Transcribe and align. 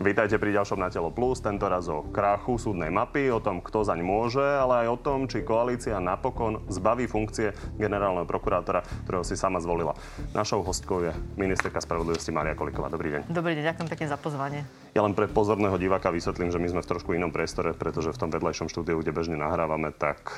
Vítajte 0.00 0.40
pri 0.40 0.56
ďalšom 0.56 0.80
Na 0.80 0.88
telo 0.88 1.12
plus, 1.12 1.44
tento 1.44 1.68
raz 1.68 1.84
o 1.92 2.00
krachu 2.08 2.56
súdnej 2.56 2.88
mapy, 2.88 3.28
o 3.28 3.36
tom, 3.36 3.60
kto 3.60 3.84
zaň 3.84 4.00
môže, 4.00 4.40
ale 4.40 4.88
aj 4.88 4.96
o 4.96 4.96
tom, 4.96 5.28
či 5.28 5.44
koalícia 5.44 6.00
napokon 6.00 6.64
zbaví 6.72 7.04
funkcie 7.04 7.52
generálneho 7.76 8.24
prokurátora, 8.24 8.80
ktorého 9.04 9.28
si 9.28 9.36
sama 9.36 9.60
zvolila. 9.60 9.92
Našou 10.32 10.64
hostkou 10.64 11.04
je 11.04 11.12
ministerka 11.36 11.84
spravodlivosti 11.84 12.32
Maria 12.32 12.56
Koliková. 12.56 12.88
Dobrý 12.88 13.12
deň. 13.12 13.20
Dobrý 13.28 13.52
deň, 13.60 13.76
ďakujem 13.76 13.88
pekne 13.92 14.06
za 14.08 14.16
pozvanie. 14.16 14.64
Ja 14.96 15.04
len 15.04 15.12
pre 15.12 15.28
pozorného 15.28 15.76
diváka 15.76 16.08
vysvetlím, 16.08 16.48
že 16.48 16.56
my 16.56 16.68
sme 16.72 16.80
v 16.80 16.90
trošku 16.96 17.12
inom 17.12 17.28
priestore, 17.28 17.76
pretože 17.76 18.16
v 18.16 18.20
tom 18.24 18.32
vedľajšom 18.32 18.72
štúdiu, 18.72 19.04
kde 19.04 19.12
bežne 19.12 19.36
nahrávame, 19.36 19.92
tak 19.92 20.32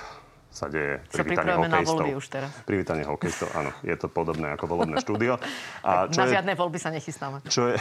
sa 0.53 0.69
deje 0.69 1.00
privítanie 1.09 1.57
hokejistov. 1.57 2.05
už 2.05 2.27
teraz. 2.29 2.50
Privítanie 2.68 3.05
hokejistov, 3.09 3.48
áno. 3.57 3.73
Je 3.80 3.96
to 3.96 4.12
podobné 4.12 4.53
ako 4.53 4.68
volebné 4.68 5.00
štúdio. 5.00 5.41
A 5.89 6.12
čo 6.12 6.23
na 6.23 6.29
je, 6.29 6.36
žiadne 6.36 6.53
voľby 6.53 6.79
sa 6.79 6.93
nechystáme. 6.93 7.40
Čo 7.49 7.72
je, 7.72 7.76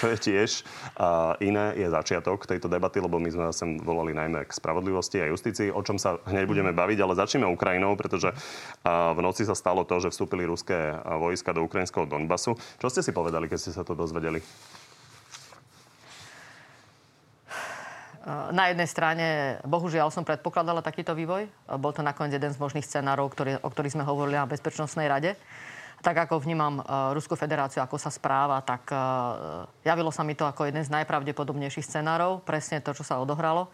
čo 0.00 0.04
je 0.08 0.16
tiež 0.16 0.50
a 0.96 1.36
iné, 1.44 1.76
je 1.76 1.86
začiatok 1.92 2.48
tejto 2.48 2.66
debaty, 2.66 2.98
lebo 2.98 3.20
my 3.20 3.28
sme 3.28 3.46
sem 3.52 3.76
volali 3.76 4.16
najmä 4.16 4.48
k 4.48 4.50
spravodlivosti 4.56 5.20
a 5.20 5.28
justícii, 5.28 5.68
o 5.68 5.84
čom 5.84 6.00
sa 6.00 6.16
hneď 6.24 6.48
budeme 6.48 6.72
baviť, 6.72 6.98
ale 7.04 7.12
začneme 7.14 7.44
Ukrajinou, 7.46 7.92
pretože 7.94 8.32
v 8.88 9.20
noci 9.20 9.44
sa 9.44 9.52
stalo 9.52 9.84
to, 9.84 10.00
že 10.00 10.10
vstúpili 10.10 10.48
ruské 10.48 10.96
vojska 11.04 11.52
do 11.52 11.62
ukrajinského 11.62 12.08
Donbasu. 12.08 12.56
Čo 12.80 12.88
ste 12.88 13.04
si 13.04 13.12
povedali, 13.12 13.46
keď 13.46 13.58
ste 13.60 13.76
sa 13.76 13.84
to 13.84 13.92
dozvedeli? 13.92 14.40
Na 18.24 18.72
jednej 18.72 18.88
strane, 18.88 19.26
bohužiaľ, 19.68 20.08
som 20.08 20.24
predpokladala 20.24 20.80
takýto 20.80 21.12
vývoj. 21.12 21.44
Bol 21.76 21.92
to 21.92 22.00
nakoniec 22.00 22.32
jeden 22.32 22.56
z 22.56 22.56
možných 22.56 22.88
scenárov, 22.88 23.28
ktorý, 23.28 23.60
o 23.60 23.68
ktorých 23.68 24.00
sme 24.00 24.08
hovorili 24.08 24.40
na 24.40 24.48
Bezpečnostnej 24.48 25.04
rade. 25.04 25.36
Tak 26.00 26.28
ako 26.28 26.40
vnímam 26.40 26.80
uh, 26.80 27.12
Ruskú 27.12 27.36
federáciu, 27.36 27.84
ako 27.84 28.00
sa 28.00 28.08
správa, 28.08 28.64
tak 28.64 28.88
uh, 28.92 29.68
javilo 29.84 30.08
sa 30.08 30.24
mi 30.24 30.32
to 30.32 30.48
ako 30.48 30.64
jeden 30.68 30.80
z 30.80 30.92
najpravdepodobnejších 30.92 31.84
scenárov. 31.84 32.40
Presne 32.48 32.80
to, 32.80 32.96
čo 32.96 33.04
sa 33.04 33.20
odohralo. 33.20 33.68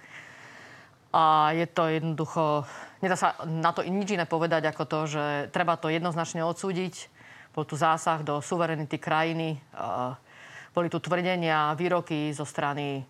A 1.15 1.55
je 1.55 1.67
to 1.71 1.87
jednoducho... 1.87 2.67
Nedá 3.03 3.15
sa 3.15 3.39
na 3.47 3.71
to 3.71 3.87
nič 3.87 4.19
iné 4.19 4.27
povedať 4.27 4.67
ako 4.67 4.83
to, 4.87 4.99
že 5.11 5.25
treba 5.55 5.79
to 5.79 5.95
jednoznačne 5.95 6.43
odsúdiť. 6.43 7.07
Bol 7.55 7.67
tu 7.67 7.79
zásah 7.79 8.23
do 8.27 8.43
suverenity 8.43 8.99
krajiny. 8.99 9.63
Uh, 9.75 10.19
boli 10.75 10.91
tu 10.91 10.99
tvrdenia, 10.99 11.75
výroky 11.79 12.35
zo 12.35 12.47
strany 12.47 13.03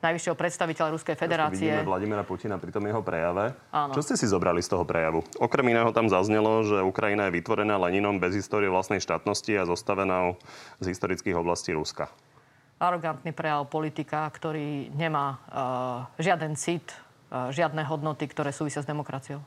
najvyššieho 0.00 0.36
predstaviteľa 0.36 0.88
Ruskej 0.96 1.16
federácie. 1.16 1.68
Vidíme 1.68 1.88
Vladimira 1.88 2.24
Putina 2.24 2.56
pri 2.56 2.72
tom 2.72 2.84
jeho 2.88 3.04
prejave. 3.04 3.52
Áno. 3.72 3.92
Čo 3.92 4.02
ste 4.04 4.14
si 4.16 4.24
zobrali 4.24 4.64
z 4.64 4.72
toho 4.72 4.84
prejavu? 4.88 5.20
Okrem 5.36 5.72
iného 5.72 5.92
tam 5.92 6.08
zaznelo, 6.08 6.64
že 6.64 6.80
Ukrajina 6.80 7.28
je 7.28 7.36
vytvorená 7.36 7.76
Leninom 7.76 8.16
bez 8.16 8.32
histórie 8.32 8.72
vlastnej 8.72 8.98
štátnosti 9.04 9.52
a 9.60 9.68
zostavená 9.68 10.34
z 10.80 10.86
historických 10.92 11.36
oblastí 11.36 11.76
Ruska. 11.76 12.08
Arogantný 12.80 13.36
prejav 13.36 13.68
politika, 13.68 14.24
ktorý 14.32 14.88
nemá 14.96 15.36
uh, 15.36 16.08
žiaden 16.16 16.56
cit, 16.56 16.96
uh, 17.28 17.52
žiadne 17.52 17.84
hodnoty, 17.84 18.24
ktoré 18.24 18.56
súvisia 18.56 18.80
s 18.80 18.88
demokraciou. 18.88 19.44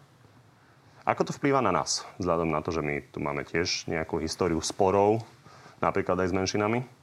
Ako 1.03 1.27
to 1.27 1.35
vplýva 1.35 1.59
na 1.59 1.73
nás, 1.73 2.07
vzhľadom 2.21 2.47
na 2.47 2.63
to, 2.63 2.71
že 2.71 2.79
my 2.79 3.03
tu 3.11 3.19
máme 3.19 3.43
tiež 3.43 3.91
nejakú 3.91 4.23
históriu 4.23 4.61
sporov, 4.63 5.19
napríklad 5.83 6.15
aj 6.15 6.31
s 6.31 6.37
menšinami? 6.37 7.02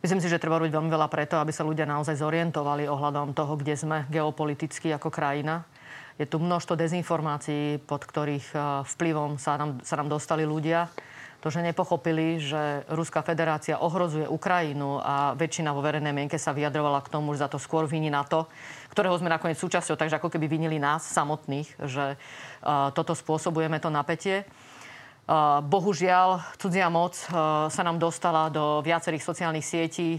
Myslím 0.00 0.24
si, 0.24 0.32
že 0.32 0.40
treba 0.40 0.56
robiť 0.56 0.72
veľmi 0.72 0.88
veľa 0.88 1.12
preto, 1.12 1.36
aby 1.36 1.52
sa 1.52 1.60
ľudia 1.60 1.84
naozaj 1.84 2.16
zorientovali 2.16 2.88
ohľadom 2.88 3.36
toho, 3.36 3.52
kde 3.60 3.76
sme 3.76 4.08
geopoliticky 4.08 4.88
ako 4.96 5.12
krajina. 5.12 5.68
Je 6.16 6.24
tu 6.24 6.40
množstvo 6.40 6.72
dezinformácií, 6.72 7.84
pod 7.84 8.08
ktorých 8.08 8.48
e, 8.52 8.56
vplyvom 8.88 9.36
sa 9.36 9.60
nám, 9.60 9.84
sa 9.84 10.00
nám 10.00 10.08
dostali 10.08 10.48
ľudia. 10.48 10.88
To, 11.44 11.52
že 11.52 11.60
nepochopili, 11.60 12.40
že 12.40 12.84
Ruská 12.88 13.20
federácia 13.20 13.76
ohrozuje 13.76 14.24
Ukrajinu 14.24 15.04
a 15.04 15.36
väčšina 15.36 15.72
vo 15.72 15.84
verejnej 15.84 16.16
mienke 16.16 16.40
sa 16.40 16.56
vyjadrovala 16.56 17.04
k 17.04 17.12
tomu, 17.12 17.36
že 17.36 17.44
za 17.44 17.52
to 17.52 17.60
skôr 17.60 17.84
viní 17.84 18.08
to, 18.28 18.48
ktorého 18.92 19.16
sme 19.20 19.32
nakoniec 19.32 19.56
súčasťou, 19.56 20.00
takže 20.00 20.16
ako 20.16 20.32
keby 20.32 20.48
vinili 20.48 20.76
nás 20.76 21.00
samotných, 21.08 21.80
že 21.88 22.20
uh, 22.20 22.92
toto 22.92 23.16
spôsobujeme 23.16 23.80
to 23.80 23.88
napätie. 23.88 24.44
Bohužiaľ, 25.62 26.42
cudzia 26.58 26.90
moc 26.90 27.14
sa 27.70 27.82
nám 27.86 28.02
dostala 28.02 28.50
do 28.50 28.82
viacerých 28.82 29.22
sociálnych 29.22 29.62
sietí, 29.62 30.18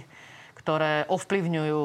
ktoré 0.55 1.03
ovplyvňujú 1.11 1.83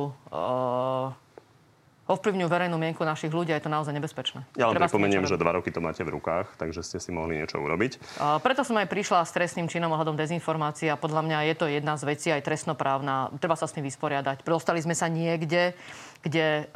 ovplyvňujú 2.07 2.47
verejnú 2.47 2.79
mienku 2.79 3.03
našich 3.03 3.35
ľudí 3.35 3.51
a 3.51 3.59
je 3.59 3.67
to 3.67 3.73
naozaj 3.75 3.91
nebezpečné. 3.91 4.47
Ja 4.55 4.71
len 4.71 4.79
pripomeniem, 4.79 5.27
že 5.27 5.35
dva 5.35 5.59
roky 5.59 5.75
to 5.75 5.83
máte 5.83 6.07
v 6.07 6.15
rukách, 6.15 6.55
takže 6.55 6.87
ste 6.87 7.03
si 7.03 7.11
mohli 7.11 7.35
niečo 7.43 7.59
urobiť. 7.59 7.99
Preto 8.47 8.63
som 8.63 8.79
aj 8.79 8.87
prišla 8.87 9.27
s 9.27 9.35
trestným 9.35 9.67
činom 9.67 9.91
ohľadom 9.91 10.15
dezinformácií 10.15 10.87
a 10.87 10.95
podľa 10.95 11.27
mňa 11.27 11.39
je 11.51 11.55
to 11.59 11.67
jedna 11.67 11.99
z 11.99 12.07
vecí 12.07 12.31
aj 12.31 12.47
trestnoprávna. 12.47 13.35
Treba 13.43 13.59
sa 13.59 13.67
s 13.67 13.75
tým 13.75 13.83
vysporiadať. 13.83 14.47
Dostali 14.47 14.79
sme 14.79 14.95
sa 14.95 15.11
niekde, 15.11 15.75
kde 16.23 16.71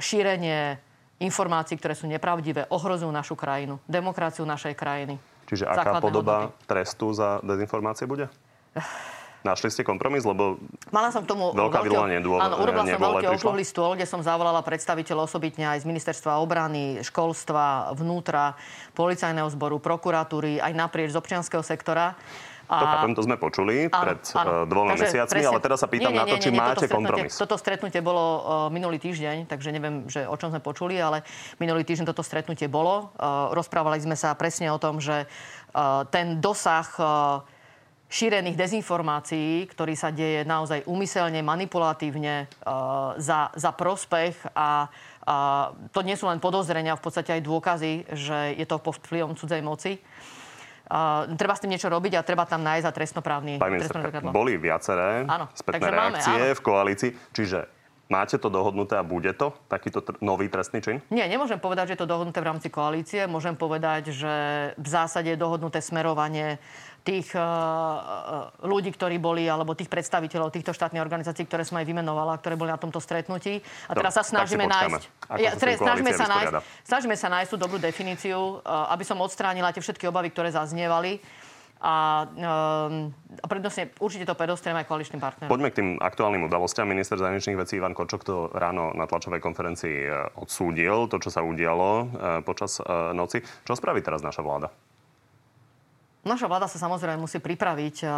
šírenie 0.00 0.80
informácií, 1.20 1.76
ktoré 1.76 1.92
sú 1.92 2.08
nepravdivé, 2.08 2.64
ohrozujú 2.72 3.12
našu 3.12 3.36
krajinu, 3.36 3.76
demokraciu 3.84 4.48
našej 4.48 4.72
krajiny. 4.80 5.20
Čiže 5.50 5.66
aká 5.66 5.98
podoba 5.98 6.54
hodnoty. 6.54 6.66
trestu 6.70 7.10
za 7.10 7.42
dezinformácie 7.42 8.06
bude? 8.06 8.30
Našli 9.40 9.72
ste 9.72 9.82
kompromis, 9.82 10.22
lebo 10.22 10.60
Mala 10.92 11.08
som 11.08 11.24
k 11.24 11.32
tomu 11.32 11.56
veľká 11.56 11.80
veľký, 11.80 12.12
nedôle, 12.12 12.44
áno, 12.44 12.60
urobila 12.60 12.84
som 12.84 13.00
veľký 13.00 13.26
okrúhly 13.40 13.64
stôl, 13.64 13.96
kde 13.96 14.04
som 14.04 14.20
zavolala 14.20 14.60
predstaviteľov 14.60 15.32
osobitne 15.32 15.64
aj 15.64 15.80
z 15.82 15.88
ministerstva 15.88 16.44
obrany, 16.44 17.00
školstva, 17.00 17.96
vnútra, 17.96 18.52
policajného 18.92 19.48
zboru, 19.56 19.80
prokuratúry, 19.80 20.60
aj 20.60 20.76
naprieč 20.76 21.16
z 21.16 21.18
občianského 21.18 21.64
sektora. 21.64 22.20
To 22.70 22.86
chápem, 22.86 23.12
to 23.18 23.22
sme 23.26 23.34
počuli 23.34 23.90
áno, 23.90 23.98
pred 23.98 24.20
áno. 24.30 24.46
Eh, 24.46 24.64
dvoma 24.70 24.94
takže 24.94 25.04
mesiacmi, 25.10 25.34
presne, 25.34 25.50
ale 25.50 25.60
teraz 25.66 25.78
sa 25.82 25.88
pýtam 25.90 26.12
nie, 26.14 26.14
nie, 26.14 26.22
na 26.22 26.26
to, 26.30 26.36
nie, 26.38 26.44
či 26.46 26.50
nie, 26.54 26.60
máte 26.62 26.86
toto 26.86 26.94
kompromis. 26.94 27.32
Toto 27.34 27.56
stretnutie 27.58 27.98
bolo 27.98 28.22
uh, 28.22 28.40
minulý 28.70 29.02
týždeň, 29.02 29.50
takže 29.50 29.74
neviem, 29.74 30.06
že 30.06 30.22
o 30.22 30.38
čom 30.38 30.54
sme 30.54 30.62
počuli, 30.62 30.94
ale 31.02 31.26
minulý 31.58 31.82
týždeň 31.82 32.06
toto 32.06 32.22
stretnutie 32.22 32.70
bolo. 32.70 33.10
Uh, 33.18 33.50
rozprávali 33.58 33.98
sme 33.98 34.14
sa 34.14 34.30
presne 34.38 34.70
o 34.70 34.78
tom, 34.78 35.02
že 35.02 35.26
uh, 35.26 36.06
ten 36.14 36.38
dosah 36.38 36.86
uh, 37.02 37.42
šírených 38.06 38.54
dezinformácií, 38.54 39.66
ktorý 39.66 39.98
sa 39.98 40.14
deje 40.14 40.46
naozaj 40.46 40.86
úmyselne, 40.86 41.42
manipulatívne 41.42 42.46
uh, 42.46 43.18
za, 43.18 43.50
za 43.58 43.74
prospech 43.74 44.54
a 44.54 44.86
uh, 44.86 45.74
to 45.90 46.06
nie 46.06 46.14
sú 46.14 46.30
len 46.30 46.38
podozrenia, 46.38 46.94
v 46.94 47.02
podstate 47.02 47.34
aj 47.34 47.42
dôkazy, 47.42 47.92
že 48.14 48.54
je 48.54 48.66
to 48.66 48.78
pod 48.78 48.98
vplyvom 49.02 49.34
cudzej 49.34 49.62
moci. 49.62 49.98
Uh, 49.98 50.38
treba 51.38 51.54
s 51.54 51.60
tým 51.62 51.70
niečo 51.70 51.86
robiť 51.86 52.18
a 52.18 52.20
treba 52.26 52.44
tam 52.44 52.66
nájsť 52.66 52.84
za 52.84 52.92
trestnoprávny... 52.92 53.62
Pani 53.62 53.78
boli 54.34 54.58
viaceré 54.58 55.24
áno, 55.24 55.46
spätné 55.54 55.86
reakcie 55.86 56.34
máme, 56.34 56.58
v 56.58 56.60
koalícii, 56.60 57.10
čiže 57.30 57.79
Máte 58.10 58.42
to 58.42 58.50
dohodnuté 58.50 58.98
a 58.98 59.06
bude 59.06 59.30
to 59.38 59.54
takýto 59.70 60.02
tr- 60.02 60.18
nový 60.18 60.50
trestný 60.50 60.82
čin? 60.82 60.98
Nie, 61.14 61.30
nemôžem 61.30 61.62
povedať, 61.62 61.94
že 61.94 61.94
je 61.94 62.00
to 62.02 62.10
dohodnuté 62.10 62.42
v 62.42 62.48
rámci 62.50 62.66
koalície. 62.66 63.30
Môžem 63.30 63.54
povedať, 63.54 64.10
že 64.10 64.34
v 64.74 64.88
zásade 64.90 65.30
je 65.30 65.38
dohodnuté 65.38 65.78
smerovanie 65.78 66.58
tých 67.00 67.32
uh, 67.32 68.50
ľudí, 68.66 68.92
ktorí 68.92 69.16
boli, 69.16 69.48
alebo 69.48 69.72
tých 69.72 69.88
predstaviteľov 69.88 70.52
týchto 70.52 70.76
štátnych 70.76 71.00
organizácií, 71.00 71.48
ktoré 71.48 71.64
som 71.64 71.80
aj 71.80 71.86
vymenovala, 71.88 72.36
ktoré 72.36 72.60
boli 72.60 72.68
na 72.68 72.82
tomto 72.82 73.00
stretnutí. 73.00 73.62
A 73.88 73.96
teraz 73.96 74.20
sa 74.20 74.24
snažíme 74.26 74.68
nájsť... 74.68 75.02
Ja, 75.40 75.56
snažíme, 75.56 76.12
sa 76.12 76.26
nájsť 76.28 76.52
snažíme 76.84 77.16
sa 77.16 77.32
nájsť 77.32 77.50
tú 77.54 77.56
dobrú 77.56 77.78
definíciu, 77.80 78.60
uh, 78.60 78.92
aby 78.92 79.06
som 79.06 79.16
odstránila 79.22 79.72
tie 79.72 79.80
všetky 79.80 80.10
obavy, 80.10 80.28
ktoré 80.34 80.52
zaznievali 80.52 81.22
a, 81.80 82.28
um, 82.28 83.08
a 83.40 83.46
prednostne 83.48 83.88
určite 84.04 84.28
to 84.28 84.36
predostriem 84.36 84.76
aj 84.76 84.84
koaličným 84.84 85.16
partnerom. 85.16 85.48
Poďme 85.48 85.72
k 85.72 85.78
tým 85.80 85.88
aktuálnym 85.96 86.44
udalostiam. 86.44 86.84
Minister 86.84 87.16
zahraničných 87.16 87.56
vecí 87.56 87.80
Ivan 87.80 87.96
Kočok 87.96 88.20
to 88.20 88.52
ráno 88.52 88.92
na 88.92 89.08
tlačovej 89.08 89.40
konferencii 89.40 89.96
e, 90.04 90.08
odsúdil, 90.36 91.08
to, 91.08 91.16
čo 91.16 91.32
sa 91.32 91.40
udialo 91.40 91.88
uh, 91.88 92.04
počas 92.44 92.84
uh, 92.84 93.16
noci. 93.16 93.40
Čo 93.64 93.80
spraví 93.80 94.04
teraz 94.04 94.20
naša 94.20 94.44
vláda? 94.44 94.68
Naša 96.20 96.52
vláda 96.52 96.68
sa 96.68 96.76
samozrejme 96.76 97.16
musí 97.16 97.40
pripraviť. 97.40 98.04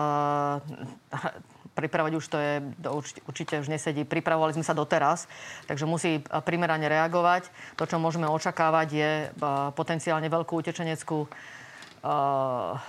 Pripravať 1.72 2.12
už 2.20 2.24
to 2.28 2.36
je, 2.36 2.52
určite, 2.84 3.20
určite 3.24 3.54
už 3.62 3.70
nesedí. 3.70 4.04
Pripravovali 4.04 4.52
sme 4.52 4.66
sa 4.66 4.76
doteraz, 4.76 5.24
takže 5.64 5.88
musí 5.88 6.20
primerane 6.44 6.84
reagovať. 6.84 7.48
To, 7.80 7.88
čo 7.88 7.96
môžeme 7.96 8.28
očakávať, 8.28 8.88
je 8.92 9.10
potenciálne 9.72 10.28
veľkú 10.28 10.52
utečeneckú 10.60 11.30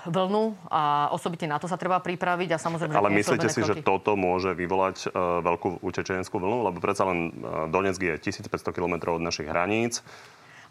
vlnu 0.10 0.44
a 0.74 1.14
osobitne 1.14 1.54
na 1.54 1.62
to 1.62 1.70
sa 1.70 1.78
treba 1.78 2.02
pripraviť 2.02 2.50
a 2.50 2.58
samozrejme... 2.58 2.98
Ale 2.98 3.14
myslíte 3.14 3.46
si, 3.46 3.62
kroky. 3.62 3.82
že 3.82 3.86
toto 3.86 4.18
môže 4.18 4.58
vyvolať 4.58 5.14
veľkú 5.46 5.86
utečeneckú 5.86 6.42
vlnu? 6.42 6.66
Lebo 6.66 6.78
predsa 6.82 7.06
len 7.06 7.30
Donetsk 7.70 8.02
je 8.02 8.14
1500 8.18 8.50
km 8.74 9.14
od 9.14 9.22
našich 9.22 9.46
hraníc. 9.46 10.02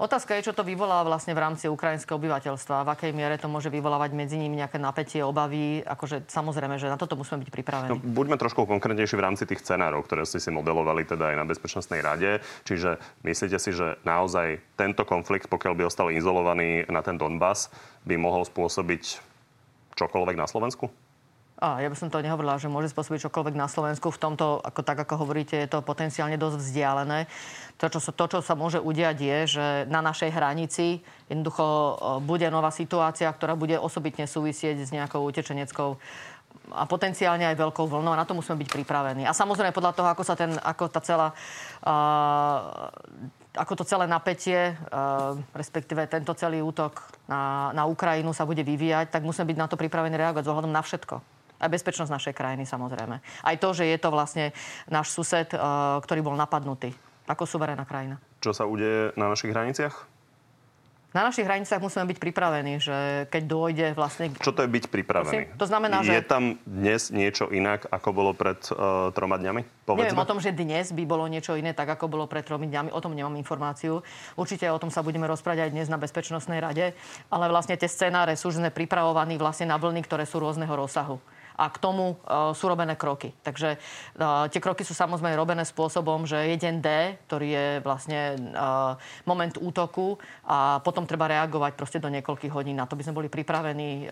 Otázka 0.03 0.35
je, 0.35 0.51
čo 0.51 0.57
to 0.59 0.67
vyvolá 0.67 1.07
vlastne 1.07 1.31
v 1.31 1.47
rámci 1.47 1.71
ukrajinského 1.71 2.19
obyvateľstva. 2.19 2.83
V 2.83 2.91
akej 2.91 3.15
miere 3.15 3.39
to 3.39 3.47
môže 3.47 3.71
vyvolávať 3.71 4.11
medzi 4.19 4.35
nimi 4.35 4.59
nejaké 4.59 4.75
napätie, 4.83 5.23
obavy. 5.23 5.79
Akože 5.87 6.27
samozrejme, 6.27 6.75
že 6.75 6.91
na 6.91 6.99
toto 6.99 7.15
musíme 7.15 7.39
byť 7.39 7.51
pripravení. 7.55 7.91
No, 7.95 8.03
buďme 8.03 8.35
trošku 8.35 8.67
konkrétnejší 8.67 9.15
v 9.15 9.23
rámci 9.23 9.47
tých 9.47 9.63
scenárov, 9.63 10.03
ktoré 10.03 10.27
ste 10.27 10.43
si 10.43 10.51
modelovali 10.51 11.07
teda 11.07 11.31
aj 11.31 11.37
na 11.39 11.47
Bezpečnostnej 11.47 12.03
rade. 12.03 12.43
Čiže 12.67 12.99
myslíte 13.23 13.63
si, 13.63 13.71
že 13.71 13.95
naozaj 14.03 14.59
tento 14.75 15.07
konflikt, 15.07 15.47
pokiaľ 15.47 15.79
by 15.79 15.83
ostal 15.87 16.11
izolovaný 16.11 16.83
na 16.91 16.99
ten 17.07 17.15
Donbass, 17.15 17.71
by 18.03 18.19
mohol 18.19 18.43
spôsobiť 18.43 19.23
čokoľvek 19.95 20.35
na 20.35 20.51
Slovensku? 20.51 20.91
A 21.63 21.79
ja 21.79 21.87
by 21.87 21.95
som 21.95 22.11
to 22.11 22.19
nehovorila, 22.19 22.59
že 22.59 22.67
môže 22.67 22.91
spôsobiť 22.91 23.31
čokoľvek 23.31 23.55
na 23.55 23.71
Slovensku. 23.71 24.11
V 24.11 24.19
tomto, 24.19 24.59
ako, 24.59 24.83
tak 24.83 24.99
ako 25.07 25.23
hovoríte, 25.23 25.55
je 25.55 25.71
to 25.71 25.79
potenciálne 25.79 26.35
dosť 26.35 26.59
vzdialené. 26.59 27.31
To 27.79 27.87
čo, 27.87 28.03
sa, 28.03 28.11
to, 28.11 28.25
čo 28.27 28.39
sa 28.43 28.59
môže 28.59 28.83
udiať, 28.83 29.17
je, 29.23 29.39
že 29.47 29.67
na 29.87 30.03
našej 30.03 30.35
hranici 30.35 31.07
jednoducho 31.31 31.65
bude 32.27 32.51
nová 32.51 32.75
situácia, 32.75 33.31
ktorá 33.31 33.55
bude 33.55 33.79
osobitne 33.79 34.27
súvisieť 34.27 34.83
s 34.83 34.91
nejakou 34.91 35.23
utečeneckou 35.23 36.03
a 36.75 36.83
potenciálne 36.83 37.47
aj 37.47 37.55
veľkou 37.55 37.87
vlnou 37.87 38.11
a 38.11 38.19
na 38.19 38.27
to 38.27 38.35
musíme 38.35 38.59
byť 38.59 38.83
pripravení. 38.83 39.23
A 39.23 39.31
samozrejme 39.31 39.71
podľa 39.71 39.95
toho, 39.95 40.09
ako 40.11 40.23
sa 40.27 40.35
ten, 40.35 40.59
ako 40.59 40.85
tá 40.91 40.99
celá 40.99 41.31
uh, 41.87 42.91
ako 43.55 43.83
to 43.83 43.85
celé 43.85 44.09
napätie, 44.09 44.75
uh, 44.75 45.37
respektíve 45.55 46.11
tento 46.11 46.33
celý 46.35 46.59
útok 46.65 47.03
na, 47.31 47.71
na 47.71 47.85
Ukrajinu 47.87 48.35
sa 48.35 48.49
bude 48.49 48.65
vyvíjať, 48.67 49.15
tak 49.15 49.23
musíme 49.23 49.47
byť 49.47 49.59
na 49.59 49.69
to 49.69 49.77
pripravení 49.77 50.17
reagovať 50.17 50.43
s 50.43 50.51
ohľadom 50.51 50.73
na 50.73 50.83
všetko 50.83 51.42
aj 51.63 51.71
bezpečnosť 51.71 52.11
našej 52.11 52.35
krajiny 52.35 52.67
samozrejme. 52.67 53.23
Aj 53.23 53.57
to, 53.57 53.69
že 53.71 53.87
je 53.87 53.99
to 54.03 54.11
vlastne 54.11 54.51
náš 54.91 55.15
sused, 55.15 55.55
eh, 55.55 55.59
ktorý 56.03 56.21
bol 56.27 56.35
napadnutý 56.35 56.91
ako 57.31 57.47
suverénna 57.47 57.87
krajina. 57.87 58.19
Čo 58.43 58.51
sa 58.51 58.67
udeje 58.67 59.15
na 59.15 59.31
našich 59.31 59.55
hraniciach? 59.55 60.11
Na 61.13 61.29
našich 61.29 61.45
hraniciach 61.45 61.77
musíme 61.77 62.09
byť 62.09 62.17
pripravení, 62.17 62.81
že 62.81 63.29
keď 63.29 63.43
dôjde 63.45 63.87
vlastne... 63.93 64.33
Čo 64.33 64.57
to 64.57 64.65
je 64.65 64.71
byť 64.73 64.89
pripravený? 64.89 65.61
To 65.61 65.69
znamená, 65.69 66.01
že... 66.01 66.17
Je 66.17 66.25
tam 66.25 66.57
dnes 66.65 67.13
niečo 67.13 67.53
inak, 67.53 67.85
ako 67.93 68.17
bolo 68.17 68.33
pred 68.33 68.57
uh, 68.73 69.13
troma 69.13 69.37
dňami? 69.37 69.85
Povedzme. 69.85 70.09
Neviem 70.09 70.25
o 70.25 70.31
tom, 70.33 70.41
že 70.41 70.57
dnes 70.57 70.89
by 70.89 71.05
bolo 71.05 71.29
niečo 71.29 71.53
iné, 71.53 71.77
tak 71.77 71.93
ako 71.93 72.09
bolo 72.09 72.25
pred 72.25 72.49
tromi 72.49 72.65
dňami. 72.65 72.97
O 72.97 73.01
tom 73.05 73.13
nemám 73.13 73.37
informáciu. 73.37 74.01
Určite 74.41 74.65
o 74.73 74.81
tom 74.81 74.89
sa 74.89 75.05
budeme 75.05 75.29
rozprávať 75.29 75.69
aj 75.69 75.71
dnes 75.77 75.93
na 75.93 76.01
Bezpečnostnej 76.01 76.65
rade. 76.65 76.97
Ale 77.29 77.45
vlastne 77.53 77.77
tie 77.77 77.93
scenáre 77.93 78.33
sú 78.33 78.49
už 78.49 78.73
pripravovaní 78.73 79.37
vlastne 79.37 79.69
na 79.69 79.77
vlny, 79.77 80.09
ktoré 80.09 80.25
sú 80.25 80.41
rôzneho 80.41 80.73
rozsahu 80.73 81.21
a 81.57 81.69
k 81.69 81.77
tomu 81.79 82.17
uh, 82.25 82.53
sú 82.57 82.69
robené 82.69 82.97
kroky. 82.97 83.35
Takže 83.45 83.77
uh, 83.77 84.47
tie 84.49 84.61
kroky 84.61 84.85
sú 84.85 84.93
samozrejme 84.97 85.37
robené 85.37 85.65
spôsobom, 85.67 86.25
že 86.25 86.53
jeden 86.53 86.81
D, 86.81 87.19
ktorý 87.29 87.49
je 87.49 87.67
vlastne 87.85 88.37
uh, 88.53 88.95
moment 89.25 89.55
útoku 89.59 90.17
a 90.47 90.81
potom 90.85 91.05
treba 91.09 91.29
reagovať 91.29 91.73
proste 91.75 91.99
do 92.03 92.11
niekoľkých 92.13 92.53
hodín. 92.53 92.77
Na 92.79 92.89
to 92.89 92.99
by 92.99 93.05
sme 93.05 93.17
boli 93.17 93.29
pripravení 93.33 94.11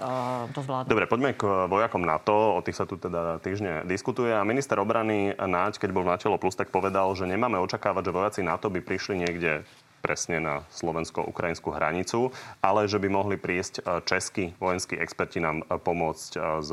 to 0.54 0.60
zvládnuť. 0.62 0.90
Dobre, 0.90 1.06
poďme 1.10 1.36
k 1.36 1.42
vojakom 1.68 2.02
NATO. 2.02 2.56
O 2.56 2.60
tých 2.64 2.78
sa 2.78 2.86
tu 2.88 2.96
teda 2.96 3.42
týždne 3.42 3.84
diskutuje. 3.84 4.32
A 4.32 4.46
minister 4.46 4.78
obrany 4.78 5.34
Náď, 5.36 5.82
keď 5.82 5.90
bol 5.90 6.06
na 6.06 6.16
telo 6.16 6.38
plus, 6.40 6.56
tak 6.56 6.72
povedal, 6.72 7.12
že 7.18 7.28
nemáme 7.28 7.58
očakávať, 7.60 8.08
že 8.08 8.14
vojaci 8.14 8.40
NATO 8.46 8.70
by 8.70 8.80
prišli 8.80 9.26
niekde 9.26 9.66
presne 10.00 10.40
na 10.40 10.54
slovensko-ukrajinskú 10.72 11.76
hranicu, 11.76 12.32
ale 12.64 12.88
že 12.88 12.96
by 12.96 13.08
mohli 13.12 13.36
prísť 13.36 13.84
českí 14.08 14.56
vojenskí 14.56 14.96
experti 14.96 15.44
nám 15.44 15.60
pomôcť 15.66 16.32
s 16.64 16.70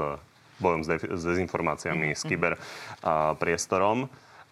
bojom 0.59 0.81
s, 0.83 0.87
de- 0.89 1.11
s 1.13 1.21
dezinformáciami, 1.23 2.13
mm-hmm. 2.13 2.19
s 2.19 2.23
kyber 2.25 2.53
a, 2.55 3.33
priestorom. 3.37 4.07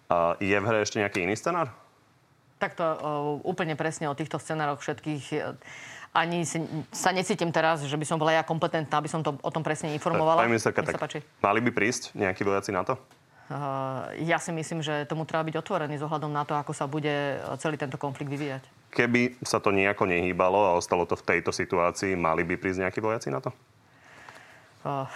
A, 0.06 0.34
je 0.38 0.56
v 0.56 0.64
hre 0.64 0.82
ešte 0.82 1.02
nejaký 1.02 1.26
iný 1.26 1.34
scenár? 1.38 1.70
Takto 2.56 2.84
uh, 2.84 2.96
úplne 3.44 3.76
presne 3.76 4.08
o 4.08 4.16
týchto 4.16 4.40
scenároch 4.40 4.80
všetkých 4.80 5.24
ani 6.16 6.48
si, 6.48 6.64
sa 6.88 7.12
necítim 7.12 7.52
teraz, 7.52 7.84
že 7.84 7.92
by 7.92 8.06
som 8.08 8.16
bola 8.16 8.32
ja 8.32 8.40
kompetentná, 8.40 8.96
aby 8.96 9.12
som 9.12 9.20
to, 9.20 9.36
o 9.36 9.50
tom 9.52 9.60
presne 9.60 9.92
informovala. 9.92 10.40
Pani 10.40 10.56
ministerka, 10.56 10.80
tak 10.80 11.20
mali 11.44 11.60
by 11.60 11.70
prísť 11.76 12.16
nejakí 12.16 12.40
vojaci 12.40 12.72
na 12.72 12.88
to? 12.88 12.96
Uh, 13.46 14.10
ja 14.26 14.42
si 14.42 14.50
myslím, 14.50 14.82
že 14.82 15.06
tomu 15.06 15.22
treba 15.22 15.46
byť 15.46 15.54
otvorený 15.60 16.00
s 16.00 16.02
ohľadom 16.02 16.32
na 16.34 16.42
to, 16.42 16.58
ako 16.58 16.74
sa 16.74 16.90
bude 16.90 17.38
celý 17.62 17.78
tento 17.78 17.94
konflikt 17.94 18.32
vyvíjať. 18.32 18.64
Keby 18.90 19.38
sa 19.44 19.62
to 19.62 19.70
nejako 19.70 20.08
nehýbalo 20.08 20.66
a 20.66 20.74
ostalo 20.74 21.06
to 21.06 21.14
v 21.14 21.36
tejto 21.36 21.54
situácii, 21.54 22.18
mali 22.18 22.42
by 22.42 22.58
prísť 22.58 22.88
nejakí 22.88 22.98
vojaci 22.98 23.30
na 23.30 23.38
to? 23.38 23.54
Uh, 24.82 25.06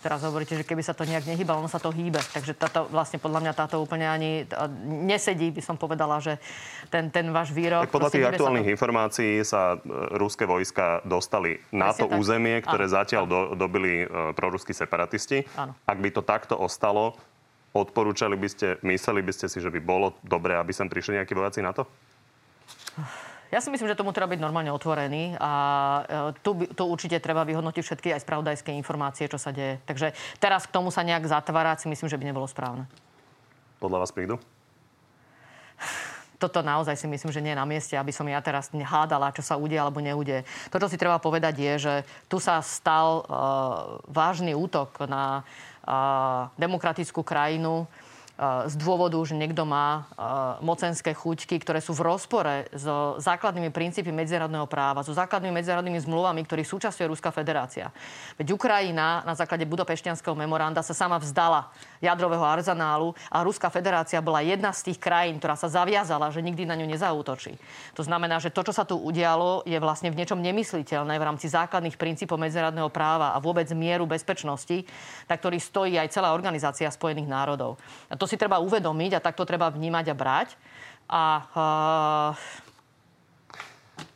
Teraz 0.00 0.24
hovoríte, 0.24 0.56
že 0.56 0.64
keby 0.64 0.80
sa 0.80 0.96
to 0.96 1.04
nejak 1.04 1.28
nehýbalo, 1.28 1.60
ono 1.60 1.68
sa 1.68 1.76
to 1.76 1.92
hýbe. 1.92 2.16
Takže 2.16 2.56
táto, 2.56 2.88
vlastne 2.88 3.20
podľa 3.20 3.44
mňa 3.44 3.52
táto 3.52 3.76
úplne 3.84 4.08
ani 4.08 4.48
nesedí, 4.88 5.52
by 5.52 5.60
som 5.60 5.76
povedala, 5.76 6.16
že 6.24 6.40
ten, 6.88 7.12
ten 7.12 7.28
váš 7.28 7.52
výrok... 7.52 7.84
Tak 7.84 7.92
podľa 7.92 8.12
tých 8.16 8.26
aktuálnych 8.32 8.64
sa 8.64 8.70
to... 8.72 8.74
informácií 8.80 9.32
sa 9.44 9.62
e, 9.76 9.78
ruské 10.16 10.48
vojska 10.48 11.04
dostali 11.04 11.60
na 11.68 11.92
to 11.92 12.08
tak. 12.08 12.16
územie, 12.16 12.64
ktoré 12.64 12.88
áno, 12.88 12.96
zatiaľ 12.96 13.24
Do, 13.28 13.40
dobili 13.52 14.08
uh, 14.08 14.32
proruskí 14.32 14.72
separatisti. 14.72 15.44
Áno. 15.52 15.76
Ak 15.84 16.00
by 16.00 16.08
to 16.16 16.24
takto 16.24 16.56
ostalo, 16.56 17.20
odporúčali 17.76 18.40
by 18.40 18.48
ste, 18.48 18.80
mysleli 18.80 19.20
by 19.20 19.32
ste 19.36 19.52
si, 19.52 19.60
že 19.60 19.68
by 19.68 19.84
bolo 19.84 20.16
dobré, 20.24 20.56
aby 20.56 20.72
sem 20.72 20.88
prišli 20.88 21.20
nejakí 21.20 21.36
vojaci 21.36 21.60
na 21.60 21.76
to? 21.76 21.84
Ja 23.50 23.58
si 23.58 23.70
myslím, 23.74 23.90
že 23.90 23.98
tomu 23.98 24.14
treba 24.14 24.30
byť 24.30 24.40
normálne 24.40 24.70
otvorený 24.70 25.34
a 25.34 25.52
e, 26.32 26.38
tu, 26.38 26.54
tu 26.70 26.82
určite 26.86 27.18
treba 27.18 27.42
vyhodnotiť 27.42 27.82
všetky 27.82 28.08
aj 28.14 28.22
spravodajské 28.22 28.70
informácie, 28.78 29.26
čo 29.26 29.42
sa 29.42 29.50
deje. 29.50 29.82
Takže 29.90 30.14
teraz 30.38 30.70
k 30.70 30.74
tomu 30.74 30.94
sa 30.94 31.02
nejak 31.02 31.26
zatvárať 31.26 31.82
si 31.82 31.86
myslím, 31.90 32.06
že 32.06 32.18
by 32.18 32.24
nebolo 32.30 32.46
správne. 32.46 32.86
Podľa 33.82 34.06
vás 34.06 34.14
prídu? 34.14 34.38
toto 36.40 36.64
naozaj 36.64 36.96
si 36.96 37.04
myslím, 37.04 37.28
že 37.28 37.44
nie 37.44 37.52
je 37.52 37.60
na 37.60 37.68
mieste, 37.68 37.94
aby 38.00 38.08
som 38.16 38.24
ja 38.24 38.40
teraz 38.40 38.72
hádala, 38.72 39.36
čo 39.36 39.44
sa 39.44 39.60
udie 39.60 39.76
alebo 39.76 40.00
neudie. 40.00 40.48
To, 40.72 40.80
čo 40.80 40.88
si 40.88 40.96
treba 40.96 41.20
povedať, 41.20 41.54
je, 41.60 41.72
že 41.76 41.94
tu 42.32 42.40
sa 42.40 42.64
stal 42.64 43.20
uh, 43.20 43.26
vážny 44.08 44.56
útok 44.56 45.04
na 45.04 45.44
uh, 45.84 46.48
demokratickú 46.56 47.20
krajinu, 47.20 47.84
z 48.40 48.74
dôvodu, 48.80 49.20
že 49.20 49.36
niekto 49.36 49.68
má 49.68 50.08
mocenské 50.64 51.12
chuťky, 51.12 51.60
ktoré 51.60 51.84
sú 51.84 51.92
v 51.92 52.08
rozpore 52.08 52.72
so 52.72 53.20
základnými 53.20 53.68
princípy 53.68 54.08
medzinárodného 54.08 54.64
práva, 54.64 55.04
so 55.04 55.12
základnými 55.12 55.60
medzinárodnými 55.60 56.00
zmluvami, 56.00 56.48
ktorých 56.48 56.64
súčasťuje 56.64 57.12
Ruská 57.12 57.28
federácia. 57.36 57.92
Veď 58.40 58.56
Ukrajina 58.56 59.20
na 59.28 59.36
základe 59.36 59.68
Budapešťanského 59.68 60.32
memoranda 60.32 60.80
sa 60.80 60.96
sama 60.96 61.20
vzdala 61.20 61.68
jadrového 62.00 62.40
arzenálu 62.40 63.12
a 63.28 63.44
Ruská 63.44 63.68
federácia 63.68 64.24
bola 64.24 64.40
jedna 64.40 64.72
z 64.72 64.88
tých 64.88 64.96
krajín, 64.96 65.36
ktorá 65.36 65.60
sa 65.60 65.68
zaviazala, 65.68 66.32
že 66.32 66.40
nikdy 66.40 66.64
na 66.64 66.80
ňu 66.80 66.88
nezautočí. 66.88 67.60
To 67.92 68.00
znamená, 68.00 68.40
že 68.40 68.48
to, 68.48 68.64
čo 68.64 68.72
sa 68.72 68.88
tu 68.88 68.96
udialo, 68.96 69.68
je 69.68 69.76
vlastne 69.76 70.08
v 70.08 70.16
niečom 70.16 70.40
nemysliteľné 70.40 71.20
v 71.20 71.26
rámci 71.28 71.52
základných 71.52 72.00
princípov 72.00 72.40
medzinárodného 72.40 72.88
práva 72.88 73.36
a 73.36 73.42
vôbec 73.42 73.68
mieru 73.76 74.08
bezpečnosti, 74.08 74.88
na 75.28 75.36
ktorý 75.36 75.60
stojí 75.60 76.00
aj 76.00 76.08
celá 76.08 76.32
organizácia 76.32 76.88
Spojených 76.88 77.28
národov. 77.28 77.76
A 78.08 78.16
to 78.16 78.29
si 78.30 78.38
treba 78.38 78.62
uvedomiť 78.62 79.18
a 79.18 79.24
takto 79.24 79.42
treba 79.42 79.66
vnímať 79.66 80.06
a 80.06 80.14
brať. 80.14 80.48
A, 81.10 81.22
uh, 81.50 82.32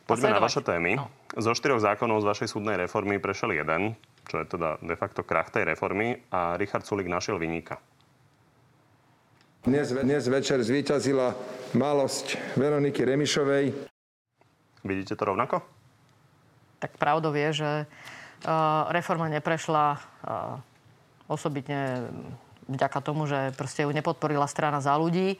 Poďme 0.07 0.39
na 0.39 0.39
vaše 0.39 0.63
témy. 0.63 0.95
No. 0.95 1.11
Zo 1.35 1.51
štyroch 1.51 1.83
zákonov 1.83 2.23
z 2.23 2.29
vašej 2.31 2.47
súdnej 2.55 2.79
reformy 2.79 3.19
prešiel 3.19 3.51
jeden, 3.51 3.99
čo 4.31 4.39
je 4.39 4.45
teda 4.47 4.79
de 4.79 4.95
facto 4.95 5.27
krach 5.27 5.51
tej 5.51 5.67
reformy 5.67 6.23
a 6.31 6.55
Richard 6.55 6.87
Sulik 6.87 7.11
našiel 7.11 7.35
vyníka. 7.35 7.83
Dnes, 9.65 9.89
dnes 9.91 10.23
večer 10.29 10.61
zvíťazila 10.61 11.33
malosť 11.73 12.37
Veroniky 12.53 13.01
Remišovej. 13.01 13.73
Vidíte 14.85 15.17
to 15.17 15.23
rovnako? 15.25 15.65
Tak 16.77 17.01
pravdou 17.01 17.33
je, 17.33 17.65
že 17.65 17.69
uh, 17.83 18.85
reforma 18.93 19.25
neprešla 19.25 19.97
uh, 19.97 20.61
osobitne 21.25 22.13
vďaka 22.69 22.99
tomu, 23.01 23.29
že 23.29 23.53
proste 23.53 23.85
ju 23.85 23.91
nepodporila 23.93 24.45
strana 24.49 24.81
za 24.81 24.97
ľudí, 24.97 25.37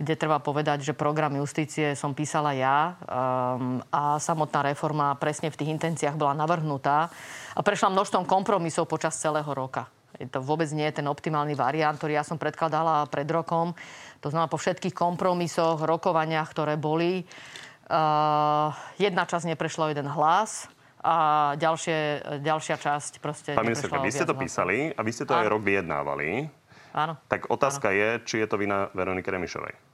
kde 0.00 0.14
treba 0.16 0.40
povedať, 0.40 0.82
že 0.82 0.96
program 0.96 1.36
justície 1.36 1.92
som 1.92 2.16
písala 2.16 2.56
ja 2.56 2.96
um, 2.96 3.78
a 3.92 4.16
samotná 4.16 4.72
reforma 4.72 5.12
presne 5.20 5.52
v 5.52 5.58
tých 5.60 5.72
intenciách 5.76 6.16
bola 6.16 6.32
navrhnutá 6.32 7.12
a 7.52 7.60
prešla 7.60 7.92
množstvom 7.92 8.24
kompromisov 8.24 8.88
počas 8.88 9.20
celého 9.20 9.48
roka. 9.52 9.92
To 10.22 10.40
vôbec 10.40 10.68
nie 10.72 10.86
je 10.88 11.02
ten 11.02 11.08
optimálny 11.08 11.56
variant, 11.56 11.96
ktorý 11.96 12.20
ja 12.20 12.24
som 12.24 12.36
predkladala 12.36 13.08
pred 13.08 13.28
rokom. 13.28 13.72
To 14.20 14.28
znamená, 14.28 14.48
po 14.48 14.60
všetkých 14.60 14.94
kompromisoch, 14.94 15.82
rokovaniach, 15.82 16.48
ktoré 16.52 16.80
boli, 16.80 17.24
uh, 17.24 18.72
jedna 18.96 19.28
časť 19.28 19.52
neprešla 19.52 19.92
jeden 19.92 20.08
hlas 20.08 20.72
a 21.02 21.16
ďalšie, 21.58 21.98
ďalšia 22.40 22.76
časť 22.78 23.12
proste 23.18 23.50
Pán 23.58 23.66
ministerka, 23.66 23.98
vy 23.98 24.14
ste 24.14 24.24
to 24.24 24.38
písali 24.38 24.94
a 24.94 25.00
vy 25.02 25.10
ste 25.10 25.26
to 25.26 25.34
a... 25.34 25.42
aj 25.42 25.50
rok 25.50 25.62
vyjednávali. 25.66 26.46
Áno. 26.92 27.16
Tak 27.28 27.48
otázka 27.48 27.88
áno. 27.90 27.98
je, 27.98 28.08
či 28.28 28.34
je 28.40 28.46
to 28.46 28.60
vina 28.60 28.92
Veroniky 28.92 29.32
Remišovej. 29.32 29.92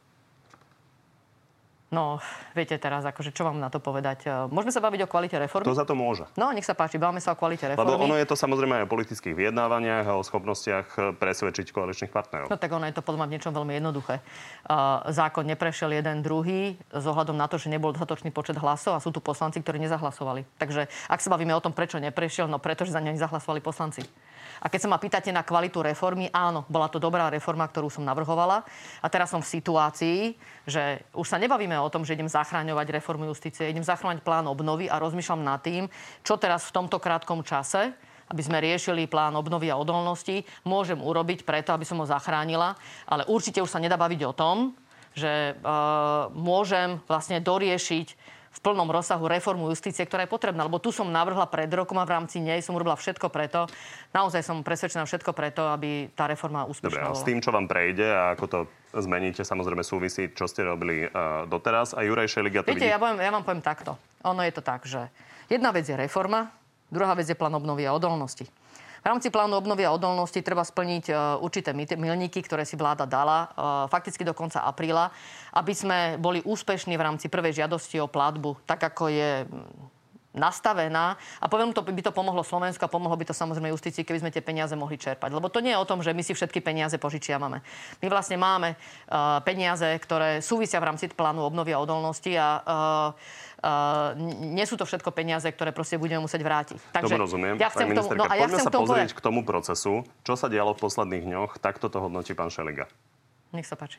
No, 1.89 2.21
viete 2.53 2.77
teraz, 2.77 3.01
akože 3.01 3.33
čo 3.33 3.49
vám 3.49 3.57
na 3.57 3.73
to 3.73 3.81
povedať? 3.81 4.29
E, 4.29 4.53
môžeme 4.53 4.69
sa 4.69 4.85
baviť 4.85 5.01
o 5.01 5.09
kvalite 5.09 5.41
reformy? 5.41 5.65
To 5.65 5.73
za 5.73 5.89
to 5.89 5.97
môže. 5.97 6.29
No, 6.37 6.53
nech 6.53 6.69
sa 6.69 6.77
páči, 6.77 7.01
bavíme 7.01 7.17
sa 7.17 7.33
o 7.33 7.37
kvalite 7.41 7.65
reformy. 7.65 7.97
Lebo 7.97 8.05
ono 8.05 8.13
je 8.21 8.29
to 8.29 8.37
samozrejme 8.37 8.77
aj 8.77 8.85
o 8.85 8.93
politických 8.93 9.33
vyjednávaniach 9.33 10.05
a 10.05 10.21
o 10.21 10.23
schopnostiach 10.23 11.17
presvedčiť 11.17 11.73
koaličných 11.73 12.13
partnerov. 12.13 12.53
No 12.53 12.61
tak 12.61 12.77
ono 12.77 12.85
je 12.85 12.93
to 12.93 13.01
podľa 13.01 13.25
v 13.25 13.33
niečom 13.41 13.57
veľmi 13.57 13.81
jednoduché. 13.81 14.21
Uh, 14.69 15.01
zákon 15.09 15.49
neprešiel 15.49 15.97
jeden 15.97 16.21
druhý 16.21 16.77
z 16.93 17.05
ohľadom 17.09 17.41
na 17.41 17.49
to, 17.49 17.57
že 17.57 17.73
nebol 17.73 17.97
dostatočný 17.97 18.37
počet 18.37 18.61
hlasov 18.61 18.93
a 18.93 19.01
sú 19.01 19.09
tu 19.09 19.25
poslanci, 19.25 19.65
ktorí 19.65 19.81
nezahlasovali. 19.81 20.45
Takže 20.61 20.93
ak 21.09 21.25
sa 21.25 21.33
bavíme 21.33 21.57
o 21.57 21.65
tom, 21.65 21.73
prečo 21.73 21.97
neprešiel, 21.97 22.53
no 22.53 22.61
pretože 22.61 22.93
za 22.93 23.01
ňo 23.01 23.17
nezahlasovali 23.17 23.65
poslanci. 23.65 24.05
A 24.63 24.67
keď 24.67 24.81
sa 24.85 24.93
ma 24.93 24.99
pýtate 24.99 25.31
na 25.31 25.47
kvalitu 25.47 25.81
reformy, 25.81 26.29
áno, 26.33 26.65
bola 26.67 26.89
to 26.91 27.01
dobrá 27.01 27.29
reforma, 27.29 27.69
ktorú 27.69 27.93
som 27.93 28.07
navrhovala. 28.07 28.65
A 29.03 29.07
teraz 29.07 29.31
som 29.31 29.45
v 29.45 29.53
situácii, 29.61 30.21
že 30.69 31.05
už 31.13 31.27
sa 31.27 31.41
nebavíme 31.41 31.77
o 31.79 31.89
tom, 31.93 32.03
že 32.03 32.17
idem 32.17 32.29
zachráňovať 32.29 32.91
reformu 32.95 33.29
justície, 33.29 33.71
idem 33.71 33.85
zachráňovať 33.85 34.25
plán 34.25 34.47
obnovy 34.49 34.91
a 34.91 35.01
rozmýšľam 35.01 35.43
nad 35.45 35.61
tým, 35.61 35.87
čo 36.27 36.41
teraz 36.41 36.69
v 36.69 36.75
tomto 36.83 36.99
krátkom 37.01 37.43
čase 37.43 37.95
aby 38.29 38.45
sme 38.45 38.61
riešili 38.61 39.09
plán 39.09 39.33
obnovy 39.41 39.73
a 39.73 39.81
odolnosti, 39.81 40.45
môžem 40.61 41.01
urobiť 41.01 41.49
preto, 41.49 41.73
aby 41.73 41.89
som 41.89 41.97
ho 41.97 42.05
zachránila, 42.05 42.77
ale 43.09 43.25
určite 43.25 43.65
už 43.65 43.73
sa 43.73 43.81
nedá 43.81 43.97
baviť 43.97 44.21
o 44.29 44.37
tom, 44.37 44.77
že 45.17 45.57
uh, 45.57 46.29
môžem 46.37 47.01
vlastne 47.09 47.41
doriešiť 47.41 48.28
v 48.59 48.61
plnom 48.67 48.91
rozsahu 48.91 49.31
reformu 49.31 49.71
justície, 49.71 50.03
ktorá 50.03 50.27
je 50.27 50.35
potrebná. 50.35 50.67
Lebo 50.67 50.83
tu 50.83 50.91
som 50.91 51.07
navrhla 51.07 51.47
pred 51.47 51.71
rokom 51.71 51.95
a 52.03 52.05
v 52.05 52.19
rámci 52.19 52.43
nej 52.43 52.59
som 52.59 52.75
urobila 52.75 52.99
všetko 52.99 53.31
preto, 53.31 53.71
naozaj 54.11 54.43
som 54.43 54.67
presvedčená 54.67 55.07
všetko 55.07 55.31
preto, 55.31 55.71
aby 55.71 56.11
tá 56.11 56.27
reforma 56.27 56.67
úspešná 56.67 57.15
Dobre, 57.15 57.15
s 57.15 57.23
tým, 57.23 57.39
čo 57.39 57.55
vám 57.55 57.71
prejde 57.71 58.11
a 58.11 58.35
ako 58.35 58.45
to 58.51 58.59
zmeníte, 58.99 59.47
samozrejme 59.47 59.87
súvisí, 59.87 60.35
čo 60.35 60.51
ste 60.51 60.67
robili 60.67 61.07
uh, 61.07 61.47
doteraz. 61.47 61.95
A 61.95 62.03
Juraj 62.03 62.35
Šeliga 62.35 62.67
to 62.67 62.75
Viete, 62.75 62.83
vidí... 62.83 62.91
ja, 62.91 62.99
poviem, 62.99 63.23
ja 63.23 63.31
vám 63.31 63.47
poviem 63.47 63.63
takto. 63.63 63.95
Ono 64.27 64.43
je 64.43 64.51
to 64.51 64.63
tak, 64.67 64.83
že 64.91 65.07
jedna 65.47 65.71
vec 65.71 65.87
je 65.87 65.95
reforma, 65.95 66.51
druhá 66.91 67.15
vec 67.15 67.31
je 67.31 67.39
plán 67.39 67.55
obnovy 67.55 67.87
a 67.87 67.95
odolnosti. 67.95 68.51
V 68.99 69.07
rámci 69.07 69.31
plánu 69.31 69.55
obnovy 69.57 69.87
a 69.87 69.95
odolnosti 69.95 70.43
treba 70.43 70.67
splniť 70.67 71.05
e, 71.09 71.15
určité 71.39 71.71
milníky, 71.75 72.43
ktoré 72.43 72.67
si 72.67 72.75
vláda 72.75 73.07
dala 73.07 73.47
e, 73.47 73.47
fakticky 73.87 74.27
do 74.27 74.35
konca 74.35 74.63
apríla, 74.67 75.11
aby 75.55 75.73
sme 75.75 75.99
boli 76.19 76.43
úspešní 76.43 76.99
v 76.99 77.05
rámci 77.07 77.31
prvej 77.31 77.63
žiadosti 77.63 78.03
o 78.03 78.11
platbu, 78.11 78.63
tak 78.67 78.83
ako 78.83 79.11
je 79.11 79.47
nastavená 80.37 81.17
a 81.41 81.47
poviem 81.49 81.73
to, 81.73 81.81
by 81.81 82.03
to 82.05 82.13
pomohlo 82.13 82.45
Slovensku 82.45 82.85
a 82.85 82.93
pomohlo 82.93 83.17
by 83.17 83.29
to 83.29 83.35
samozrejme 83.35 83.73
justícii, 83.73 84.05
keby 84.05 84.21
sme 84.21 84.31
tie 84.35 84.45
peniaze 84.45 84.77
mohli 84.77 85.01
čerpať. 85.01 85.33
Lebo 85.33 85.49
to 85.49 85.65
nie 85.65 85.73
je 85.73 85.81
o 85.81 85.89
tom, 85.89 86.05
že 86.05 86.13
my 86.13 86.21
si 86.21 86.37
všetky 86.37 86.61
peniaze 86.61 86.95
požičiavame. 87.01 87.65
My 88.05 88.07
vlastne 88.13 88.37
máme 88.37 88.77
uh, 88.77 89.41
peniaze, 89.43 89.89
ktoré 89.99 90.45
súvisia 90.45 90.79
v 90.79 90.93
rámci 90.93 91.09
plánu 91.09 91.45
obnovy 91.45 91.73
a 91.73 91.81
odolnosti 91.81 92.33
a 92.37 92.49
uh, 92.63 93.47
Uh, 93.59 94.15
nie 94.39 94.63
sú 94.71 94.79
to 94.79 94.87
všetko 94.87 95.11
peniaze, 95.11 95.43
ktoré 95.51 95.75
proste 95.75 95.99
budeme 95.99 96.23
musieť 96.23 96.47
vrátiť. 96.47 96.79
Takže 96.95 97.19
tomu 97.19 97.27
rozumiem. 97.27 97.59
Ja 97.59 97.75
chcem 97.75 97.91
tomu, 97.91 98.15
no 98.15 98.23
a 98.23 98.39
ja 98.39 98.47
poďme 98.47 98.55
chcem 98.55 98.67
sa 98.67 98.71
pozrieť 98.71 99.11
povedať... 99.11 99.19
k 99.19 99.21
tomu 99.27 99.41
procesu. 99.43 100.07
Čo 100.23 100.39
sa 100.39 100.47
dialo 100.47 100.79
v 100.79 100.87
posledných 100.87 101.27
dňoch, 101.27 101.59
takto 101.59 101.91
to 101.91 101.99
hodnotí 101.99 102.39
pán 102.39 102.55
Šeliga. 102.55 102.87
Nech 103.51 103.67
sa 103.67 103.75
páči. 103.75 103.99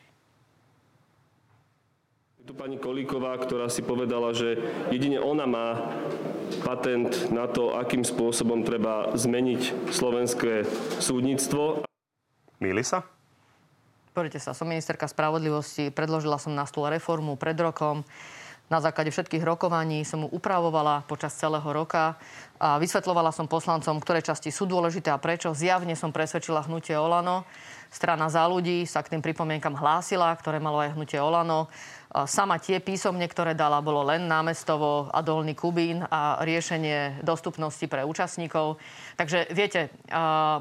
Tu 2.50 2.58
pani 2.58 2.82
Kolíková, 2.82 3.38
ktorá 3.38 3.70
si 3.70 3.78
povedala, 3.78 4.34
že 4.34 4.58
jedine 4.90 5.22
ona 5.22 5.46
má 5.46 5.86
patent 6.66 7.30
na 7.30 7.46
to, 7.46 7.78
akým 7.78 8.02
spôsobom 8.02 8.66
treba 8.66 9.14
zmeniť 9.14 9.94
slovenské 9.94 10.66
súdnictvo. 10.98 11.86
Míli 12.58 12.82
sa? 12.82 13.06
Pozrite 14.10 14.42
sa, 14.42 14.50
som 14.50 14.66
ministerka 14.66 15.06
spravodlivosti, 15.06 15.94
predložila 15.94 16.42
som 16.42 16.50
na 16.50 16.66
stôl 16.66 16.90
reformu 16.90 17.38
pred 17.38 17.54
rokom. 17.54 18.02
Na 18.70 18.78
základe 18.78 19.10
všetkých 19.10 19.42
rokovaní 19.42 20.06
som 20.06 20.22
mu 20.22 20.28
upravovala 20.30 21.02
počas 21.10 21.34
celého 21.34 21.66
roka 21.74 22.14
a 22.54 22.78
vysvetlovala 22.78 23.34
som 23.34 23.50
poslancom, 23.50 23.98
ktoré 23.98 24.22
časti 24.22 24.54
sú 24.54 24.62
dôležité 24.62 25.10
a 25.10 25.18
prečo. 25.18 25.50
Zjavne 25.50 25.98
som 25.98 26.14
presvedčila 26.14 26.62
hnutie 26.70 26.94
Olano. 26.94 27.42
Strana 27.90 28.30
za 28.30 28.46
ľudí 28.46 28.86
sa 28.86 29.02
k 29.02 29.10
tým 29.10 29.26
pripomienkam 29.26 29.74
hlásila, 29.74 30.30
ktoré 30.38 30.62
malo 30.62 30.78
aj 30.78 30.94
hnutie 30.94 31.18
Olano. 31.18 31.66
Sama 32.30 32.62
tie 32.62 32.78
písomne, 32.78 33.26
ktoré 33.26 33.58
dala, 33.58 33.82
bolo 33.82 34.06
len 34.06 34.30
námestovo 34.30 35.10
a 35.10 35.18
dolný 35.18 35.58
Kubín 35.58 36.06
a 36.06 36.38
riešenie 36.38 37.26
dostupnosti 37.26 37.82
pre 37.90 38.06
účastníkov. 38.06 38.78
Takže 39.18 39.50
viete, 39.50 39.90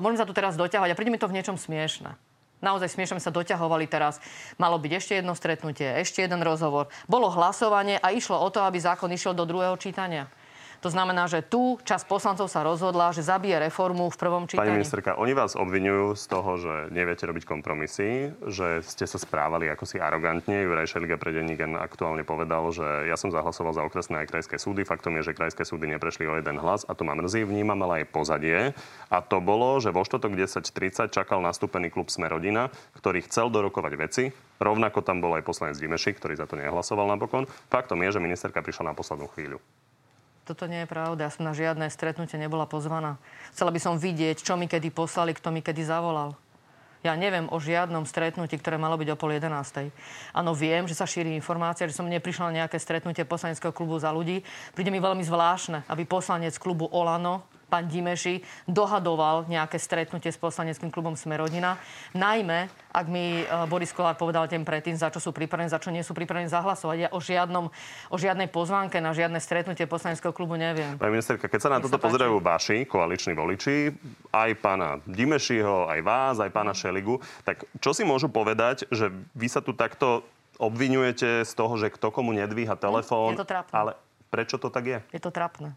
môžem 0.01 0.17
sa 0.17 0.25
tu 0.25 0.33
teraz 0.33 0.57
doťahovať 0.57 0.89
a 0.89 0.97
príde 0.97 1.13
mi 1.13 1.21
to 1.21 1.29
v 1.29 1.37
niečom 1.37 1.61
smiešne. 1.61 2.17
Naozaj 2.59 2.91
smiešne 2.91 3.23
sa 3.23 3.31
doťahovali 3.31 3.87
teraz. 3.87 4.19
Malo 4.59 4.75
byť 4.79 4.91
ešte 4.91 5.13
jedno 5.19 5.31
stretnutie, 5.31 5.87
ešte 5.99 6.23
jeden 6.23 6.43
rozhovor. 6.43 6.91
Bolo 7.07 7.31
hlasovanie 7.31 7.95
a 7.99 8.11
išlo 8.11 8.35
o 8.35 8.47
to, 8.51 8.59
aby 8.63 8.79
zákon 8.79 9.11
išiel 9.11 9.31
do 9.31 9.47
druhého 9.47 9.79
čítania. 9.79 10.27
To 10.79 10.87
znamená, 10.87 11.27
že 11.27 11.43
tu 11.43 11.75
čas 11.83 12.07
poslancov 12.07 12.47
sa 12.47 12.63
rozhodla, 12.63 13.11
že 13.11 13.19
zabije 13.19 13.59
reformu 13.67 14.07
v 14.07 14.15
prvom 14.15 14.43
čítaní. 14.47 14.63
Pani 14.63 14.79
ministerka, 14.79 15.19
oni 15.19 15.35
vás 15.35 15.59
obvinujú 15.59 16.15
z 16.15 16.25
toho, 16.31 16.51
že 16.55 16.73
neviete 16.95 17.27
robiť 17.27 17.43
kompromisy, 17.43 18.31
že 18.47 18.79
ste 18.87 19.03
sa 19.03 19.19
správali 19.19 19.67
ako 19.67 19.83
si 19.83 19.99
arogantne. 19.99 20.63
Juraj 20.63 20.95
Šeliga 20.95 21.19
pre 21.19 21.35
Denníken 21.35 21.75
aktuálne 21.75 22.23
povedal, 22.23 22.71
že 22.71 23.11
ja 23.11 23.19
som 23.19 23.27
zahlasoval 23.27 23.75
za 23.75 23.83
okresné 23.83 24.23
aj 24.23 24.31
krajské 24.31 24.55
súdy. 24.55 24.87
Faktom 24.87 25.19
je, 25.19 25.27
že 25.27 25.35
krajské 25.35 25.67
súdy 25.67 25.83
neprešli 25.91 26.23
o 26.31 26.39
jeden 26.39 26.55
hlas 26.63 26.87
a 26.87 26.95
to 26.95 27.03
ma 27.03 27.11
mrzí. 27.11 27.43
Vnímam 27.43 27.83
ale 27.83 28.07
aj 28.07 28.15
pozadie. 28.15 28.71
A 29.11 29.19
to 29.19 29.43
bolo, 29.43 29.83
že 29.83 29.91
vo 29.91 30.07
štotok 30.07 30.31
10.30 30.31 31.11
čakal 31.11 31.43
nastúpený 31.43 31.91
klub 31.91 32.07
Smerodina, 32.07 32.71
ktorý 32.95 33.19
chcel 33.27 33.51
dorokovať 33.51 33.93
veci. 33.99 34.23
Rovnako 34.63 35.03
tam 35.03 35.19
bol 35.19 35.35
aj 35.35 35.43
poslanec 35.43 35.75
Dimeši, 35.75 36.15
ktorý 36.15 36.39
za 36.39 36.47
to 36.47 36.55
nehlasoval 36.55 37.03
napokon. 37.03 37.51
Faktom 37.67 37.99
je, 38.07 38.15
že 38.15 38.23
ministerka 38.23 38.63
prišla 38.63 38.91
na 38.91 38.95
poslednú 38.95 39.27
chvíľu 39.35 39.59
toto 40.49 40.65
nie 40.65 40.81
je 40.81 40.89
pravda. 40.89 41.29
Ja 41.29 41.31
som 41.31 41.45
na 41.45 41.53
žiadne 41.53 41.85
stretnutie 41.93 42.41
nebola 42.41 42.65
pozvaná. 42.65 43.21
Chcela 43.53 43.69
by 43.69 43.77
som 43.77 44.01
vidieť, 44.01 44.41
čo 44.41 44.57
mi 44.57 44.65
kedy 44.65 44.89
poslali, 44.89 45.37
kto 45.37 45.53
mi 45.53 45.61
kedy 45.61 45.85
zavolal. 45.85 46.33
Ja 47.05 47.13
neviem 47.15 47.47
o 47.47 47.61
žiadnom 47.61 48.03
stretnutí, 48.03 48.59
ktoré 48.59 48.75
malo 48.75 48.99
byť 48.99 49.13
o 49.13 49.15
pol 49.15 49.37
jedenástej. 49.37 49.93
Áno, 50.35 50.51
viem, 50.51 50.83
že 50.83 50.97
sa 50.97 51.07
šíri 51.07 51.31
informácia, 51.37 51.87
že 51.87 51.95
som 51.95 52.09
neprišla 52.09 52.51
na 52.51 52.65
nejaké 52.65 52.75
stretnutie 52.81 53.23
poslaneckého 53.23 53.71
klubu 53.71 53.95
za 54.01 54.11
ľudí. 54.11 54.43
Príde 54.75 54.91
mi 54.91 54.99
veľmi 54.99 55.23
zvláštne, 55.23 55.87
aby 55.87 56.03
poslanec 56.03 56.57
klubu 56.59 56.91
Olano 56.91 57.45
pán 57.69 57.85
Dimeši 57.85 58.41
dohadoval 58.65 59.45
nejaké 59.45 59.77
stretnutie 59.77 60.33
s 60.33 60.41
poslaneckým 60.41 60.89
klubom 60.89 61.13
Smerodina. 61.13 61.77
Najmä, 62.17 62.67
ak 62.89 63.05
mi 63.05 63.45
e, 63.45 63.69
Boris 63.69 63.93
Kolár 63.93 64.17
povedal 64.17 64.49
tým 64.49 64.65
predtým, 64.65 64.97
za 64.97 65.13
čo 65.13 65.21
sú 65.21 65.29
pripravení, 65.29 65.69
za 65.69 65.77
čo 65.77 65.93
nie 65.93 66.01
sú 66.01 66.17
pripravení 66.17 66.49
zahlasovať. 66.49 66.97
Ja 66.97 67.09
o, 67.13 67.21
žiadnom, 67.21 67.69
o 68.09 68.17
žiadnej 68.17 68.49
pozvánke 68.49 68.97
na 68.97 69.13
žiadne 69.13 69.37
stretnutie 69.37 69.85
poslaneckého 69.85 70.33
klubu 70.33 70.57
neviem. 70.57 70.97
Pani 70.97 71.13
ministerka, 71.13 71.45
keď 71.45 71.59
sa 71.61 71.69
na 71.69 71.79
toto 71.79 72.01
pozerajú 72.01 72.41
vaši 72.41 72.89
koaliční 72.89 73.37
voliči, 73.37 73.93
aj 74.33 74.49
pána 74.57 74.97
Dimešiho, 75.05 75.85
aj 75.85 75.99
vás, 76.01 76.35
aj 76.41 76.49
pána 76.49 76.73
Šeligu, 76.73 77.21
tak 77.45 77.69
čo 77.77 77.93
si 77.93 78.01
môžu 78.01 78.33
povedať, 78.33 78.89
že 78.89 79.13
vy 79.37 79.47
sa 79.47 79.61
tu 79.61 79.77
takto 79.77 80.25
obvinujete 80.59 81.47
z 81.47 81.51
toho, 81.55 81.73
že 81.79 81.87
kto 81.87 82.11
komu 82.11 82.35
nedvíha 82.35 82.75
telefón. 82.75 83.33
Je 83.33 83.41
to 83.41 83.47
trápne. 83.47 83.71
Ale 83.71 83.91
prečo 84.27 84.59
to 84.59 84.67
tak 84.67 84.85
je? 84.85 84.99
Je 85.15 85.21
to 85.23 85.31
trápne. 85.31 85.73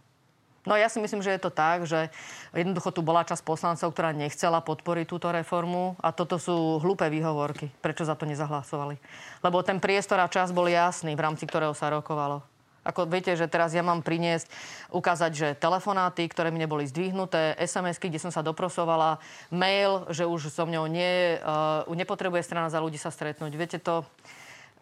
No 0.63 0.79
ja 0.79 0.87
si 0.87 1.03
myslím, 1.03 1.27
že 1.27 1.35
je 1.35 1.43
to 1.43 1.51
tak, 1.51 1.91
že 1.91 2.07
jednoducho 2.55 2.95
tu 2.95 3.03
bola 3.03 3.27
časť 3.27 3.43
poslancov, 3.43 3.91
ktorá 3.91 4.15
nechcela 4.15 4.63
podporiť 4.63 5.11
túto 5.11 5.27
reformu 5.35 5.99
a 5.99 6.15
toto 6.15 6.39
sú 6.39 6.79
hlúpe 6.79 7.03
výhovorky. 7.11 7.67
Prečo 7.83 8.07
za 8.07 8.15
to 8.15 8.31
nezahlasovali? 8.31 8.95
Lebo 9.43 9.67
ten 9.67 9.83
priestor 9.83 10.23
a 10.23 10.31
čas 10.31 10.55
bol 10.55 10.71
jasný, 10.71 11.19
v 11.19 11.25
rámci 11.27 11.51
ktorého 11.51 11.75
sa 11.75 11.91
rokovalo. 11.91 12.47
Ako 12.83 13.07
viete, 13.07 13.31
že 13.39 13.47
teraz 13.47 13.71
ja 13.75 13.83
mám 13.83 14.03
priniesť, 14.03 14.51
ukázať, 14.91 15.31
že 15.31 15.49
telefonáty, 15.55 16.27
ktoré 16.27 16.51
mi 16.51 16.59
neboli 16.59 16.83
zdvihnuté, 16.83 17.55
SMS-ky, 17.55 18.11
kde 18.11 18.19
som 18.19 18.35
sa 18.35 18.43
doprosovala, 18.43 19.23
mail, 19.55 20.03
že 20.11 20.27
už 20.27 20.51
so 20.51 20.67
mňou 20.67 20.91
nie, 20.91 21.39
uh, 21.39 21.87
nepotrebuje 21.87 22.43
strana 22.43 22.75
za 22.75 22.83
ľudí 22.83 22.99
sa 22.99 23.15
stretnúť. 23.15 23.55
Viete 23.55 23.79
to, 23.79 24.03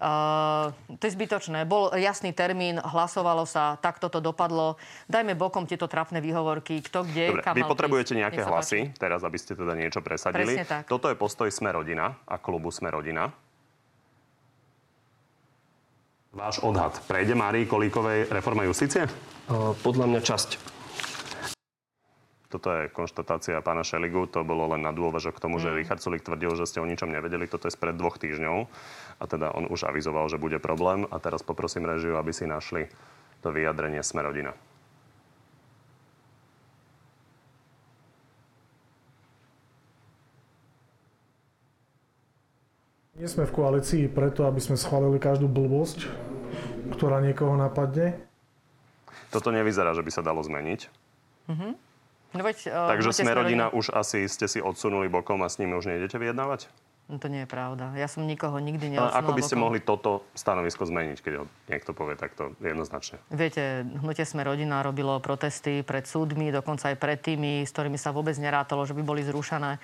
Uh, 0.01 0.73
to 0.97 1.05
je 1.05 1.13
zbytočné. 1.13 1.69
Bol 1.69 1.93
jasný 1.93 2.33
termín, 2.33 2.81
hlasovalo 2.81 3.45
sa, 3.45 3.77
takto 3.85 4.09
to 4.09 4.25
dopadlo. 4.25 4.81
Dajme 5.13 5.37
bokom 5.37 5.69
tieto 5.69 5.85
trapné 5.93 6.25
výhovorky, 6.25 6.81
kto 6.81 7.05
kde, 7.05 7.37
Dobre, 7.37 7.45
kam 7.45 7.53
vy 7.53 7.69
potrebujete 7.69 8.17
nejaké 8.17 8.41
hlasy, 8.41 8.97
teraz, 8.97 9.21
aby 9.21 9.37
ste 9.37 9.53
teda 9.53 9.77
niečo 9.77 10.01
presadili. 10.01 10.57
Toto 10.89 11.13
je 11.13 11.17
postoj 11.21 11.53
Sme 11.53 11.77
rodina 11.77 12.17
a 12.25 12.41
klubu 12.41 12.73
Sme 12.73 12.89
rodina. 12.89 13.29
Váš 16.33 16.65
odhad. 16.65 16.97
Prejde 17.05 17.37
Márii 17.37 17.69
Kolíkovej 17.69 18.33
reforma 18.33 18.65
justície? 18.65 19.05
Uh, 19.53 19.77
podľa 19.85 20.09
mňa 20.17 20.21
časť. 20.25 20.80
Toto 22.51 22.67
je 22.75 22.91
konštatácia 22.91 23.63
pána 23.63 23.87
Šeligu, 23.87 24.27
to 24.27 24.43
bolo 24.43 24.75
len 24.75 24.83
na 24.83 24.91
dôvažok 24.91 25.39
k 25.39 25.43
tomu, 25.47 25.57
mm. 25.57 25.63
že 25.63 25.77
Richard 25.79 26.03
Sulik 26.03 26.27
tvrdil, 26.27 26.59
že 26.59 26.67
ste 26.67 26.83
o 26.83 26.87
ničom 26.91 27.07
nevedeli. 27.07 27.47
Toto 27.47 27.71
je 27.71 27.73
spred 27.73 27.95
dvoch 27.95 28.19
týždňov 28.19 28.67
a 29.23 29.25
teda 29.31 29.55
on 29.55 29.71
už 29.71 29.87
avizoval, 29.87 30.27
že 30.27 30.43
bude 30.43 30.59
problém 30.59 31.07
a 31.07 31.23
teraz 31.23 31.47
poprosím 31.47 31.87
režiu, 31.87 32.19
aby 32.19 32.35
si 32.35 32.51
našli 32.51 32.91
to 33.47 33.55
vyjadrenie 33.55 34.03
Smerodina. 34.03 34.51
Nie 43.15 43.29
sme 43.29 43.47
v 43.47 43.53
koalícii 43.53 44.09
preto, 44.11 44.49
aby 44.49 44.59
sme 44.65 44.81
schválili 44.81 45.21
každú 45.21 45.45
blbosť, 45.47 46.09
ktorá 46.99 47.23
niekoho 47.23 47.55
napadne. 47.55 48.17
Toto 49.31 49.55
nevyzerá, 49.55 49.95
že 49.95 50.03
by 50.03 50.11
sa 50.11 50.25
dalo 50.25 50.41
zmeniť. 50.43 50.81
Mm-hmm. 51.53 51.90
No 52.31 52.47
veď, 52.47 52.71
uh, 52.71 52.95
Takže 52.95 53.11
sme 53.11 53.35
rodina 53.35 53.69
už 53.75 53.91
asi 53.91 54.27
ste 54.31 54.47
si 54.47 54.63
odsunuli 54.63 55.11
bokom 55.11 55.43
a 55.43 55.49
s 55.51 55.59
nimi 55.59 55.75
už 55.75 55.91
nejdete 55.91 56.15
vyjednávať? 56.19 56.71
No 57.11 57.19
to 57.19 57.27
nie 57.27 57.43
je 57.43 57.51
pravda. 57.51 57.91
Ja 57.99 58.07
som 58.07 58.23
nikoho 58.23 58.63
nikdy 58.63 58.95
neodsunula 58.95 59.19
Ako 59.19 59.35
by 59.35 59.43
ste 59.43 59.59
bokom. 59.59 59.65
mohli 59.67 59.79
toto 59.83 60.23
stanovisko 60.39 60.87
zmeniť, 60.87 61.19
keď 61.19 61.33
ho 61.43 61.45
niekto 61.67 61.91
povie 61.91 62.15
takto 62.15 62.55
jednoznačne? 62.63 63.19
Viete, 63.35 63.83
hnutie 63.83 64.23
Sme 64.23 64.47
rodina 64.47 64.79
robilo 64.79 65.19
protesty 65.19 65.83
pred 65.83 66.07
súdmi, 66.07 66.55
dokonca 66.55 66.95
aj 66.95 66.97
pred 67.03 67.19
tými, 67.19 67.67
s 67.67 67.75
ktorými 67.75 67.99
sa 67.99 68.15
vôbec 68.15 68.39
nerátalo, 68.39 68.87
že 68.87 68.95
by 68.95 69.03
boli 69.03 69.27
zrušené. 69.27 69.83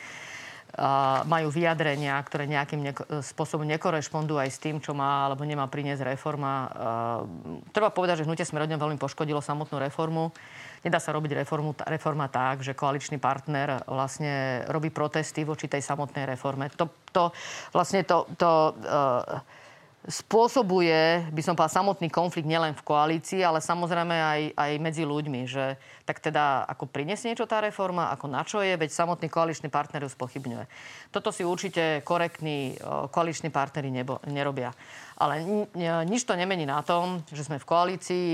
Uh, 0.76 1.22
majú 1.26 1.50
vyjadrenia, 1.50 2.18
ktoré 2.22 2.46
nejakým 2.46 2.82
neko- 2.82 3.06
spôsobom 3.22 3.64
nekorešpondujú 3.64 4.38
aj 4.38 4.50
s 4.50 4.58
tým, 4.62 4.76
čo 4.82 4.92
má 4.94 5.26
alebo 5.26 5.46
nemá 5.46 5.66
priniesť 5.66 6.06
reforma. 6.06 6.52
Uh, 6.52 6.70
treba 7.74 7.90
povedať, 7.90 8.22
že 8.22 8.26
hnutie 8.26 8.46
Sme 8.46 8.62
rodina 8.62 8.78
veľmi 8.78 8.98
poškodilo 9.02 9.42
samotnú 9.42 9.82
reformu. 9.82 10.30
Nedá 10.86 11.02
sa 11.02 11.10
robiť 11.10 11.42
reformu, 11.42 11.74
reforma 11.82 12.30
tak, 12.30 12.62
že 12.62 12.78
koaličný 12.78 13.18
partner 13.18 13.82
vlastne 13.90 14.62
robí 14.70 14.94
protesty 14.94 15.42
voči 15.42 15.66
tej 15.66 15.82
samotnej 15.82 16.30
reforme. 16.30 16.70
To, 16.78 16.86
to 17.10 17.34
vlastne 17.74 18.06
to, 18.06 18.22
to 18.38 18.70
uh, 18.86 19.42
spôsobuje, 20.06 21.26
by 21.34 21.42
som 21.42 21.58
povedal, 21.58 21.82
samotný 21.82 22.06
konflikt 22.10 22.46
nielen 22.46 22.78
v 22.78 22.86
koalícii, 22.86 23.42
ale 23.42 23.58
samozrejme 23.58 24.14
aj, 24.14 24.40
aj 24.54 24.72
medzi 24.78 25.02
ľuďmi, 25.02 25.42
že 25.50 25.74
tak 26.06 26.22
teda 26.22 26.62
ako 26.70 26.86
prinesie 26.86 27.34
niečo 27.34 27.50
tá 27.50 27.58
reforma, 27.58 28.14
ako 28.14 28.30
na 28.30 28.46
čo 28.46 28.62
je, 28.62 28.78
veď 28.78 28.90
samotný 28.94 29.26
koaličný 29.26 29.66
partner 29.66 30.06
ju 30.06 30.10
spochybňuje. 30.14 30.64
Toto 31.10 31.34
si 31.34 31.42
určite 31.42 32.06
korektní 32.06 32.78
koaliční 33.10 33.50
partnery 33.50 33.90
nebo, 33.90 34.22
nerobia. 34.30 34.70
Ale 35.18 35.42
nič 36.06 36.22
to 36.22 36.38
nemení 36.38 36.62
na 36.62 36.86
tom, 36.86 37.26
že 37.32 37.42
sme 37.42 37.58
v 37.58 37.66
koalícii. 37.66 38.28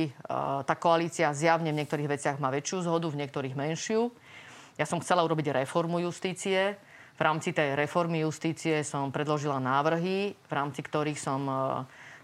Tá 0.68 0.74
koalícia 0.76 1.32
zjavne 1.32 1.72
v 1.72 1.80
niektorých 1.80 2.10
veciach 2.20 2.36
má 2.36 2.52
väčšiu 2.52 2.84
zhodu, 2.84 3.08
v 3.08 3.24
niektorých 3.24 3.56
menšiu. 3.56 4.12
Ja 4.76 4.84
som 4.84 5.00
chcela 5.00 5.24
urobiť 5.24 5.64
reformu 5.64 6.04
justície 6.04 6.76
v 7.16 7.20
rámci 7.20 7.52
tej 7.52 7.76
reformy 7.76 8.24
justície 8.24 8.80
som 8.82 9.12
predložila 9.12 9.60
návrhy, 9.60 10.32
v 10.32 10.52
rámci 10.52 10.80
ktorých 10.80 11.18
som 11.20 11.40
e, 11.44 11.54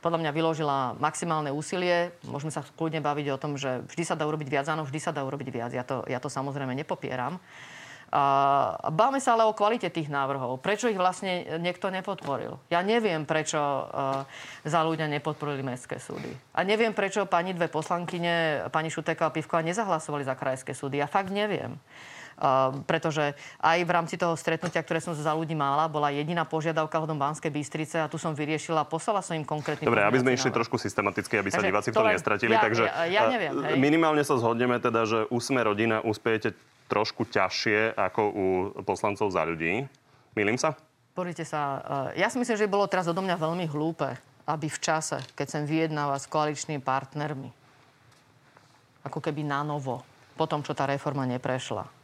podľa 0.00 0.18
mňa 0.24 0.30
vyložila 0.32 0.78
maximálne 0.96 1.50
úsilie. 1.52 2.14
Môžeme 2.24 2.54
sa 2.54 2.64
kľudne 2.64 3.02
baviť 3.02 3.26
o 3.34 3.40
tom, 3.40 3.58
že 3.58 3.84
vždy 3.86 4.02
sa 4.06 4.14
dá 4.14 4.24
urobiť 4.24 4.48
viac, 4.48 4.66
áno, 4.70 4.86
vždy 4.86 5.00
sa 5.02 5.12
dá 5.12 5.22
urobiť 5.26 5.48
viac. 5.50 5.70
Ja 5.74 5.84
to, 5.84 6.06
ja 6.06 6.18
to 6.22 6.30
samozrejme 6.30 6.72
nepopieram. 6.72 7.36
A 8.08 8.88
báme 8.88 9.20
sa 9.20 9.36
ale 9.36 9.44
o 9.44 9.52
kvalite 9.52 9.92
tých 9.92 10.08
návrhov. 10.08 10.64
Prečo 10.64 10.88
ich 10.88 10.96
vlastne 10.96 11.60
niekto 11.60 11.92
nepodporil? 11.92 12.56
Ja 12.72 12.80
neviem, 12.80 13.28
prečo 13.28 13.60
uh, 13.60 14.24
za 14.64 14.80
ľudia 14.80 15.04
nepodporili 15.12 15.60
mestské 15.60 16.00
súdy. 16.00 16.32
A 16.56 16.64
neviem, 16.64 16.96
prečo 16.96 17.28
pani 17.28 17.52
dve 17.52 17.68
poslankyne, 17.68 18.64
pani 18.72 18.88
Šuteka 18.88 19.28
a 19.28 19.34
Pivková, 19.34 19.60
nezahlasovali 19.60 20.24
za 20.24 20.32
krajské 20.40 20.72
súdy. 20.72 21.04
Ja 21.04 21.04
fakt 21.04 21.28
neviem. 21.28 21.76
Ehm, 22.38 22.86
pretože 22.86 23.34
aj 23.58 23.78
v 23.82 23.90
rámci 23.90 24.14
toho 24.14 24.38
stretnutia, 24.38 24.78
ktoré 24.78 25.02
som 25.02 25.10
za 25.10 25.34
ľudí 25.34 25.58
mala, 25.58 25.90
bola 25.90 26.14
jediná 26.14 26.46
požiadavka 26.46 27.02
hodom 27.02 27.18
Banskej 27.18 27.50
Bystrice 27.50 27.98
a 27.98 28.06
tu 28.06 28.14
som 28.14 28.30
vyriešila, 28.30 28.86
poslala 28.86 29.26
som 29.26 29.34
im 29.34 29.42
konkrétny 29.42 29.82
Dobre, 29.82 30.06
aby 30.06 30.22
sme 30.22 30.38
išli 30.38 30.54
trošku 30.54 30.78
systematicky, 30.78 31.34
aby 31.34 31.50
sa 31.50 31.58
diváci 31.58 31.90
v 31.90 31.98
tom 31.98 32.06
nestratili. 32.06 32.54
Ja, 32.54 32.62
takže 32.62 32.84
ja, 32.86 33.04
ja 33.10 33.22
neviem, 33.26 33.58
hej. 33.58 33.74
minimálne 33.74 34.22
sa 34.22 34.38
zhodneme 34.38 34.78
teda, 34.78 35.02
že 35.02 35.18
u 35.34 35.38
Sme 35.42 35.66
rodina 35.66 35.98
uspiejete 35.98 36.54
trošku 36.86 37.26
ťažšie 37.26 37.98
ako 37.98 38.20
u 38.30 38.46
poslancov 38.86 39.34
za 39.34 39.42
ľudí. 39.42 39.90
Milím 40.38 40.54
sa? 40.60 40.78
Pozrite 41.18 41.42
sa, 41.42 41.82
eh, 42.14 42.22
ja 42.22 42.30
si 42.30 42.38
myslím, 42.38 42.54
že 42.54 42.70
bolo 42.70 42.86
teraz 42.86 43.10
odo 43.10 43.18
mňa 43.18 43.34
veľmi 43.34 43.66
hlúpe, 43.66 44.14
aby 44.46 44.70
v 44.70 44.78
čase, 44.78 45.18
keď 45.34 45.46
som 45.50 45.62
vyjednáva 45.66 46.14
s 46.22 46.30
koaličnými 46.30 46.78
partnermi, 46.78 47.50
ako 49.02 49.18
keby 49.18 49.42
na 49.42 49.66
novo, 49.66 50.06
po 50.38 50.46
tom, 50.46 50.62
čo 50.62 50.70
tá 50.70 50.86
reforma 50.86 51.26
neprešla, 51.26 51.97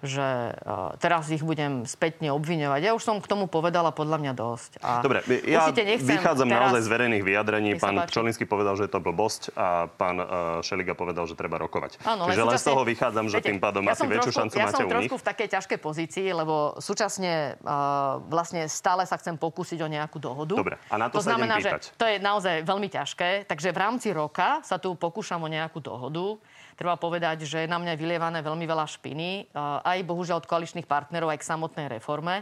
že 0.00 0.56
uh, 0.56 0.96
teraz 0.96 1.28
ich 1.28 1.44
budem 1.44 1.84
spätne 1.84 2.32
obviňovať. 2.32 2.80
Ja 2.80 2.92
už 2.96 3.04
som 3.04 3.20
k 3.20 3.26
tomu 3.28 3.44
povedala 3.46 3.92
podľa 3.92 4.16
mňa 4.16 4.32
dosť. 4.32 4.70
A 4.80 5.04
Dobre, 5.04 5.20
ja 5.44 5.68
vychádzam 5.72 6.48
teraz... 6.48 6.60
naozaj 6.72 6.80
z 6.84 6.88
verejných 6.88 7.24
vyjadrení. 7.24 7.70
Pán 7.76 8.00
Pčolinský 8.08 8.48
povedal, 8.48 8.80
že 8.80 8.88
je 8.88 8.92
to 8.96 9.00
blbosť 9.04 9.52
a 9.52 9.92
pán 9.92 10.16
uh, 10.16 10.26
Šeliga 10.64 10.96
povedal, 10.96 11.28
že 11.28 11.36
treba 11.36 11.60
rokovať. 11.60 12.00
Áno, 12.08 12.28
Čiže 12.32 12.42
len 12.48 12.56
z 12.56 12.64
toho 12.64 12.82
vychádzam, 12.88 13.26
že 13.28 13.38
tým 13.44 13.60
pádom 13.60 13.84
ja 13.84 13.92
asi 13.92 14.08
väčšiu 14.08 14.32
šancu 14.32 14.54
ja 14.56 14.66
máte 14.68 14.80
u 14.84 14.88
nich. 14.88 14.88
Ja 14.88 14.88
som 14.88 14.96
trošku 14.96 15.16
v 15.20 15.24
takej 15.28 15.48
ťažkej 15.52 15.78
pozícii, 15.84 16.26
lebo 16.32 16.54
súčasne 16.80 17.60
uh, 17.60 18.24
vlastne 18.32 18.64
stále 18.72 19.04
sa 19.04 19.20
chcem 19.20 19.36
pokúsiť 19.36 19.78
o 19.84 19.88
nejakú 19.88 20.16
dohodu. 20.16 20.56
Dobre, 20.56 20.76
a 20.88 20.96
na 20.96 21.12
to, 21.12 21.20
to 21.20 21.28
sa 21.28 21.36
znamená, 21.36 21.60
že 21.60 21.76
to 22.00 22.08
je 22.08 22.16
naozaj 22.16 22.64
veľmi 22.64 22.88
ťažké. 22.88 23.44
Takže 23.44 23.68
v 23.70 23.78
rámci 23.78 24.08
roka 24.16 24.64
sa 24.64 24.80
tu 24.80 24.96
pokúšam 24.96 25.40
o 25.44 25.48
nejakú 25.48 25.84
dohodu. 25.84 26.40
Treba 26.80 26.96
povedať, 26.96 27.44
že 27.44 27.68
je 27.68 27.68
na 27.68 27.76
mňa 27.76 27.92
vylievané 27.92 28.40
veľmi 28.40 28.64
veľa 28.64 28.88
špiny, 28.88 29.52
aj 29.84 30.00
bohužiaľ 30.00 30.40
od 30.40 30.48
koaličných 30.48 30.88
partnerov, 30.88 31.28
aj 31.28 31.44
k 31.44 31.48
samotnej 31.52 31.92
reforme. 31.92 32.40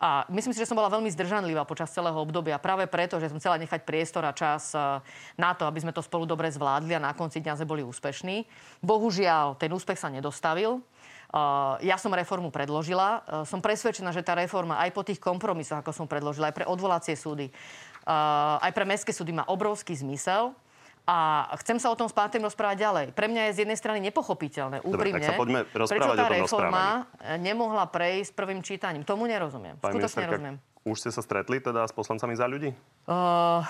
A 0.00 0.24
myslím 0.32 0.56
si, 0.56 0.64
že 0.64 0.72
som 0.72 0.80
bola 0.80 0.88
veľmi 0.88 1.12
zdržanlivá 1.12 1.68
počas 1.68 1.92
celého 1.92 2.16
obdobia 2.16 2.56
práve 2.56 2.88
preto, 2.88 3.20
že 3.20 3.28
som 3.28 3.36
chcela 3.36 3.60
nechať 3.60 3.84
priestor 3.84 4.24
a 4.24 4.32
čas 4.32 4.72
na 5.36 5.52
to, 5.52 5.68
aby 5.68 5.84
sme 5.84 5.92
to 5.92 6.00
spolu 6.00 6.24
dobre 6.24 6.48
zvládli 6.48 6.96
a 6.96 7.04
na 7.04 7.12
konci 7.12 7.44
dňa 7.44 7.60
sme 7.60 7.68
boli 7.68 7.84
úspešní. 7.84 8.48
Bohužiaľ, 8.80 9.60
ten 9.60 9.68
úspech 9.68 10.00
sa 10.00 10.08
nedostavil. 10.08 10.80
Ja 11.84 12.00
som 12.00 12.08
reformu 12.08 12.48
predložila. 12.48 13.20
Som 13.44 13.60
presvedčená, 13.60 14.16
že 14.16 14.24
tá 14.24 14.32
reforma 14.32 14.80
aj 14.80 14.96
po 14.96 15.04
tých 15.04 15.20
kompromisoch, 15.20 15.84
ako 15.84 15.92
som 15.92 16.08
predložila, 16.08 16.48
aj 16.48 16.56
pre 16.56 16.64
odvolacie 16.64 17.20
súdy, 17.20 17.52
aj 18.64 18.72
pre 18.72 18.88
mestské 18.88 19.12
súdy 19.12 19.36
má 19.36 19.44
obrovský 19.44 19.92
zmysel. 19.92 20.56
A 21.04 21.52
chcem 21.60 21.76
sa 21.76 21.92
o 21.92 21.96
tom 22.00 22.08
s 22.08 22.16
Pátem 22.16 22.40
rozprávať 22.40 22.76
ďalej. 22.80 23.04
Pre 23.12 23.28
mňa 23.28 23.42
je 23.48 23.52
z 23.52 23.58
jednej 23.68 23.76
strany 23.76 24.00
nepochopiteľné, 24.08 24.80
úprimne, 24.88 25.20
Dobre, 25.20 25.28
tak 25.28 25.28
sa 25.28 25.36
poďme 25.36 25.60
prečo 25.68 26.12
tá 26.16 26.26
reforma 26.32 26.86
nemohla 27.36 27.84
prejsť 27.92 28.32
prvým 28.32 28.64
čítaním. 28.64 29.04
Tomu 29.04 29.28
nerozumiem. 29.28 29.76
Pán 29.76 29.92
Skutočne 29.92 30.24
nerozumiem. 30.24 30.56
Už 30.88 30.96
ste 31.04 31.12
sa 31.12 31.20
stretli 31.20 31.60
teda 31.60 31.84
s 31.84 31.92
poslancami 31.92 32.32
za 32.32 32.48
ľudí? 32.48 32.72
Uh, 33.04 33.60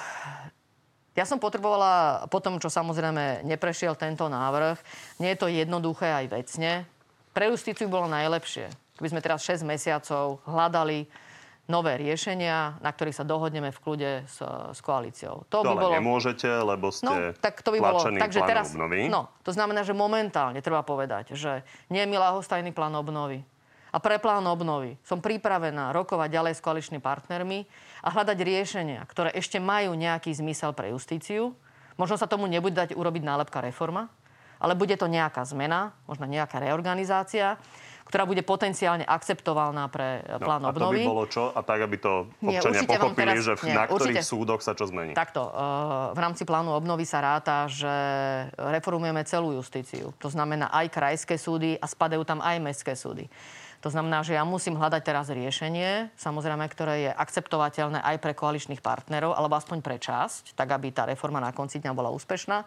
ja 1.14 1.26
som 1.26 1.38
potrebovala, 1.38 2.26
po 2.26 2.42
tom, 2.42 2.58
čo 2.58 2.66
samozrejme 2.70 3.46
neprešiel 3.46 3.94
tento 3.94 4.26
návrh, 4.26 4.78
nie 5.22 5.34
je 5.34 5.38
to 5.38 5.46
jednoduché 5.46 6.10
aj 6.10 6.26
vecne. 6.30 6.86
Pre 7.34 7.50
justíciu 7.50 7.90
bolo 7.90 8.10
najlepšie, 8.10 8.70
keby 8.98 9.08
sme 9.10 9.22
teraz 9.22 9.42
6 9.42 9.62
mesiacov 9.66 10.42
hľadali 10.46 11.06
nové 11.64 11.96
riešenia, 11.96 12.76
na 12.84 12.90
ktorých 12.92 13.16
sa 13.16 13.24
dohodneme 13.24 13.72
v 13.72 13.78
kľude 13.80 14.10
s, 14.28 14.38
s 14.44 14.80
koalíciou. 14.84 15.48
To, 15.48 15.64
to 15.64 15.72
by 15.72 15.88
bolo... 15.88 15.96
nemôžete, 15.96 16.48
lebo 16.48 16.92
ste 16.92 17.08
no, 17.08 17.12
tak 17.40 17.64
to 17.64 17.72
by 17.72 17.80
bolo... 17.80 18.04
Takže 18.04 18.40
teraz, 18.44 18.76
obnovy. 18.76 19.08
No, 19.08 19.32
to 19.40 19.50
znamená, 19.56 19.80
že 19.80 19.96
momentálne 19.96 20.60
treba 20.60 20.84
povedať, 20.84 21.32
že 21.32 21.64
nie 21.88 22.04
je 22.04 22.08
mi 22.08 22.20
ľahostajný 22.20 22.76
plán 22.76 22.92
obnovy. 22.92 23.40
A 23.94 24.02
pre 24.02 24.18
plán 24.18 24.42
obnovy 24.50 24.98
som 25.06 25.22
pripravená 25.22 25.94
rokovať 25.94 26.28
ďalej 26.34 26.54
s 26.58 26.64
koaličnými 26.66 26.98
partnermi 26.98 27.62
a 28.02 28.08
hľadať 28.10 28.38
riešenia, 28.42 29.00
ktoré 29.06 29.30
ešte 29.30 29.62
majú 29.62 29.94
nejaký 29.94 30.34
zmysel 30.34 30.74
pre 30.74 30.90
justíciu. 30.90 31.54
Možno 31.94 32.18
sa 32.18 32.26
tomu 32.26 32.50
nebude 32.50 32.74
dať 32.74 32.98
urobiť 32.98 33.22
nálepka 33.22 33.62
reforma, 33.62 34.10
ale 34.58 34.74
bude 34.74 34.98
to 34.98 35.06
nejaká 35.06 35.46
zmena, 35.46 35.94
možno 36.10 36.26
nejaká 36.26 36.58
reorganizácia 36.58 37.54
ktorá 38.04 38.28
bude 38.28 38.44
potenciálne 38.44 39.02
akceptovaná 39.02 39.88
pre 39.88 40.20
eh, 40.20 40.38
plán 40.38 40.62
no, 40.62 40.70
obnovy. 40.70 41.02
A 41.02 41.04
to 41.04 41.08
by 41.08 41.12
bolo 41.12 41.26
čo? 41.26 41.44
A 41.50 41.60
tak, 41.64 41.80
aby 41.82 41.96
to 41.96 42.28
občania 42.44 42.84
nie, 42.84 42.88
pochopili, 42.88 43.20
teraz, 43.24 43.36
že 43.40 43.52
v, 43.56 43.62
nie, 43.66 43.74
na 43.74 43.84
ktorých 43.88 44.20
určite, 44.20 44.22
súdoch 44.22 44.60
sa 44.60 44.72
čo 44.76 44.84
zmení? 44.86 45.12
Takto. 45.16 45.42
Uh, 45.48 46.12
v 46.12 46.20
rámci 46.20 46.42
plánu 46.44 46.76
obnovy 46.76 47.08
sa 47.08 47.24
ráta, 47.24 47.66
že 47.66 47.94
reformujeme 48.54 49.24
celú 49.24 49.56
justíciu. 49.56 50.12
To 50.20 50.28
znamená 50.28 50.68
aj 50.70 50.86
krajské 50.92 51.34
súdy 51.40 51.80
a 51.80 51.86
spadajú 51.88 52.22
tam 52.28 52.44
aj 52.44 52.56
mestské 52.60 52.92
súdy. 52.92 53.26
To 53.84 53.92
znamená, 53.92 54.24
že 54.24 54.32
ja 54.32 54.48
musím 54.48 54.80
hľadať 54.80 55.02
teraz 55.04 55.28
riešenie, 55.28 56.08
samozrejme, 56.16 56.64
ktoré 56.72 56.94
je 57.04 57.10
akceptovateľné 57.12 58.00
aj 58.00 58.16
pre 58.16 58.32
koaličných 58.32 58.80
partnerov, 58.80 59.36
alebo 59.36 59.60
aspoň 59.60 59.84
pre 59.84 60.00
časť, 60.00 60.56
tak 60.56 60.72
aby 60.72 60.88
tá 60.88 61.04
reforma 61.04 61.36
na 61.36 61.52
konci 61.52 61.84
dňa 61.84 61.92
bola 61.92 62.08
úspešná. 62.08 62.64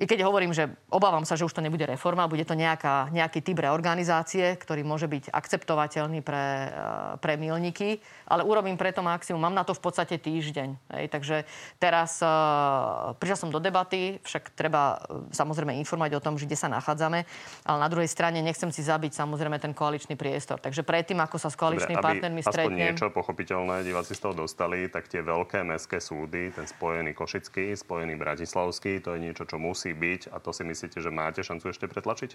I 0.00 0.04
keď 0.08 0.24
hovorím, 0.24 0.56
že 0.56 0.72
obávam 0.88 1.24
sa, 1.28 1.36
že 1.36 1.44
už 1.44 1.52
to 1.52 1.64
nebude 1.64 1.84
reforma, 1.84 2.30
bude 2.30 2.44
to 2.48 2.56
nejaká, 2.56 3.12
nejaký 3.12 3.44
typ 3.44 3.60
reorganizácie, 3.60 4.56
ktorý 4.56 4.86
môže 4.86 5.10
byť 5.10 5.28
akceptovateľný 5.32 6.24
pre, 6.24 6.44
eh, 6.68 7.20
pre 7.20 7.36
milníky, 7.36 8.00
ale 8.28 8.46
urobím 8.46 8.80
preto 8.80 9.04
maximum. 9.04 9.42
Mám 9.42 9.56
na 9.58 9.64
to 9.66 9.76
v 9.76 9.82
podstate 9.82 10.16
týždeň. 10.16 10.68
Hej. 10.96 11.04
Takže 11.12 11.36
teraz 11.76 12.22
uh, 12.24 13.12
prišiel 13.18 13.46
som 13.46 13.50
do 13.52 13.60
debaty, 13.60 14.22
však 14.24 14.54
treba 14.56 15.02
uh, 15.02 15.28
samozrejme 15.34 15.76
informovať 15.82 16.12
o 16.16 16.24
tom, 16.24 16.34
že 16.40 16.48
kde 16.48 16.56
sa 16.56 16.70
nachádzame, 16.72 17.28
ale 17.66 17.78
na 17.78 17.88
druhej 17.90 18.08
strane 18.08 18.40
nechcem 18.40 18.70
si 18.72 18.80
zabiť 18.80 19.12
samozrejme 19.12 19.58
ten 19.60 19.76
koaličný 19.76 20.16
priestor. 20.16 20.62
Takže 20.62 20.86
predtým, 20.86 21.20
ako 21.20 21.36
sa 21.36 21.52
s 21.52 21.56
koaličnými 21.58 21.98
Dobre, 21.98 22.08
partnermi 22.08 22.40
stretnem... 22.40 22.78
niečo 22.90 23.12
pochopiteľné 23.12 23.84
diváci 23.84 24.16
z 24.16 24.20
toho 24.24 24.34
dostali, 24.46 24.88
tak 24.88 25.10
tie 25.10 25.20
veľké 25.20 25.66
mestské 25.66 26.00
súdy, 26.00 26.54
ten 26.54 26.64
spojený 26.64 27.12
Košický, 27.12 27.76
spojený 27.76 28.16
Bratislavský, 28.16 29.04
to 29.04 29.14
je 29.16 29.20
niečo, 29.28 29.44
čo 29.44 29.60
musí 29.60 29.91
byť 29.92 30.32
a 30.32 30.36
to 30.40 30.50
si 30.52 30.64
myslíte, 30.64 30.98
že 30.98 31.10
máte 31.12 31.44
šancu 31.44 31.72
ešte 31.72 31.88
pretlačiť? 31.88 32.34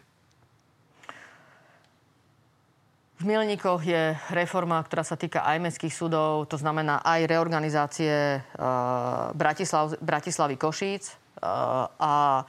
V 3.18 3.26
Mielnikoch 3.26 3.82
je 3.82 4.14
reforma, 4.30 4.78
ktorá 4.86 5.02
sa 5.02 5.18
týka 5.18 5.42
aj 5.42 5.58
mestských 5.58 5.90
súdov, 5.90 6.46
to 6.46 6.54
znamená 6.54 7.02
aj 7.02 7.26
reorganizácie 7.26 8.38
uh, 8.38 9.34
Bratislav, 9.34 9.98
Bratislavy 9.98 10.54
Košíc 10.54 11.18
uh, 11.42 11.90
a 11.98 12.46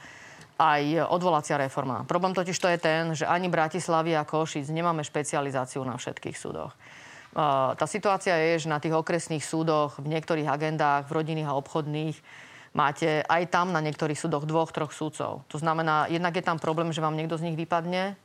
aj 0.61 1.09
odvolacia 1.09 1.57
reforma. 1.57 2.05
Problém 2.05 2.37
totiž 2.37 2.53
to 2.53 2.69
je 2.69 2.77
ten, 2.77 3.17
že 3.17 3.25
ani 3.25 3.49
Bratislavy 3.49 4.13
a 4.13 4.29
Košic 4.29 4.69
nemáme 4.69 5.01
špecializáciu 5.01 5.81
na 5.81 5.97
všetkých 5.97 6.37
súdoch. 6.37 6.77
Uh, 7.33 7.73
tá 7.73 7.89
situácia 7.89 8.37
je, 8.37 8.61
že 8.61 8.69
na 8.69 8.77
tých 8.77 8.93
okresných 8.93 9.41
súdoch, 9.41 9.97
v 9.97 10.05
niektorých 10.05 10.45
agendách, 10.45 11.09
v 11.09 11.15
rodinných 11.17 11.49
a 11.49 11.57
obchodných, 11.57 12.17
máte 12.79 13.27
aj 13.27 13.51
tam 13.51 13.75
na 13.75 13.83
niektorých 13.83 14.15
súdoch 14.15 14.47
dvoch, 14.47 14.71
troch 14.71 14.95
súdcov. 14.95 15.43
To 15.51 15.57
znamená, 15.59 16.07
jednak 16.07 16.31
je 16.39 16.47
tam 16.47 16.55
problém, 16.55 16.95
že 16.95 17.03
vám 17.03 17.19
niekto 17.19 17.35
z 17.35 17.51
nich 17.51 17.59
vypadne, 17.59 18.15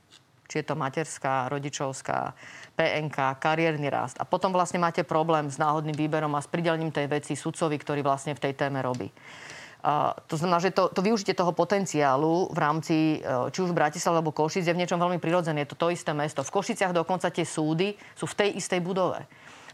či 0.47 0.63
je 0.63 0.67
to 0.71 0.79
materská, 0.79 1.51
rodičovská, 1.51 2.39
PNK, 2.79 3.17
kariérny 3.43 3.91
rast. 3.91 4.15
A 4.23 4.29
potom 4.29 4.55
vlastne 4.55 4.79
máte 4.79 5.03
problém 5.03 5.51
s 5.51 5.59
náhodným 5.59 5.99
výberom 5.99 6.31
a 6.39 6.45
s 6.45 6.47
pridelením 6.47 6.95
tej 6.95 7.11
veci 7.11 7.35
sudcovi, 7.35 7.75
ktorý 7.75 8.07
vlastne 8.07 8.39
v 8.39 8.43
tej 8.47 8.55
téme 8.55 8.79
robí. 8.79 9.11
to 10.31 10.35
znamená, 10.39 10.63
že 10.63 10.71
to, 10.71 10.93
to 10.93 11.03
využitie 11.03 11.35
toho 11.35 11.51
potenciálu 11.53 12.49
v 12.53 12.59
rámci 12.61 12.97
e, 13.19 13.51
či 13.53 13.59
už 13.61 13.77
Bratislava 13.77 14.21
alebo 14.21 14.33
Košic 14.33 14.65
je 14.65 14.73
v 14.73 14.81
niečom 14.81 14.97
veľmi 14.97 15.21
prirodzené. 15.21 15.65
Je 15.65 15.77
to 15.77 15.81
to 15.81 15.93
isté 15.93 16.13
mesto. 16.17 16.41
V 16.41 16.55
Košiciach 16.55 16.97
dokonca 16.97 17.29
tie 17.29 17.45
súdy 17.45 17.93
sú 18.17 18.25
v 18.25 18.37
tej 18.37 18.49
istej 18.57 18.81
budove. 18.81 19.29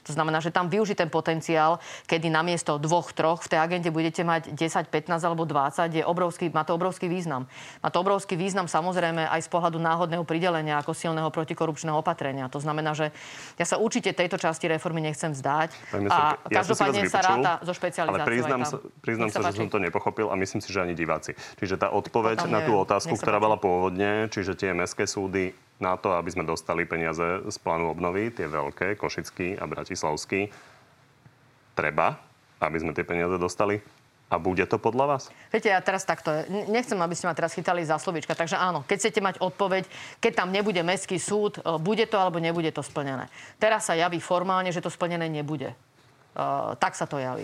To 0.07 0.13
znamená, 0.13 0.41
že 0.41 0.55
tam 0.55 0.73
využiť 0.73 0.97
ten 1.07 1.11
potenciál, 1.13 1.79
kedy 2.09 2.33
namiesto 2.33 2.81
dvoch, 2.81 3.13
troch 3.13 3.45
v 3.45 3.57
tej 3.57 3.61
agente 3.61 3.89
budete 3.93 4.25
mať 4.25 4.53
10, 4.55 4.89
15 4.89 5.29
alebo 5.29 5.45
20, 5.45 5.93
je 5.93 6.05
obrovský, 6.05 6.49
má 6.53 6.65
to 6.65 6.77
obrovský 6.77 7.07
význam. 7.07 7.47
Má 7.85 7.89
to 7.93 8.01
obrovský 8.01 8.35
význam 8.37 8.67
samozrejme 8.67 9.29
aj 9.29 9.41
z 9.45 9.49
pohľadu 9.49 9.79
náhodného 9.81 10.25
pridelenia 10.25 10.81
ako 10.81 10.97
silného 10.97 11.29
protikorupčného 11.29 11.97
opatrenia. 11.99 12.49
To 12.53 12.63
znamená, 12.63 12.97
že 12.97 13.13
ja 13.61 13.67
sa 13.67 13.77
určite 13.77 14.13
tejto 14.17 14.41
časti 14.41 14.69
reformy 14.69 15.05
nechcem 15.05 15.33
vzdať. 15.33 15.71
a 16.09 16.37
ja 16.49 16.63
každopádne 16.63 17.09
sa 17.09 17.21
ráta 17.21 17.53
zo 17.65 17.73
špecializáciou. 17.77 18.25
Ale 18.25 18.29
priznám, 18.29 18.63
sa, 18.65 18.77
priznám 19.03 19.29
sa, 19.31 19.41
sa 19.45 19.51
že 19.53 19.65
som 19.65 19.69
to 19.69 19.79
nepochopil 19.79 20.29
a 20.33 20.35
myslím 20.37 20.61
si, 20.61 20.69
že 20.71 20.81
ani 20.83 20.95
diváci. 20.95 21.37
Čiže 21.59 21.81
tá 21.81 21.89
odpoveď 21.93 22.47
na 22.49 22.65
tú 22.65 22.77
otázku, 22.77 23.17
ktorá 23.17 23.39
bola 23.41 23.57
pôvodne, 23.61 24.29
čiže 24.33 24.57
tie 24.57 24.71
mestské 24.77 25.05
súdy 25.05 25.53
na 25.81 25.97
to, 25.97 26.12
aby 26.12 26.29
sme 26.29 26.45
dostali 26.45 26.85
peniaze 26.85 27.43
z 27.49 27.57
plánu 27.59 27.90
obnovy, 27.90 28.29
tie 28.31 28.47
veľké, 28.47 29.01
Košický 29.01 29.57
a 29.57 29.64
Bratislavský, 29.64 30.53
treba, 31.73 32.21
aby 32.61 32.77
sme 32.77 32.93
tie 32.93 33.09
peniaze 33.09 33.40
dostali? 33.40 33.81
A 34.31 34.38
bude 34.38 34.62
to 34.62 34.79
podľa 34.79 35.05
vás? 35.11 35.23
Viete, 35.51 35.75
ja 35.75 35.83
teraz 35.83 36.07
takto, 36.07 36.31
nechcem, 36.71 36.95
aby 36.95 37.19
ste 37.19 37.27
ma 37.27 37.35
teraz 37.35 37.51
chytali 37.51 37.83
za 37.83 37.99
slovička, 37.99 38.38
takže 38.38 38.55
áno, 38.55 38.87
keď 38.87 38.97
chcete 39.03 39.19
mať 39.19 39.37
odpoveď, 39.43 39.90
keď 40.23 40.33
tam 40.38 40.55
nebude 40.55 40.79
mestský 40.87 41.19
súd, 41.19 41.59
e, 41.59 41.61
bude 41.83 42.07
to 42.07 42.14
alebo 42.14 42.38
nebude 42.38 42.71
to 42.71 42.79
splnené. 42.79 43.27
Teraz 43.59 43.90
sa 43.90 43.99
javí 43.99 44.23
formálne, 44.23 44.71
že 44.71 44.79
to 44.79 44.87
splnené 44.87 45.27
nebude. 45.27 45.75
Uh, 46.31 46.79
tak 46.79 46.95
sa 46.95 47.11
to 47.11 47.19
javí. 47.19 47.43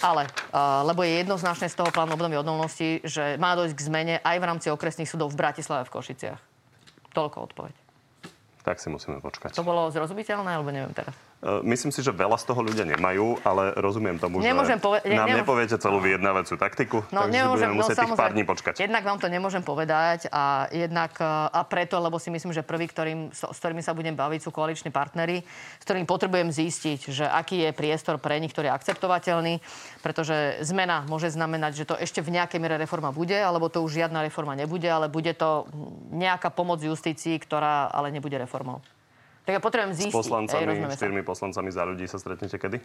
Ale, 0.00 0.24
uh, 0.24 0.80
lebo 0.88 1.04
je 1.04 1.20
jednoznačné 1.20 1.68
z 1.68 1.76
toho 1.76 1.92
plánu 1.92 2.16
obnovy 2.16 2.40
odolnosti, 2.40 3.04
že 3.04 3.36
má 3.36 3.52
dojsť 3.52 3.76
k 3.76 3.86
zmene 3.92 4.14
aj 4.24 4.36
v 4.40 4.48
rámci 4.48 4.66
okresných 4.72 5.04
súdov 5.04 5.28
v 5.28 5.44
Bratislave 5.44 5.84
v 5.84 5.92
Košiciach. 5.92 6.51
Toľko 7.12 7.38
odpoveď. 7.52 7.74
Tak 8.62 8.78
si 8.78 8.88
musíme 8.88 9.18
počkať. 9.18 9.52
To 9.58 9.66
bolo 9.66 9.90
zrozumiteľné, 9.90 10.50
alebo 10.54 10.70
neviem 10.70 10.94
teraz? 10.94 11.14
E, 11.42 11.58
myslím 11.66 11.90
si, 11.90 12.06
že 12.06 12.14
veľa 12.14 12.38
z 12.38 12.44
toho 12.46 12.62
ľudia 12.62 12.86
nemajú, 12.86 13.42
ale 13.42 13.74
rozumiem 13.74 14.14
tomu, 14.14 14.38
nemôžem 14.38 14.78
že 14.78 14.84
pove- 14.86 15.02
ne, 15.02 15.18
nám 15.18 15.26
nemôžem... 15.26 15.42
nepoviete 15.42 15.74
celú 15.74 15.98
vyjednávacú 15.98 16.54
taktiku, 16.54 16.98
no, 17.10 17.26
takže 17.26 17.34
nemôžem, 17.34 17.66
budeme 17.66 17.74
no, 17.74 17.80
musieť 17.82 17.96
no, 17.98 18.02
tých 18.06 18.14
pár 18.14 18.30
dní 18.30 18.44
počkať. 18.46 18.72
Jednak 18.78 19.02
vám 19.02 19.18
to 19.18 19.26
nemôžem 19.26 19.62
povedať 19.66 20.30
a 20.30 20.70
jednak 20.70 21.18
e, 21.18 21.26
a 21.26 21.60
preto, 21.66 21.98
lebo 21.98 22.22
si 22.22 22.30
myslím, 22.30 22.54
že 22.54 22.62
prvý, 22.62 22.86
ktorým, 22.86 23.34
s 23.34 23.58
ktorými 23.58 23.82
sa 23.82 23.90
budem 23.90 24.14
baviť, 24.14 24.38
sú 24.38 24.54
koaliční 24.54 24.94
partnery, 24.94 25.42
s 25.42 25.82
ktorými 25.82 26.06
potrebujem 26.06 26.54
zistiť, 26.54 27.10
že 27.10 27.26
aký 27.26 27.66
je 27.66 27.70
priestor 27.74 28.22
pre 28.22 28.38
nich, 28.38 28.54
ktorý 28.54 28.70
je 28.70 28.76
akceptovateľný, 28.78 29.58
pretože 29.98 30.62
zmena 30.62 31.02
môže 31.10 31.26
znamenať, 31.34 31.72
že 31.74 31.88
to 31.90 31.98
ešte 31.98 32.22
v 32.22 32.38
nejakej 32.38 32.62
miere 32.62 32.78
reforma 32.78 33.10
bude, 33.10 33.34
alebo 33.34 33.66
to 33.66 33.82
už 33.82 33.98
žiadna 33.98 34.22
reforma 34.22 34.54
nebude, 34.54 34.86
ale 34.86 35.10
bude 35.10 35.34
to 35.34 35.66
nejaká 36.14 36.54
pomoc 36.54 36.78
justícii, 36.78 37.34
ktorá 37.42 37.90
ale 37.90 38.14
nebude 38.14 38.38
reformou. 38.38 38.78
Tak 39.42 39.58
ja 39.58 39.60
potrebujem 39.60 39.94
zistiť. 39.94 40.14
S 40.14 40.18
poslancami, 40.22 40.86
štyrmi 40.94 41.22
poslancami 41.26 41.70
za 41.74 41.82
ľudí 41.82 42.06
sa 42.06 42.18
stretnete 42.22 42.54
kedy? 42.58 42.78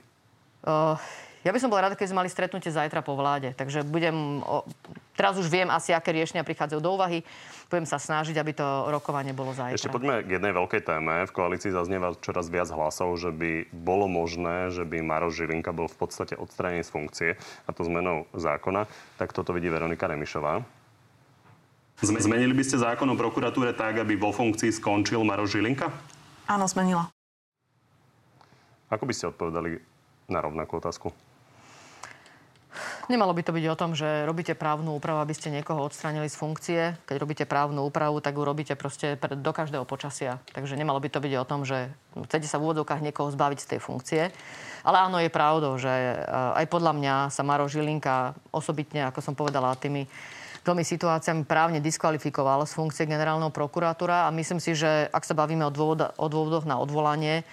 Uh, 0.65 0.97
ja 1.45 1.53
by 1.53 1.59
som 1.61 1.69
bola 1.69 1.87
rada, 1.87 1.95
keď 1.95 2.11
sme 2.11 2.25
mali 2.25 2.33
stretnutie 2.33 2.73
zajtra 2.73 3.05
po 3.05 3.13
vláde. 3.13 3.53
Takže 3.53 3.85
budem... 3.85 4.41
O, 4.41 4.65
teraz 5.13 5.37
už 5.37 5.47
viem 5.47 5.69
asi, 5.69 5.93
aké 5.93 6.09
riešenia 6.11 6.41
prichádzajú 6.41 6.81
do 6.81 6.91
úvahy. 6.97 7.21
Budem 7.69 7.85
sa 7.85 8.01
snažiť, 8.01 8.35
aby 8.35 8.51
to 8.57 8.65
rokovanie 8.89 9.37
bolo 9.37 9.53
zajtra. 9.53 9.77
Ešte 9.77 9.93
poďme 9.93 10.25
k 10.25 10.41
jednej 10.41 10.51
veľkej 10.51 10.81
téme. 10.81 11.23
V 11.29 11.31
koalícii 11.31 11.69
zaznieva 11.69 12.17
čoraz 12.19 12.49
viac 12.49 12.67
hlasov, 12.73 13.15
že 13.21 13.29
by 13.29 13.69
bolo 13.69 14.09
možné, 14.09 14.73
že 14.73 14.81
by 14.81 14.99
Maroš 14.99 15.45
Žilinka 15.45 15.71
bol 15.71 15.87
v 15.87 15.97
podstate 16.01 16.33
odstranený 16.33 16.83
z 16.83 16.91
funkcie 16.91 17.29
a 17.37 17.69
to 17.69 17.85
zmenou 17.85 18.25
zákona. 18.33 18.89
Tak 19.21 19.31
toto 19.31 19.53
vidí 19.53 19.69
Veronika 19.69 20.09
Remišová. 20.09 20.65
Zmenili 22.01 22.51
by 22.53 22.63
ste 22.65 22.81
zákon 22.81 23.07
o 23.07 23.15
prokuratúre 23.15 23.71
tak, 23.71 24.01
aby 24.01 24.19
vo 24.19 24.35
funkcii 24.35 24.73
skončil 24.73 25.23
Maroš 25.23 25.55
Žilinka? 25.55 26.16
Áno, 26.47 26.63
zmenila. 26.65 27.11
Ako 28.87 29.03
by 29.03 29.13
ste 29.13 29.27
odpovedali 29.27 29.83
na 30.31 30.39
rovnakú 30.39 30.79
otázku? 30.79 31.11
Nemalo 33.07 33.31
by 33.31 33.39
to 33.39 33.55
byť 33.55 33.65
o 33.71 33.79
tom, 33.79 33.95
že 33.95 34.27
robíte 34.27 34.51
právnu 34.51 34.99
úpravu, 34.99 35.23
aby 35.23 35.31
ste 35.31 35.47
niekoho 35.47 35.79
odstránili 35.79 36.27
z 36.27 36.35
funkcie. 36.35 36.81
Keď 37.07 37.15
robíte 37.15 37.45
právnu 37.47 37.87
úpravu, 37.87 38.19
tak 38.19 38.35
ju 38.35 38.43
robíte 38.43 38.75
proste 38.75 39.15
do 39.15 39.51
každého 39.55 39.87
počasia. 39.87 40.43
Takže 40.51 40.75
nemalo 40.75 40.99
by 40.99 41.07
to 41.07 41.23
byť 41.23 41.33
o 41.39 41.47
tom, 41.47 41.63
že 41.63 41.87
chcete 42.27 42.47
sa 42.51 42.59
v 42.59 42.67
úvodovkách 42.67 42.99
niekoho 42.99 43.31
zbaviť 43.31 43.59
z 43.63 43.69
tej 43.75 43.79
funkcie. 43.79 44.21
Ale 44.83 44.97
áno, 44.99 45.23
je 45.23 45.31
pravdou, 45.31 45.79
že 45.79 45.87
eh, 45.87 46.19
aj 46.59 46.67
podľa 46.67 46.93
mňa 46.99 47.15
sa 47.31 47.47
Maro 47.47 47.71
Žilinka 47.71 48.35
osobitne, 48.51 49.07
ako 49.07 49.23
som 49.23 49.33
povedala, 49.39 49.79
tými 49.79 50.03
dvomi 50.67 50.83
situáciami 50.83 51.47
právne 51.47 51.79
diskvalifikoval 51.79 52.67
z 52.67 52.75
funkcie 52.75 53.07
generálneho 53.07 53.55
prokurátora 53.55 54.27
a 54.27 54.35
myslím 54.35 54.59
si, 54.59 54.75
že 54.75 55.07
ak 55.07 55.23
sa 55.23 55.31
bavíme 55.31 55.63
o, 55.63 55.71
dôvod, 55.71 56.11
o 56.19 56.27
dôvodoch 56.27 56.67
na 56.67 56.75
odvolanie, 56.75 57.47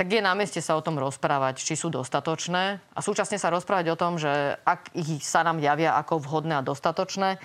tak 0.00 0.16
je 0.16 0.24
na 0.24 0.32
mieste 0.32 0.64
sa 0.64 0.80
o 0.80 0.84
tom 0.84 0.96
rozprávať, 0.96 1.60
či 1.60 1.76
sú 1.76 1.92
dostatočné 1.92 2.80
a 2.80 3.00
súčasne 3.04 3.36
sa 3.36 3.52
rozprávať 3.52 3.92
o 3.92 4.00
tom, 4.00 4.16
že 4.16 4.56
ak 4.64 4.96
ich 4.96 5.20
sa 5.20 5.44
nám 5.44 5.60
javia 5.60 5.92
ako 6.00 6.24
vhodné 6.24 6.56
a 6.56 6.64
dostatočné, 6.64 7.36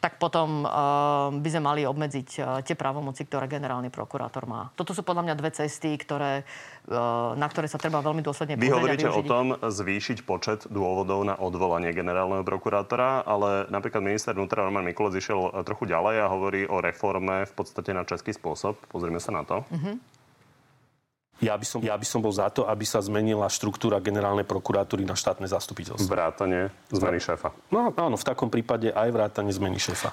tak 0.00 0.16
potom 0.16 0.64
uh, 0.64 1.28
by 1.36 1.48
sme 1.52 1.62
mali 1.68 1.84
obmedziť 1.84 2.28
uh, 2.40 2.64
tie 2.64 2.72
právomoci, 2.80 3.28
ktoré 3.28 3.44
generálny 3.44 3.92
prokurátor 3.92 4.48
má. 4.48 4.72
Toto 4.72 4.96
sú 4.96 5.04
podľa 5.04 5.28
mňa 5.28 5.34
dve 5.36 5.50
cesty, 5.52 6.00
ktoré, 6.00 6.48
uh, 6.88 7.36
na 7.36 7.44
ktoré 7.44 7.68
sa 7.68 7.76
treba 7.76 8.00
veľmi 8.00 8.24
dôsledne 8.24 8.56
Vy 8.56 8.72
hovoríte 8.72 9.12
o 9.12 9.20
tom 9.20 9.60
zvýšiť 9.60 10.24
počet 10.24 10.64
dôvodov 10.72 11.28
na 11.28 11.36
odvolanie 11.36 11.92
generálneho 11.92 12.40
prokurátora, 12.40 13.28
ale 13.28 13.68
napríklad 13.68 14.00
minister 14.00 14.32
vnútra 14.32 14.64
Roman 14.64 14.86
Mikulec 14.86 15.20
išiel 15.20 15.60
trochu 15.60 15.84
ďalej 15.84 16.24
a 16.24 16.32
hovorí 16.32 16.64
o 16.64 16.80
reforme 16.80 17.44
v 17.44 17.52
podstate 17.52 17.92
na 17.92 18.08
český 18.08 18.32
spôsob. 18.32 18.80
Pozrieme 18.88 19.20
sa 19.20 19.36
na 19.36 19.44
to. 19.44 19.60
Uh-huh. 19.68 20.00
Ja 21.38 21.54
by, 21.54 21.62
som, 21.62 21.78
ja 21.78 21.94
by 21.94 22.02
som 22.02 22.18
bol 22.18 22.34
za 22.34 22.50
to, 22.50 22.66
aby 22.66 22.82
sa 22.82 22.98
zmenila 22.98 23.46
štruktúra 23.46 24.02
generálnej 24.02 24.42
prokuratúry 24.42 25.06
na 25.06 25.14
štátne 25.14 25.46
zastupiteľstvo. 25.46 26.10
Vrátanie 26.10 26.74
zmeny 26.90 27.22
šéfa. 27.22 27.54
No 27.70 27.94
áno, 27.94 28.18
v 28.18 28.26
takom 28.26 28.50
prípade 28.50 28.90
aj 28.90 29.08
vrátanie 29.14 29.54
zmeny 29.54 29.78
šéfa. 29.78 30.10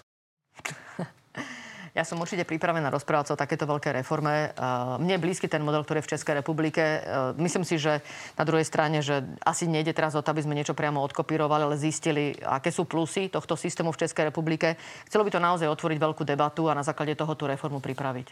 Ja 1.95 2.03
som 2.03 2.19
určite 2.19 2.43
pripravená 2.43 2.91
rozprávať 2.91 3.25
sa 3.31 3.33
o 3.33 3.41
takéto 3.41 3.63
veľké 3.63 3.95
reforme. 3.95 4.51
Mne 4.99 5.15
je 5.15 5.23
blízky 5.23 5.47
ten 5.47 5.63
model, 5.63 5.87
ktorý 5.87 6.03
je 6.03 6.11
v 6.11 6.11
Českej 6.11 6.43
republike. 6.43 6.99
Myslím 7.39 7.63
si, 7.63 7.79
že 7.79 8.03
na 8.35 8.43
druhej 8.43 8.67
strane, 8.67 8.99
že 8.99 9.23
asi 9.47 9.63
nejde 9.63 9.95
teraz 9.95 10.11
o 10.11 10.19
to, 10.19 10.27
aby 10.27 10.43
sme 10.43 10.59
niečo 10.59 10.75
priamo 10.75 10.99
odkopírovali, 10.99 11.63
ale 11.63 11.79
zistili, 11.79 12.35
aké 12.43 12.67
sú 12.67 12.83
plusy 12.83 13.31
tohto 13.31 13.55
systému 13.55 13.95
v 13.95 14.03
Českej 14.03 14.27
republike. 14.27 14.75
Chcelo 15.07 15.23
by 15.23 15.31
to 15.31 15.39
naozaj 15.39 15.71
otvoriť 15.71 15.95
veľkú 15.95 16.27
debatu 16.27 16.67
a 16.67 16.75
na 16.75 16.83
základe 16.83 17.15
toho 17.15 17.31
tú 17.31 17.47
reformu 17.47 17.79
pripraviť. 17.79 18.27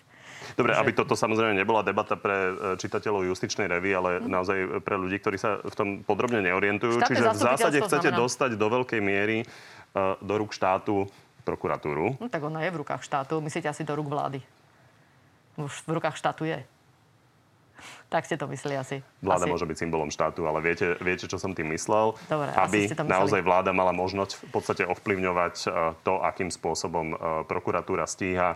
Dobre, 0.54 0.72
aby 0.78 0.92
toto 0.94 1.18
samozrejme 1.18 1.58
nebola 1.58 1.82
debata 1.82 2.14
pre 2.14 2.38
e, 2.50 2.52
čitateľov 2.78 3.26
justičnej 3.30 3.66
revy, 3.66 3.90
ale 3.94 4.10
mm. 4.22 4.30
naozaj 4.30 4.58
pre 4.86 4.96
ľudí, 4.98 5.18
ktorí 5.18 5.38
sa 5.42 5.60
v 5.62 5.76
tom 5.76 5.88
podrobne 6.06 6.46
neorientujú. 6.46 7.02
Štátne 7.02 7.10
Čiže 7.10 7.26
v 7.26 7.40
zásade 7.40 7.78
chcete 7.82 8.10
znamená... 8.14 8.22
dostať 8.22 8.52
do 8.58 8.68
veľkej 8.70 9.02
miery 9.02 9.38
uh, 9.44 10.18
do 10.22 10.34
rúk 10.38 10.54
štátu 10.54 11.10
prokuratúru. 11.44 12.16
No, 12.18 12.28
tak 12.32 12.42
ona 12.46 12.64
je 12.64 12.72
v 12.72 12.78
rukách 12.86 13.04
štátu. 13.04 13.44
Myslíte 13.44 13.68
asi 13.68 13.84
do 13.84 13.94
rúk 13.98 14.08
vlády? 14.08 14.40
Už 15.60 15.84
v 15.86 16.00
rukách 16.00 16.16
štátu 16.16 16.48
je. 16.48 16.64
Tak 18.08 18.30
ste 18.30 18.38
to 18.38 18.46
mysleli 18.48 18.78
asi. 18.78 19.02
Vláda 19.20 19.50
asi. 19.50 19.52
môže 19.52 19.66
byť 19.66 19.78
symbolom 19.78 20.08
štátu, 20.14 20.46
ale 20.46 20.62
viete, 20.62 20.96
viete 21.02 21.26
čo 21.26 21.42
som 21.42 21.52
tým 21.52 21.74
myslel? 21.74 22.14
Dobre, 22.30 22.54
aby 22.56 22.88
naozaj 22.94 23.42
vláda 23.42 23.74
mala 23.74 23.92
možnosť 23.92 24.40
v 24.40 24.44
podstate 24.54 24.84
ovplyvňovať 24.86 25.56
e, 25.66 25.68
to, 26.06 26.22
akým 26.22 26.54
spôsobom 26.54 27.18
prokuratúra 27.50 28.06
stíha, 28.06 28.56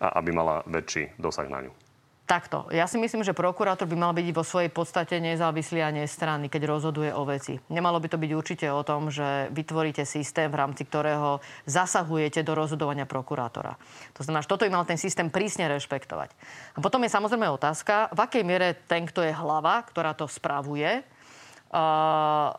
aby 0.00 0.30
mala 0.34 0.66
väčší 0.66 1.14
dosah 1.18 1.46
na 1.46 1.68
ňu. 1.68 1.72
Takto. 2.24 2.72
Ja 2.72 2.88
si 2.88 2.96
myslím, 2.96 3.20
že 3.20 3.36
prokurátor 3.36 3.84
by 3.84 4.00
mal 4.00 4.16
byť 4.16 4.32
vo 4.32 4.40
svojej 4.40 4.72
podstate 4.72 5.20
nezávislý 5.20 5.84
a 5.84 5.92
nestranný, 5.92 6.48
keď 6.48 6.72
rozhoduje 6.72 7.12
o 7.12 7.20
veci. 7.28 7.60
Nemalo 7.68 8.00
by 8.00 8.08
to 8.08 8.16
byť 8.16 8.30
určite 8.32 8.64
o 8.72 8.80
tom, 8.80 9.12
že 9.12 9.52
vytvoríte 9.52 10.08
systém, 10.08 10.48
v 10.48 10.56
rámci 10.56 10.88
ktorého 10.88 11.44
zasahujete 11.68 12.40
do 12.40 12.56
rozhodovania 12.56 13.04
prokurátora. 13.04 13.76
To 14.16 14.24
znamená, 14.24 14.40
že 14.40 14.48
toto 14.48 14.64
by 14.64 14.72
mal 14.72 14.88
ten 14.88 14.96
systém 14.96 15.28
prísne 15.28 15.68
rešpektovať. 15.68 16.32
A 16.72 16.80
potom 16.80 17.04
je 17.04 17.12
samozrejme 17.12 17.44
otázka, 17.44 18.08
v 18.16 18.18
akej 18.24 18.40
miere 18.40 18.72
ten, 18.88 19.04
kto 19.04 19.20
je 19.20 19.36
hlava, 19.36 19.84
ktorá 19.84 20.16
to 20.16 20.24
spravuje, 20.24 21.04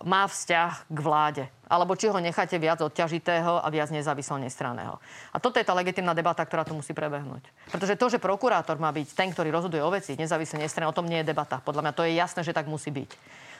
má 0.03 0.23
vzťah 0.27 0.91
k 0.91 0.99
vláde. 0.99 1.43
Alebo 1.65 1.97
či 1.97 2.11
ho 2.11 2.19
necháte 2.19 2.59
viac 2.61 2.83
odťažitého 2.83 3.63
a 3.63 3.67
viac 3.73 3.89
nezávislo 3.89 4.37
nestranného. 4.37 5.01
A 5.33 5.37
toto 5.41 5.57
je 5.57 5.65
tá 5.65 5.73
legitimná 5.73 6.13
debata, 6.13 6.45
ktorá 6.45 6.61
tu 6.61 6.77
musí 6.77 6.93
prebehnúť. 6.93 7.41
Pretože 7.73 7.97
to, 7.97 8.05
že 8.11 8.21
prokurátor 8.21 8.77
má 8.77 8.93
byť 8.93 9.17
ten, 9.17 9.33
ktorý 9.33 9.49
rozhoduje 9.49 9.81
o 9.81 9.89
veci, 9.89 10.13
nezávisle 10.13 10.61
nestranného, 10.61 10.93
o 10.93 10.99
tom 10.99 11.09
nie 11.09 11.23
je 11.23 11.31
debata. 11.31 11.63
Podľa 11.63 11.81
mňa 11.89 11.93
to 11.97 12.05
je 12.05 12.13
jasné, 12.13 12.41
že 12.45 12.53
tak 12.53 12.69
musí 12.69 12.93
byť. 12.93 13.09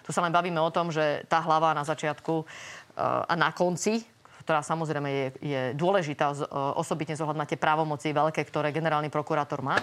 Tu 0.06 0.10
sa 0.14 0.22
len 0.22 0.30
bavíme 0.30 0.62
o 0.62 0.70
tom, 0.70 0.94
že 0.94 1.26
tá 1.26 1.42
hlava 1.42 1.74
na 1.74 1.82
začiatku 1.82 2.46
uh, 2.46 3.26
a 3.26 3.34
na 3.34 3.50
konci 3.56 4.06
ktorá 4.46 4.62
samozrejme 4.62 5.10
je, 5.10 5.26
je 5.42 5.62
dôležitá, 5.74 6.30
osobitne 6.78 7.18
zohľad 7.18 7.50
právomoci 7.58 8.14
veľké, 8.14 8.46
ktoré 8.46 8.70
generálny 8.70 9.10
prokurátor 9.10 9.66
má 9.66 9.82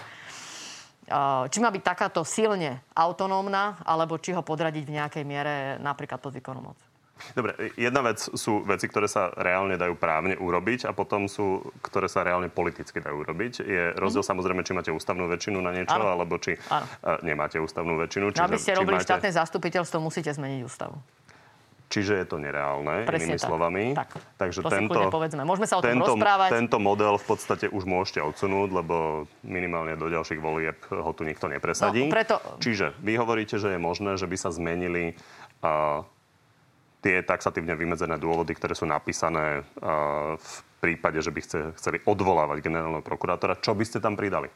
či 1.51 1.59
má 1.59 1.69
byť 1.75 1.83
takáto 1.83 2.23
silne 2.23 2.83
autonómna, 2.95 3.83
alebo 3.83 4.19
či 4.19 4.33
ho 4.33 4.43
podradiť 4.45 4.85
v 4.87 4.95
nejakej 5.03 5.25
miere 5.27 5.55
napríklad 5.83 6.23
pod 6.23 6.35
výkonnú 6.35 6.63
moc. 6.63 6.79
Dobre, 7.39 7.55
jedna 7.79 8.03
vec 8.03 8.19
sú 8.19 8.67
veci, 8.67 8.91
ktoré 8.91 9.07
sa 9.07 9.31
reálne 9.39 9.79
dajú 9.79 9.95
právne 9.95 10.35
urobiť 10.35 10.91
a 10.91 10.93
potom 10.93 11.31
sú, 11.31 11.63
ktoré 11.79 12.11
sa 12.11 12.27
reálne 12.27 12.51
politicky 12.51 12.99
dajú 12.99 13.23
urobiť. 13.23 13.53
Je 13.63 13.83
rozdiel 13.95 14.27
mm-hmm. 14.27 14.31
samozrejme, 14.35 14.67
či 14.67 14.73
máte 14.75 14.91
ústavnú 14.91 15.31
väčšinu 15.31 15.63
na 15.63 15.71
niečo, 15.71 15.95
ano. 15.95 16.19
alebo 16.19 16.35
či 16.43 16.59
ano. 16.67 16.87
nemáte 17.23 17.63
ústavnú 17.63 17.95
väčšinu. 18.03 18.35
Čiže, 18.35 18.43
no, 18.43 18.49
aby 18.51 18.59
ste 18.59 18.75
robili 18.75 18.99
máte... 18.99 19.07
štátne 19.07 19.31
zastupiteľstvo, 19.39 20.03
musíte 20.03 20.35
zmeniť 20.35 20.61
ústavu. 20.67 20.99
Čiže 21.93 22.25
je 22.25 22.27
to 22.27 22.41
nereálne, 22.41 23.05
Presne 23.05 23.37
inými 23.37 23.37
tak. 23.37 23.49
slovami. 23.53 23.85
Tak. 23.93 24.11
Takže 24.41 24.65
to 24.65 24.71
tento, 24.73 25.01
povedzme. 25.13 25.45
Môžeme 25.45 25.69
sa 25.69 25.77
o 25.77 25.85
tom 25.85 25.93
tento, 25.93 26.17
rozprávať. 26.17 26.49
Tento 26.49 26.81
model 26.81 27.21
v 27.21 27.27
podstate 27.29 27.69
už 27.69 27.85
môžete 27.85 28.25
odsunúť, 28.25 28.73
lebo 28.73 29.29
minimálne 29.45 29.93
do 30.01 30.09
ďalších 30.09 30.41
volieb 30.41 30.81
ho 30.89 31.13
tu 31.13 31.29
nikto 31.29 31.53
nepresadí. 31.53 32.09
No, 32.09 32.17
preto... 32.17 32.41
Čiže 32.65 32.97
vy 33.05 33.21
hovoríte, 33.21 33.61
že 33.61 33.77
je 33.77 33.81
možné, 33.81 34.17
že 34.17 34.25
by 34.25 34.37
sa 34.41 34.49
zmenili 34.49 35.13
uh, 35.61 36.01
tie 37.05 37.21
taxatívne 37.21 37.77
vymedzené 37.77 38.17
dôvody, 38.17 38.57
ktoré 38.57 38.73
sú 38.73 38.89
napísané 38.89 39.61
uh, 39.85 40.41
v 40.41 40.57
prípade, 40.81 41.21
že 41.21 41.29
by 41.29 41.41
chce, 41.45 41.61
chceli 41.77 42.01
odvolávať 42.09 42.65
generálneho 42.65 43.05
prokurátora. 43.05 43.61
Čo 43.61 43.77
by 43.77 43.85
ste 43.85 44.01
tam 44.01 44.17
pridali? 44.17 44.49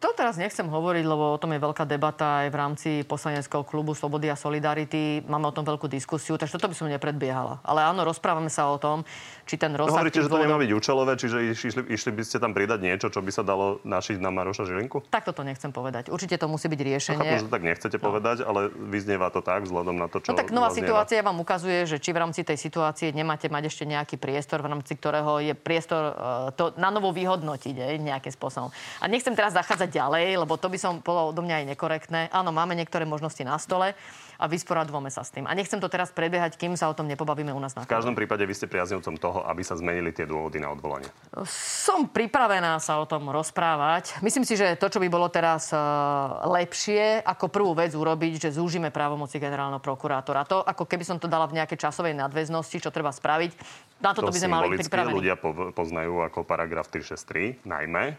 To 0.00 0.16
teraz 0.16 0.40
nechcem 0.40 0.64
hovoriť, 0.64 1.04
lebo 1.04 1.36
o 1.36 1.40
tom 1.40 1.52
je 1.52 1.60
veľká 1.60 1.84
debata 1.84 2.40
aj 2.40 2.48
v 2.48 2.56
rámci 2.56 2.90
poslaneckého 3.04 3.60
klubu 3.68 3.92
Slobody 3.92 4.32
a 4.32 4.36
Solidarity. 4.36 5.20
Máme 5.28 5.44
o 5.44 5.52
tom 5.52 5.60
veľkú 5.60 5.92
diskusiu, 5.92 6.40
takže 6.40 6.56
toto 6.56 6.72
by 6.72 6.74
som 6.74 6.88
nepredbiehala. 6.88 7.60
Ale 7.60 7.84
áno, 7.84 8.08
rozprávame 8.08 8.48
sa 8.48 8.72
o 8.72 8.80
tom, 8.80 9.04
či 9.44 9.60
ten 9.60 9.76
rozsah... 9.76 9.92
No, 9.92 10.00
hovoríte, 10.00 10.24
že 10.24 10.32
to 10.32 10.40
nemá 10.40 10.56
byť 10.56 10.72
účelové, 10.72 11.20
čiže 11.20 11.36
išli, 11.52 11.84
išli 11.92 12.10
by 12.16 12.22
ste 12.24 12.40
tam 12.40 12.56
pridať 12.56 12.80
niečo, 12.80 13.12
čo 13.12 13.20
by 13.20 13.28
sa 13.28 13.44
dalo 13.44 13.84
našiť 13.84 14.16
na 14.24 14.32
Maroša 14.32 14.64
Žilinku? 14.64 15.04
Tak 15.12 15.28
toto 15.28 15.44
nechcem 15.44 15.68
povedať. 15.68 16.08
Určite 16.08 16.40
to 16.40 16.48
musí 16.48 16.72
byť 16.72 16.80
riešenie. 16.80 17.20
No, 17.36 17.44
že 17.44 17.52
tak 17.52 17.60
nechcete 17.60 18.00
no. 18.00 18.04
povedať, 18.08 18.40
ale 18.40 18.72
vyznieva 18.72 19.28
to 19.28 19.44
tak 19.44 19.68
vzhľadom 19.68 20.00
na 20.00 20.08
to, 20.08 20.24
čo... 20.24 20.32
No 20.32 20.40
tak 20.40 20.48
nová 20.48 20.72
situácia 20.72 21.20
vám 21.20 21.36
ukazuje, 21.44 21.84
že 21.84 22.00
či 22.00 22.16
v 22.16 22.24
rámci 22.24 22.40
tej 22.40 22.56
situácie 22.56 23.12
nemáte 23.12 23.52
mať 23.52 23.68
ešte 23.68 23.84
nejaký 23.84 24.16
priestor, 24.16 24.64
v 24.64 24.80
rámci 24.80 24.96
ktorého 24.96 25.44
je 25.44 25.52
priestor 25.52 26.02
uh, 26.08 26.14
to 26.56 26.72
na 26.80 26.88
novo 26.88 27.12
vyhodnotiť 27.12 27.76
aj, 27.76 27.94
nejakým 28.00 28.32
spôsobom. 28.32 28.72
A 28.72 29.04
nechcem 29.04 29.36
teraz 29.36 29.52
zachádzať 29.52 29.89
ďalej, 29.90 30.46
lebo 30.46 30.54
to 30.56 30.70
by 30.70 30.78
som 30.78 31.02
bolo 31.02 31.34
odo 31.34 31.42
mňa 31.42 31.62
aj 31.62 31.66
nekorektné. 31.76 32.20
Áno, 32.30 32.54
máme 32.54 32.78
niektoré 32.78 33.02
možnosti 33.04 33.42
na 33.42 33.58
stole 33.58 33.98
a 34.40 34.48
vysporadujeme 34.48 35.12
sa 35.12 35.20
s 35.20 35.36
tým. 35.36 35.44
A 35.44 35.52
nechcem 35.52 35.76
to 35.76 35.92
teraz 35.92 36.08
prebiehať, 36.16 36.56
kým 36.56 36.72
sa 36.72 36.88
o 36.88 36.96
tom 36.96 37.04
nepobavíme 37.04 37.52
u 37.52 37.60
nás 37.60 37.76
na 37.76 37.84
V 37.84 37.92
každom 37.92 38.16
prípade 38.16 38.40
vy 38.48 38.56
ste 38.56 38.64
priaznivcom 38.64 39.20
toho, 39.20 39.44
aby 39.44 39.60
sa 39.60 39.76
zmenili 39.76 40.16
tie 40.16 40.24
dôvody 40.24 40.56
na 40.56 40.72
odvolanie. 40.72 41.12
Som 41.44 42.08
pripravená 42.08 42.80
sa 42.80 42.96
o 42.96 43.04
tom 43.04 43.28
rozprávať. 43.28 44.16
Myslím 44.24 44.48
si, 44.48 44.56
že 44.56 44.80
to, 44.80 44.88
čo 44.88 44.96
by 44.96 45.12
bolo 45.12 45.28
teraz 45.28 45.68
uh, 45.76 46.40
lepšie, 46.48 47.20
ako 47.20 47.52
prvú 47.52 47.76
vec 47.76 47.92
urobiť, 47.92 48.48
že 48.48 48.56
zúžime 48.56 48.88
právomoci 48.88 49.36
generálneho 49.36 49.84
prokurátora. 49.84 50.48
To, 50.48 50.64
ako 50.64 50.88
keby 50.88 51.04
som 51.04 51.20
to 51.20 51.28
dala 51.28 51.44
v 51.44 51.60
nejakej 51.60 51.76
časovej 51.76 52.16
nadväznosti, 52.16 52.80
čo 52.80 52.88
treba 52.88 53.12
spraviť, 53.12 53.52
na 54.00 54.16
toto 54.16 54.32
to 54.32 54.34
by 54.34 54.40
sme 54.40 54.56
mali 54.56 54.66
pripravení. 54.80 55.12
ľudia 55.20 55.36
poznajú 55.76 56.24
ako 56.24 56.48
paragraf 56.48 56.88
363, 56.88 57.68
najmä. 57.68 58.16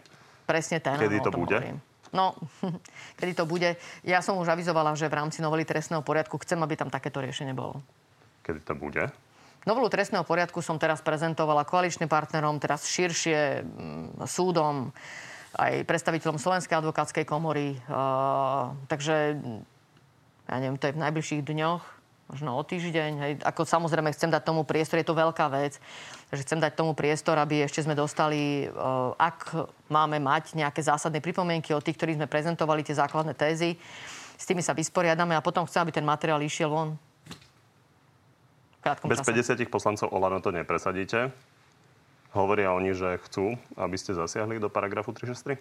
Presne 0.52 0.84
ten. 0.84 1.00
Kedy 1.00 1.24
to 1.24 1.32
bude? 1.32 1.56
Hovorím. 1.56 1.80
No, 2.12 2.36
kedy 3.18 3.32
to 3.32 3.48
bude. 3.48 3.80
Ja 4.04 4.20
som 4.20 4.36
už 4.36 4.52
avizovala, 4.52 4.92
že 4.92 5.08
v 5.08 5.16
rámci 5.16 5.40
novely 5.40 5.64
trestného 5.64 6.04
poriadku 6.04 6.36
chcem, 6.44 6.60
aby 6.60 6.76
tam 6.76 6.92
takéto 6.92 7.24
riešenie 7.24 7.56
bolo. 7.56 7.80
Kedy 8.44 8.60
to 8.68 8.76
bude? 8.76 9.08
Novelu 9.64 9.88
trestného 9.88 10.26
poriadku 10.26 10.60
som 10.60 10.76
teraz 10.76 11.00
prezentovala 11.00 11.64
koaličným 11.64 12.10
partnerom, 12.10 12.60
teraz 12.60 12.84
širšie 12.84 13.64
mm, 13.64 14.28
súdom, 14.28 14.92
aj 15.56 15.88
predstaviteľom 15.88 16.36
Slovenskej 16.36 16.76
advokátskej 16.82 17.24
komory. 17.24 17.80
Uh, 17.88 18.76
takže, 18.92 19.40
ja 20.50 20.56
neviem, 20.60 20.76
to 20.76 20.90
je 20.90 20.96
v 20.98 21.02
najbližších 21.06 21.42
dňoch 21.48 22.02
možno 22.32 22.56
o 22.56 22.62
týždeň. 22.64 23.12
Hej. 23.20 23.32
Ako 23.44 23.68
samozrejme 23.68 24.08
chcem 24.16 24.32
dať 24.32 24.42
tomu 24.48 24.64
priestor, 24.64 24.96
je 24.96 25.06
to 25.06 25.12
veľká 25.12 25.52
vec, 25.52 25.76
takže 26.32 26.48
chcem 26.48 26.64
dať 26.64 26.72
tomu 26.72 26.96
priestor, 26.96 27.36
aby 27.36 27.60
ešte 27.60 27.84
sme 27.84 27.92
dostali, 27.92 28.64
eh, 28.64 28.70
ak 29.20 29.52
máme 29.92 30.16
mať 30.16 30.56
nejaké 30.56 30.80
zásadné 30.80 31.20
pripomienky 31.20 31.76
od 31.76 31.84
tých, 31.84 32.00
ktorí 32.00 32.16
sme 32.16 32.24
prezentovali 32.24 32.80
tie 32.80 32.96
základné 32.96 33.36
tézy, 33.36 33.76
s 34.40 34.48
tými 34.48 34.64
sa 34.64 34.72
vysporiadame 34.72 35.36
a 35.36 35.44
potom 35.44 35.68
chcem, 35.68 35.84
aby 35.84 35.92
ten 35.92 36.08
materiál 36.08 36.40
išiel 36.40 36.72
von. 36.72 36.96
Bez 38.82 39.22
čase. 39.22 39.60
50 39.60 39.70
poslancov 39.70 40.08
Olano 40.10 40.40
to 40.42 40.50
nepresadíte. 40.50 41.30
Hovoria 42.32 42.72
oni, 42.72 42.96
že 42.96 43.20
chcú, 43.28 43.54
aby 43.76 43.94
ste 44.00 44.16
zasiahli 44.16 44.56
do 44.56 44.72
paragrafu 44.72 45.12
363? 45.12 45.60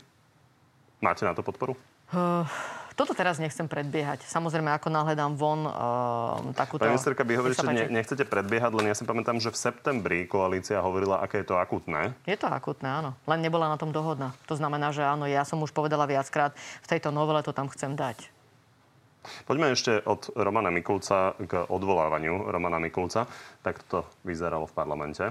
Máte 1.04 1.28
na 1.28 1.36
to 1.36 1.44
podporu? 1.44 1.76
Uh, 2.16 2.48
toto 2.96 3.16
teraz 3.16 3.40
nechcem 3.40 3.68
predbiehať. 3.68 4.28
Samozrejme, 4.28 4.72
ako 4.76 4.92
náhle 4.92 5.16
dám 5.16 5.36
von 5.40 5.64
uh, 5.66 6.54
takúto... 6.54 6.84
Pani 6.84 6.96
ministerka, 6.96 7.24
vy 7.24 7.36
hovoríte, 7.40 7.64
že 7.64 7.72
ne, 7.72 7.88
nechcete 7.90 8.24
predbiehať, 8.28 8.72
len 8.76 8.92
ja 8.92 8.96
si 8.96 9.08
pamätám, 9.08 9.40
že 9.40 9.50
v 9.50 9.58
septembri 9.58 10.20
koalícia 10.28 10.80
hovorila, 10.84 11.24
aké 11.24 11.42
je 11.42 11.52
to 11.52 11.56
akutné. 11.56 12.14
Je 12.28 12.36
to 12.36 12.52
akutné, 12.52 12.88
áno. 12.88 13.16
Len 13.26 13.40
nebola 13.40 13.72
na 13.72 13.78
tom 13.80 13.96
dohodná. 13.96 14.36
To 14.52 14.56
znamená, 14.60 14.92
že 14.92 15.04
áno, 15.04 15.28
ja 15.28 15.48
som 15.48 15.60
už 15.64 15.72
povedala 15.72 16.08
viackrát, 16.08 16.52
v 16.84 16.88
tejto 16.88 17.10
novele 17.14 17.40
to 17.42 17.56
tam 17.56 17.72
chcem 17.72 17.96
dať. 17.96 18.28
Poďme 19.46 19.70
ešte 19.78 20.02
od 20.02 20.34
Romana 20.34 20.74
Mikulca 20.74 21.38
k 21.38 21.70
odvolávaniu 21.70 22.50
Romana 22.50 22.82
Mikulca. 22.82 23.30
Tak 23.62 23.86
to 23.86 24.02
vyzeralo 24.26 24.66
v 24.66 24.74
parlamente. 24.74 25.30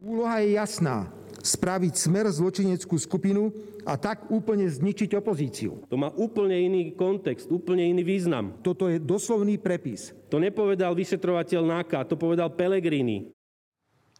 Úloha 0.00 0.40
je 0.40 0.56
jasná. 0.56 1.12
Spraviť 1.44 1.92
smer 1.92 2.24
zločineckú 2.32 2.96
skupinu 2.96 3.52
a 3.84 4.00
tak 4.00 4.32
úplne 4.32 4.64
zničiť 4.64 5.12
opozíciu. 5.12 5.84
To 5.92 5.96
má 6.00 6.08
úplne 6.16 6.56
iný 6.56 6.96
kontext, 6.96 7.52
úplne 7.52 7.84
iný 7.84 8.00
význam. 8.04 8.56
Toto 8.64 8.88
je 8.88 8.96
doslovný 8.96 9.60
prepis. 9.60 10.16
To 10.32 10.40
nepovedal 10.40 10.96
vyšetrovateľ 10.96 11.62
Náka, 11.64 12.08
to 12.08 12.16
povedal 12.16 12.48
Pelegrini. 12.52 13.28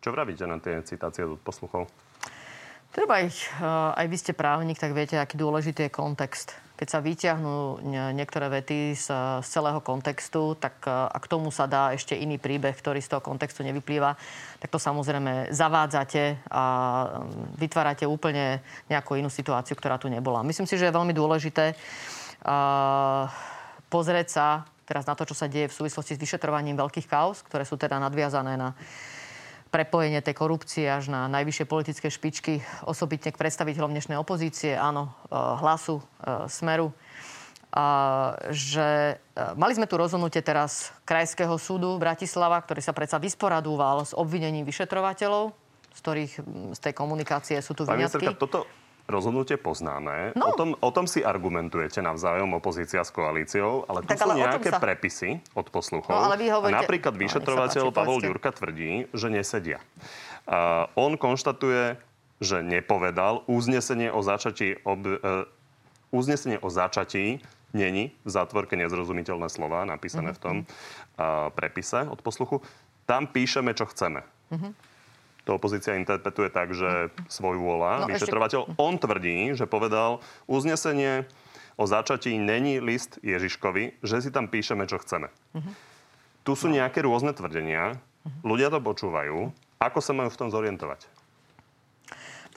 Čo 0.01 0.13
vravíte 0.13 0.45
na 0.45 0.61
tie 0.61 0.85
citácie 0.85 1.25
od 1.25 1.41
posluchov? 1.41 1.89
Treba 2.93 3.25
ich, 3.25 3.49
eh, 3.49 4.01
aj 4.01 4.07
vy 4.09 4.17
ste 4.21 4.33
právnik, 4.37 4.77
tak 4.77 4.93
viete, 4.93 5.17
aký 5.17 5.41
dôležitý 5.41 5.89
je 5.89 5.97
kontext 5.97 6.53
keď 6.81 6.89
sa 6.89 7.05
vyťahnú 7.05 7.85
niektoré 8.17 8.49
vety 8.49 8.97
z, 8.97 9.13
z 9.45 9.49
celého 9.53 9.85
kontextu, 9.85 10.57
tak 10.57 10.81
e, 10.89 10.89
a 10.89 11.13
k 11.21 11.29
tomu 11.29 11.53
sa 11.53 11.69
dá 11.69 11.93
ešte 11.93 12.17
iný 12.17 12.41
príbeh, 12.41 12.73
ktorý 12.73 13.05
z 13.05 13.13
toho 13.13 13.21
kontextu 13.21 13.61
nevyplýva, 13.61 14.17
tak 14.57 14.73
to 14.73 14.81
samozrejme 14.81 15.53
zavádzate 15.53 16.41
a 16.49 16.65
mm, 17.21 17.61
vytvárate 17.61 18.09
úplne 18.09 18.65
nejakú 18.89 19.21
inú 19.21 19.29
situáciu, 19.29 19.77
ktorá 19.77 20.01
tu 20.01 20.09
nebola. 20.09 20.41
Myslím 20.41 20.65
si, 20.65 20.81
že 20.81 20.89
je 20.89 20.97
veľmi 20.97 21.13
dôležité 21.13 21.77
uh, 21.77 23.29
pozrieť 23.93 24.29
sa 24.33 24.47
teraz 24.89 25.05
na 25.05 25.13
to, 25.13 25.29
čo 25.29 25.37
sa 25.37 25.53
deje 25.53 25.69
v 25.69 25.77
súvislosti 25.85 26.17
s 26.17 26.23
vyšetrovaním 26.25 26.81
veľkých 26.81 27.07
kaos, 27.13 27.45
ktoré 27.45 27.69
sú 27.69 27.77
teda 27.77 28.01
nadviazané 28.01 28.57
na 28.57 28.73
prepojenie 29.71 30.19
tej 30.21 30.35
korupcie 30.35 30.91
až 30.91 31.09
na 31.09 31.31
najvyššie 31.31 31.65
politické 31.65 32.11
špičky, 32.11 32.61
osobitne 32.85 33.31
k 33.31 33.41
predstaviteľom 33.41 33.95
dnešnej 33.95 34.19
opozície, 34.19 34.75
áno, 34.75 35.15
e, 35.31 35.35
hlasu, 35.35 36.03
e, 36.03 36.51
smeru. 36.51 36.91
A, 37.71 38.35
že 38.51 39.15
e, 39.15 39.55
mali 39.55 39.79
sme 39.79 39.87
tu 39.87 39.95
rozhodnutie 39.95 40.43
teraz 40.43 40.91
Krajského 41.07 41.55
súdu 41.55 41.95
Bratislava, 42.03 42.59
ktorý 42.59 42.83
sa 42.83 42.91
predsa 42.91 43.23
vysporadúval 43.23 44.03
s 44.03 44.13
obvinením 44.13 44.67
vyšetrovateľov, 44.67 45.55
z 45.95 45.99
ktorých 46.03 46.33
z 46.75 46.81
tej 46.83 46.93
komunikácie 46.95 47.63
sú 47.63 47.79
tu 47.79 47.87
vyňatky. 47.87 48.27
toto 48.35 48.67
rozhodnutie 49.11 49.59
poznáme. 49.59 50.33
No. 50.39 50.51
O, 50.51 50.53
tom, 50.57 50.71
o 50.79 50.91
tom 50.95 51.05
si 51.11 51.21
argumentujete 51.21 52.01
navzájom 52.01 52.55
opozícia 52.57 53.03
s 53.03 53.11
koalíciou, 53.11 53.85
ale 53.91 54.07
tu 54.07 54.15
tak, 54.15 54.23
sú 54.23 54.31
ale 54.31 54.47
nejaké 54.47 54.71
sa... 54.71 54.79
prepisy 54.79 55.43
od 55.53 55.67
posluchov. 55.69 56.15
No, 56.15 56.31
ale 56.31 56.39
vy 56.39 56.47
hovoríte... 56.49 56.87
Napríklad 56.87 57.15
no, 57.15 57.21
vyšetrovateľ 57.21 57.85
no, 57.91 57.95
Pavol 57.95 58.19
Ďurka 58.23 58.51
tvrdí, 58.55 59.11
že 59.11 59.29
nesedia. 59.29 59.83
Uh, 60.47 60.89
on 60.95 61.19
konštatuje, 61.19 61.99
že 62.41 62.65
nepovedal 62.65 63.45
uznesenie 63.45 64.09
o 64.09 64.25
začatí 64.25 64.81
ob, 64.87 65.05
uh, 65.05 65.45
uznesenie 66.15 66.57
o 66.63 66.73
začatí 66.73 67.43
není 67.71 68.11
v 68.27 68.31
zátvorke 68.31 68.75
nezrozumiteľné 68.75 69.47
slova 69.47 69.87
napísané 69.87 70.35
mm-hmm. 70.35 70.41
v 70.41 70.43
tom 70.43 70.57
uh, 70.65 71.51
prepise 71.55 72.07
od 72.07 72.19
posluchu. 72.25 72.65
Tam 73.07 73.27
píšeme, 73.31 73.75
čo 73.75 73.87
chceme. 73.91 74.23
Mm-hmm 74.51 74.90
to 75.45 75.57
opozícia 75.57 75.97
interpretuje 75.97 76.53
tak, 76.53 76.73
že 76.77 77.09
svoj 77.31 77.57
vôľa, 77.57 78.05
no, 78.05 78.13
vyšetrovateľ, 78.13 78.61
ešte... 78.69 78.77
on 78.77 78.95
tvrdí, 79.01 79.39
že 79.57 79.65
povedal 79.65 80.21
uznesenie 80.45 81.25
o 81.81 81.85
začatí 81.89 82.37
není 82.37 82.77
list 82.77 83.17
Ježiškovi, 83.25 84.05
že 84.05 84.21
si 84.21 84.29
tam 84.29 84.53
píšeme, 84.53 84.85
čo 84.85 85.01
chceme. 85.01 85.33
Uh-huh. 85.57 85.73
Tu 86.45 86.53
sú 86.53 86.69
no. 86.69 86.77
nejaké 86.77 87.01
rôzne 87.01 87.33
tvrdenia, 87.33 87.97
uh-huh. 87.97 88.31
ľudia 88.45 88.69
to 88.69 88.85
počúvajú. 88.85 89.49
Ako 89.81 90.05
sa 90.05 90.13
majú 90.13 90.29
v 90.29 90.39
tom 90.41 90.53
zorientovať? 90.53 91.09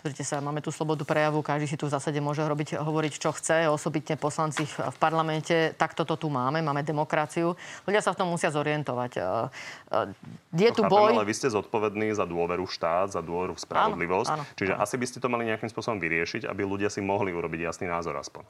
Pozrite 0.04 0.28
sa, 0.28 0.44
máme 0.44 0.60
tu 0.60 0.68
slobodu 0.68 1.08
prejavu, 1.08 1.40
každý 1.40 1.64
si 1.64 1.80
tu 1.80 1.88
v 1.88 1.96
zásade 1.96 2.20
môže 2.20 2.44
robiť, 2.44 2.76
hovoriť, 2.76 3.14
čo 3.24 3.32
chce, 3.32 3.72
osobitne 3.72 4.20
poslanci 4.20 4.68
v 4.68 4.98
parlamente. 5.00 5.72
Tak 5.80 5.96
toto 5.96 6.20
tu 6.20 6.28
máme, 6.28 6.60
máme 6.60 6.84
demokraciu. 6.84 7.56
Ľudia 7.88 8.04
sa 8.04 8.12
v 8.12 8.20
tom 8.20 8.28
musia 8.28 8.52
zorientovať. 8.52 9.12
E, 9.16 9.22
e, 9.24 10.60
je 10.60 10.70
tu 10.76 10.84
boj... 10.84 11.16
Ale 11.16 11.24
vy 11.24 11.32
ste 11.32 11.48
zodpovední 11.48 12.12
za 12.12 12.28
dôveru 12.28 12.68
štát, 12.68 13.16
za 13.16 13.24
dôveru 13.24 13.56
spravodlivosť. 13.56 14.28
Áno, 14.36 14.44
áno, 14.44 14.56
Čiže 14.60 14.76
áno. 14.76 14.84
asi 14.84 14.96
by 15.00 15.06
ste 15.08 15.24
to 15.24 15.32
mali 15.32 15.48
nejakým 15.48 15.72
spôsobom 15.72 16.04
vyriešiť, 16.04 16.52
aby 16.52 16.68
ľudia 16.68 16.92
si 16.92 17.00
mohli 17.00 17.32
urobiť 17.32 17.64
jasný 17.64 17.88
názor 17.88 18.20
aspoň. 18.20 18.44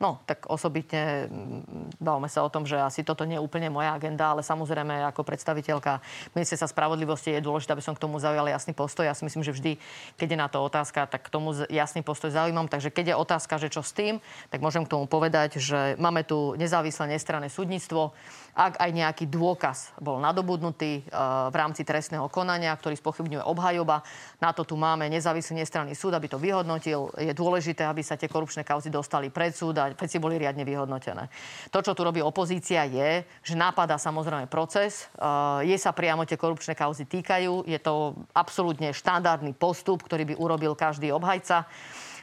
No, 0.00 0.16
tak 0.24 0.48
osobitne 0.48 1.28
mm, 1.28 2.00
bavme 2.00 2.24
sa 2.24 2.40
o 2.40 2.48
tom, 2.48 2.64
že 2.64 2.80
asi 2.80 3.04
toto 3.04 3.28
nie 3.28 3.36
je 3.36 3.44
úplne 3.44 3.68
moja 3.68 3.92
agenda, 3.92 4.32
ale 4.32 4.40
samozrejme 4.40 5.04
ako 5.12 5.28
predstaviteľka 5.28 6.00
ministerstva 6.32 6.72
spravodlivosti 6.72 7.36
je 7.36 7.44
dôležité, 7.44 7.76
aby 7.76 7.84
som 7.84 7.92
k 7.92 8.00
tomu 8.00 8.16
zaujala 8.16 8.48
jasný 8.48 8.72
postoj. 8.72 9.04
Ja 9.04 9.12
si 9.12 9.28
myslím, 9.28 9.44
že 9.44 9.52
vždy, 9.52 9.76
keď 10.16 10.28
je 10.32 10.38
na 10.40 10.48
to 10.48 10.64
otázka, 10.64 11.04
tak 11.04 11.28
k 11.28 11.32
tomu 11.32 11.52
jasný 11.68 12.00
postoj 12.00 12.32
zaujímam. 12.32 12.64
Takže 12.64 12.88
keď 12.88 13.12
je 13.12 13.20
otázka, 13.20 13.60
že 13.60 13.68
čo 13.68 13.84
s 13.84 13.92
tým, 13.92 14.24
tak 14.48 14.64
môžem 14.64 14.88
k 14.88 14.92
tomu 14.96 15.04
povedať, 15.04 15.60
že 15.60 16.00
máme 16.00 16.24
tu 16.24 16.56
nezávislé 16.56 17.20
nestranné 17.20 17.52
súdnictvo. 17.52 18.16
Ak 18.56 18.80
aj 18.80 18.90
nejaký 18.96 19.28
dôkaz 19.28 19.92
bol 20.00 20.16
nadobudnutý 20.16 20.92
e, 20.96 21.12
v 21.52 21.54
rámci 21.54 21.84
trestného 21.84 22.26
konania, 22.32 22.72
ktorý 22.72 22.96
spochybňuje 22.96 23.44
obhajoba, 23.44 24.00
na 24.40 24.50
to 24.56 24.64
tu 24.64 24.80
máme 24.80 25.06
nezávislý 25.12 25.60
nestranný 25.60 25.92
súd, 25.92 26.16
aby 26.16 26.26
to 26.26 26.40
vyhodnotil. 26.40 27.12
Je 27.20 27.36
dôležité, 27.36 27.84
aby 27.84 28.00
sa 28.00 28.16
tie 28.16 28.32
korupčné 28.32 28.64
kauzy 28.64 28.88
dostali 28.88 29.28
pred 29.30 29.52
súd 29.54 29.76
a 29.78 29.89
veci 29.96 30.16
boli 30.22 30.36
riadne 30.38 30.62
vyhodnotené. 30.62 31.26
To, 31.70 31.78
čo 31.80 31.94
tu 31.94 32.04
robí 32.04 32.22
opozícia, 32.22 32.86
je, 32.86 33.24
že 33.42 33.54
nápada 33.54 33.96
samozrejme 33.96 34.46
proces. 34.46 35.10
E, 35.16 35.66
je 35.66 35.76
sa 35.80 35.94
priamo 35.94 36.26
tie 36.26 36.38
korupčné 36.38 36.76
kauzy 36.78 37.08
týkajú. 37.08 37.66
Je 37.66 37.78
to 37.80 38.14
absolútne 38.34 38.94
štandardný 38.94 39.56
postup, 39.56 40.04
ktorý 40.06 40.32
by 40.32 40.34
urobil 40.38 40.72
každý 40.78 41.10
obhajca. 41.10 41.66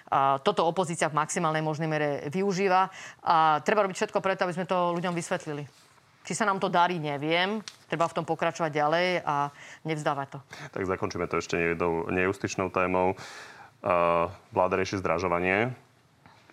A 0.07 0.39
toto 0.39 0.63
opozícia 0.63 1.11
v 1.11 1.19
maximálnej 1.19 1.59
možnej 1.59 1.91
mere 1.91 2.09
využíva. 2.31 2.87
A 3.27 3.59
treba 3.63 3.83
robiť 3.83 4.07
všetko 4.07 4.23
preto, 4.23 4.47
aby 4.47 4.55
sme 4.55 4.69
to 4.69 4.95
ľuďom 4.95 5.11
vysvetlili. 5.11 5.67
Či 6.27 6.43
sa 6.43 6.47
nám 6.47 6.59
to 6.59 6.67
darí, 6.67 6.99
neviem. 6.99 7.63
Treba 7.87 8.07
v 8.11 8.15
tom 8.19 8.27
pokračovať 8.27 8.71
ďalej 8.71 9.07
a 9.23 9.47
nevzdávať 9.87 10.27
to. 10.35 10.39
Tak 10.75 10.83
zakončíme 10.83 11.23
to 11.31 11.39
ešte 11.39 11.55
jednou 11.55 12.03
nejustičnou 12.11 12.67
témou. 12.67 13.15
Vláda 14.51 14.75
rieši 14.75 14.99
zdražovanie. 14.99 15.86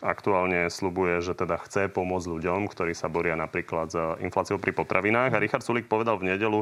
Aktuálne 0.05 0.69
slubuje, 0.69 1.25
že 1.25 1.33
teda 1.33 1.57
chce 1.64 1.88
pomôcť 1.88 2.29
ľuďom, 2.29 2.69
ktorí 2.69 2.93
sa 2.93 3.09
boria 3.09 3.40
napríklad 3.40 3.88
s 3.88 3.97
infláciou 4.21 4.61
pri 4.61 4.77
potravinách. 4.77 5.33
A 5.33 5.40
Richard 5.40 5.64
Sulik 5.64 5.88
povedal 5.88 6.21
v 6.21 6.37
nedelu 6.37 6.61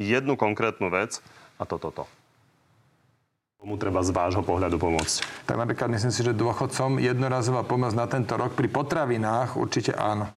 jednu 0.00 0.40
konkrétnu 0.40 0.88
vec 0.88 1.20
a 1.60 1.68
toto. 1.68 1.92
To, 1.92 2.02
to. 2.02 2.04
Komu 3.58 3.74
treba 3.74 4.06
z 4.06 4.14
vášho 4.14 4.46
pohľadu 4.46 4.78
pomôcť? 4.78 5.44
Tak 5.44 5.58
napríklad 5.58 5.90
myslím 5.90 6.14
si, 6.14 6.22
že 6.22 6.30
dôchodcom 6.30 7.02
jednorazová 7.02 7.66
pomoc 7.66 7.90
na 7.90 8.06
tento 8.06 8.38
rok 8.38 8.54
pri 8.54 8.70
potravinách 8.70 9.58
určite 9.58 9.92
áno. 9.98 10.30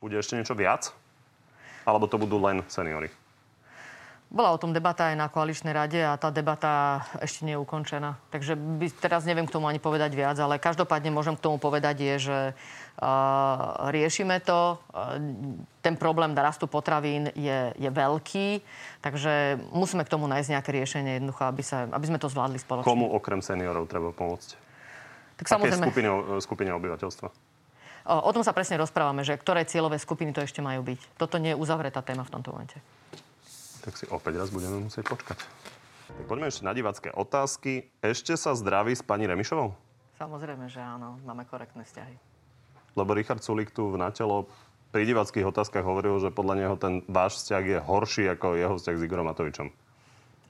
Bude 0.00 0.16
ešte 0.16 0.40
niečo 0.40 0.56
viac? 0.56 0.88
Alebo 1.84 2.08
to 2.08 2.16
budú 2.16 2.40
len 2.40 2.64
seniory? 2.72 3.12
Bola 4.32 4.48
o 4.48 4.56
tom 4.56 4.72
debata 4.72 5.12
aj 5.12 5.16
na 5.20 5.28
koaličnej 5.28 5.76
rade 5.76 6.00
a 6.00 6.16
tá 6.16 6.32
debata 6.32 7.04
ešte 7.20 7.44
nie 7.44 7.52
je 7.52 7.60
ukončená. 7.60 8.16
Takže 8.32 8.56
by, 8.56 8.88
teraz 8.96 9.28
neviem 9.28 9.44
k 9.44 9.52
tomu 9.52 9.68
ani 9.68 9.76
povedať 9.76 10.16
viac, 10.16 10.40
ale 10.40 10.56
každopádne 10.56 11.12
môžem 11.12 11.36
k 11.36 11.44
tomu 11.44 11.60
povedať 11.60 12.00
je, 12.00 12.14
že 12.32 12.38
uh, 12.56 13.92
riešime 13.92 14.40
to. 14.40 14.80
Uh, 14.88 15.20
ten 15.84 16.00
problém 16.00 16.32
rastu 16.32 16.64
potravín 16.64 17.28
je, 17.36 17.76
je 17.76 17.90
veľký, 17.92 18.64
takže 19.04 19.60
musíme 19.68 20.00
k 20.00 20.12
tomu 20.16 20.24
nájsť 20.24 20.48
nejaké 20.48 20.70
riešenie 20.80 21.20
jednoducho, 21.20 21.52
aby, 21.52 21.60
sa, 21.60 21.92
aby 21.92 22.06
sme 22.08 22.16
to 22.16 22.32
zvládli 22.32 22.56
spoločne. 22.56 22.88
Komu 22.88 23.12
okrem 23.12 23.44
seniorov 23.44 23.84
treba 23.84 24.16
pomôcť? 24.16 24.56
Tak 25.44 25.60
samozrejme... 25.60 25.84
skupine, 25.92 26.08
skupine 26.40 26.70
obyvateľstva? 26.72 27.28
O 28.08 28.30
tom 28.32 28.40
sa 28.40 28.56
presne 28.56 28.80
rozprávame, 28.80 29.28
že 29.28 29.36
ktoré 29.36 29.68
cieľové 29.68 30.00
skupiny 30.00 30.32
to 30.32 30.40
ešte 30.40 30.64
majú 30.64 30.80
byť. 30.80 31.20
Toto 31.20 31.36
nie 31.36 31.52
je 31.52 31.60
uzavretá 31.60 32.00
téma 32.00 32.24
v 32.24 32.32
tomto 32.32 32.56
momente. 32.56 32.80
Tak 33.82 33.98
si 33.98 34.06
opäť 34.10 34.38
raz 34.38 34.48
budeme 34.54 34.86
musieť 34.86 35.10
počkať. 35.10 35.38
Tak 36.12 36.24
poďme 36.30 36.46
ešte 36.50 36.62
na 36.62 36.72
divacké 36.76 37.08
otázky. 37.10 37.90
Ešte 37.98 38.38
sa 38.38 38.54
zdraví 38.54 38.94
s 38.94 39.02
pani 39.02 39.26
Remišovou? 39.26 39.74
Samozrejme, 40.22 40.70
že 40.70 40.78
áno. 40.78 41.18
Máme 41.26 41.42
korektné 41.48 41.82
vzťahy. 41.82 42.14
Lebo 42.94 43.10
Richard 43.16 43.42
Sulik 43.42 43.74
tu 43.74 43.90
v 43.90 43.98
natelo 43.98 44.46
pri 44.92 45.08
divackých 45.08 45.48
otázkach 45.48 45.82
hovoril, 45.82 46.20
že 46.20 46.28
podľa 46.28 46.54
neho 46.60 46.76
ten 46.76 47.00
váš 47.08 47.40
vzťah 47.40 47.64
je 47.64 47.78
horší 47.80 48.24
ako 48.36 48.54
jeho 48.60 48.74
vzťah 48.76 48.96
s 49.00 49.04
Igorom 49.08 49.26
Matovičom. 49.26 49.72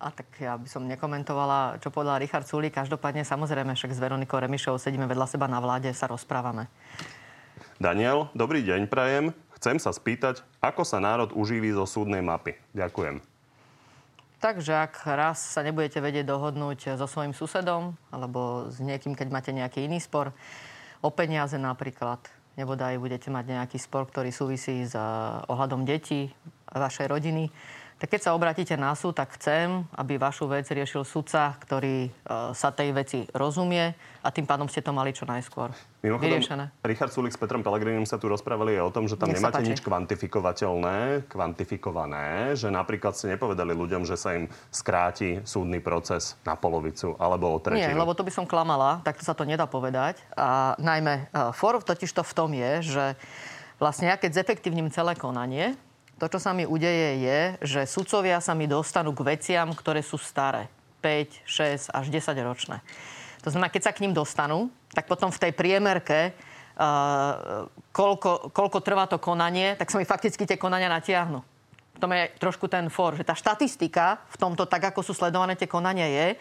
A 0.03 0.11
tak 0.11 0.27
ja 0.43 0.59
by 0.59 0.67
som 0.67 0.91
nekomentovala, 0.91 1.79
čo 1.79 1.95
povedal 1.95 2.19
Richard 2.19 2.43
Sulik. 2.51 2.75
Každopádne, 2.75 3.23
samozrejme, 3.23 3.79
však 3.79 3.95
s 3.95 4.03
Veronikou 4.03 4.43
Remišovou 4.43 4.83
sedíme 4.83 5.07
vedľa 5.07 5.31
seba 5.31 5.47
na 5.47 5.63
vláde, 5.63 5.95
sa 5.95 6.11
rozprávame. 6.11 6.67
Daniel, 7.79 8.27
dobrý 8.35 8.67
deň 8.67 8.91
prajem. 8.91 9.31
Chcem 9.63 9.79
sa 9.79 9.95
spýtať, 9.95 10.43
ako 10.59 10.83
sa 10.83 10.99
národ 10.99 11.31
uživí 11.39 11.71
zo 11.71 11.87
súdnej 11.87 12.19
mapy. 12.19 12.59
Ďakujem. 12.75 13.23
Takže 14.43 14.75
ak 14.75 15.07
raz 15.07 15.39
sa 15.39 15.63
nebudete 15.63 16.03
vedieť 16.03 16.27
dohodnúť 16.27 16.99
so 16.99 17.07
svojím 17.07 17.31
susedom 17.31 17.95
alebo 18.11 18.67
s 18.75 18.83
niekým, 18.83 19.15
keď 19.15 19.29
máte 19.31 19.55
nejaký 19.55 19.87
iný 19.87 20.03
spor, 20.03 20.35
o 20.99 21.15
peniaze 21.15 21.55
napríklad, 21.63 22.19
nebodaj 22.59 22.99
budete 22.99 23.31
mať 23.31 23.55
nejaký 23.55 23.79
spor, 23.79 24.11
ktorý 24.11 24.35
súvisí 24.35 24.83
s 24.83 24.99
eh, 24.99 25.07
ohľadom 25.47 25.87
detí, 25.87 26.35
vašej 26.75 27.07
rodiny, 27.07 27.47
tak 28.03 28.19
keď 28.19 28.23
sa 28.27 28.35
obratíte 28.35 28.75
na 28.75 28.99
súd, 28.99 29.15
tak 29.15 29.39
chcem, 29.39 29.87
aby 29.95 30.19
vašu 30.19 30.51
vec 30.51 30.67
riešil 30.67 31.07
sudca, 31.07 31.55
ktorý 31.55 32.11
uh, 32.11 32.51
sa 32.51 32.75
tej 32.75 32.91
veci 32.91 33.23
rozumie 33.31 33.95
a 34.27 34.29
tým 34.35 34.43
pádom 34.43 34.67
ste 34.67 34.83
to 34.83 34.91
mali 34.91 35.15
čo 35.15 35.23
najskôr 35.23 35.71
Mimochodom, 36.03 36.35
vyriešené. 36.35 36.83
Richard 36.83 37.15
Sulik 37.15 37.31
s 37.31 37.39
Petrom 37.39 37.63
Pelegrinim 37.63 38.03
sa 38.03 38.19
tu 38.19 38.27
rozprávali 38.27 38.75
aj 38.75 38.91
o 38.91 38.91
tom, 38.91 39.07
že 39.07 39.15
tam 39.15 39.31
Nech 39.31 39.39
nemáte 39.39 39.63
nič 39.63 39.79
kvantifikovateľné, 39.87 41.31
kvantifikované, 41.31 42.59
že 42.59 42.75
napríklad 42.75 43.15
ste 43.15 43.39
nepovedali 43.39 43.71
ľuďom, 43.71 44.03
že 44.03 44.19
sa 44.19 44.35
im 44.35 44.51
skráti 44.75 45.39
súdny 45.47 45.79
proces 45.79 46.35
na 46.43 46.59
polovicu 46.59 47.15
alebo 47.23 47.55
o 47.55 47.63
tretinu. 47.63 47.87
Nie, 47.87 47.95
lebo 47.95 48.19
to 48.19 48.27
by 48.27 48.35
som 48.35 48.51
klamala, 48.51 48.99
takto 49.07 49.23
sa 49.23 49.31
to 49.31 49.47
nedá 49.47 49.71
povedať. 49.71 50.19
A 50.35 50.75
najmä 50.75 51.31
uh, 51.31 51.55
for 51.55 51.79
totiž 51.79 52.11
to 52.11 52.27
v 52.27 52.35
tom 52.35 52.51
je, 52.51 52.73
že 52.83 53.05
vlastne 53.79 54.11
ja 54.11 54.19
keď 54.19 54.43
zefektívnim 54.43 54.91
celé 54.91 55.15
konanie, 55.15 55.79
to, 56.23 56.31
čo 56.31 56.39
sa 56.39 56.55
mi 56.55 56.63
udeje, 56.63 57.19
je, 57.19 57.41
že 57.67 57.81
sudcovia 57.83 58.39
sa 58.39 58.55
mi 58.55 58.71
dostanú 58.71 59.11
k 59.11 59.35
veciam, 59.35 59.75
ktoré 59.75 60.07
sú 60.07 60.15
staré. 60.23 60.71
5, 61.03 61.43
6 61.43 61.91
až 61.91 62.07
10 62.15 62.47
ročné. 62.47 62.79
To 63.43 63.51
znamená, 63.51 63.75
keď 63.75 63.91
sa 63.91 63.95
k 63.95 64.07
ním 64.07 64.15
dostanú, 64.15 64.71
tak 64.95 65.11
potom 65.11 65.35
v 65.35 65.43
tej 65.43 65.51
priemerke, 65.51 66.31
uh, 66.31 67.67
koľko, 67.91 68.55
koľko 68.55 68.79
trvá 68.87 69.11
to 69.11 69.19
konanie, 69.19 69.75
tak 69.75 69.91
sa 69.91 69.99
mi 69.99 70.07
fakticky 70.07 70.47
tie 70.47 70.55
konania 70.55 70.87
natiahnu. 70.87 71.43
V 71.93 71.99
tom 71.99 72.15
je 72.15 72.31
trošku 72.39 72.71
ten 72.71 72.87
for, 72.87 73.19
že 73.19 73.27
tá 73.27 73.35
štatistika 73.35 74.23
v 74.31 74.37
tomto, 74.39 74.71
tak 74.71 74.95
ako 74.95 75.03
sú 75.03 75.19
sledované 75.19 75.59
tie 75.59 75.67
konania, 75.67 76.07
je, 76.07 76.39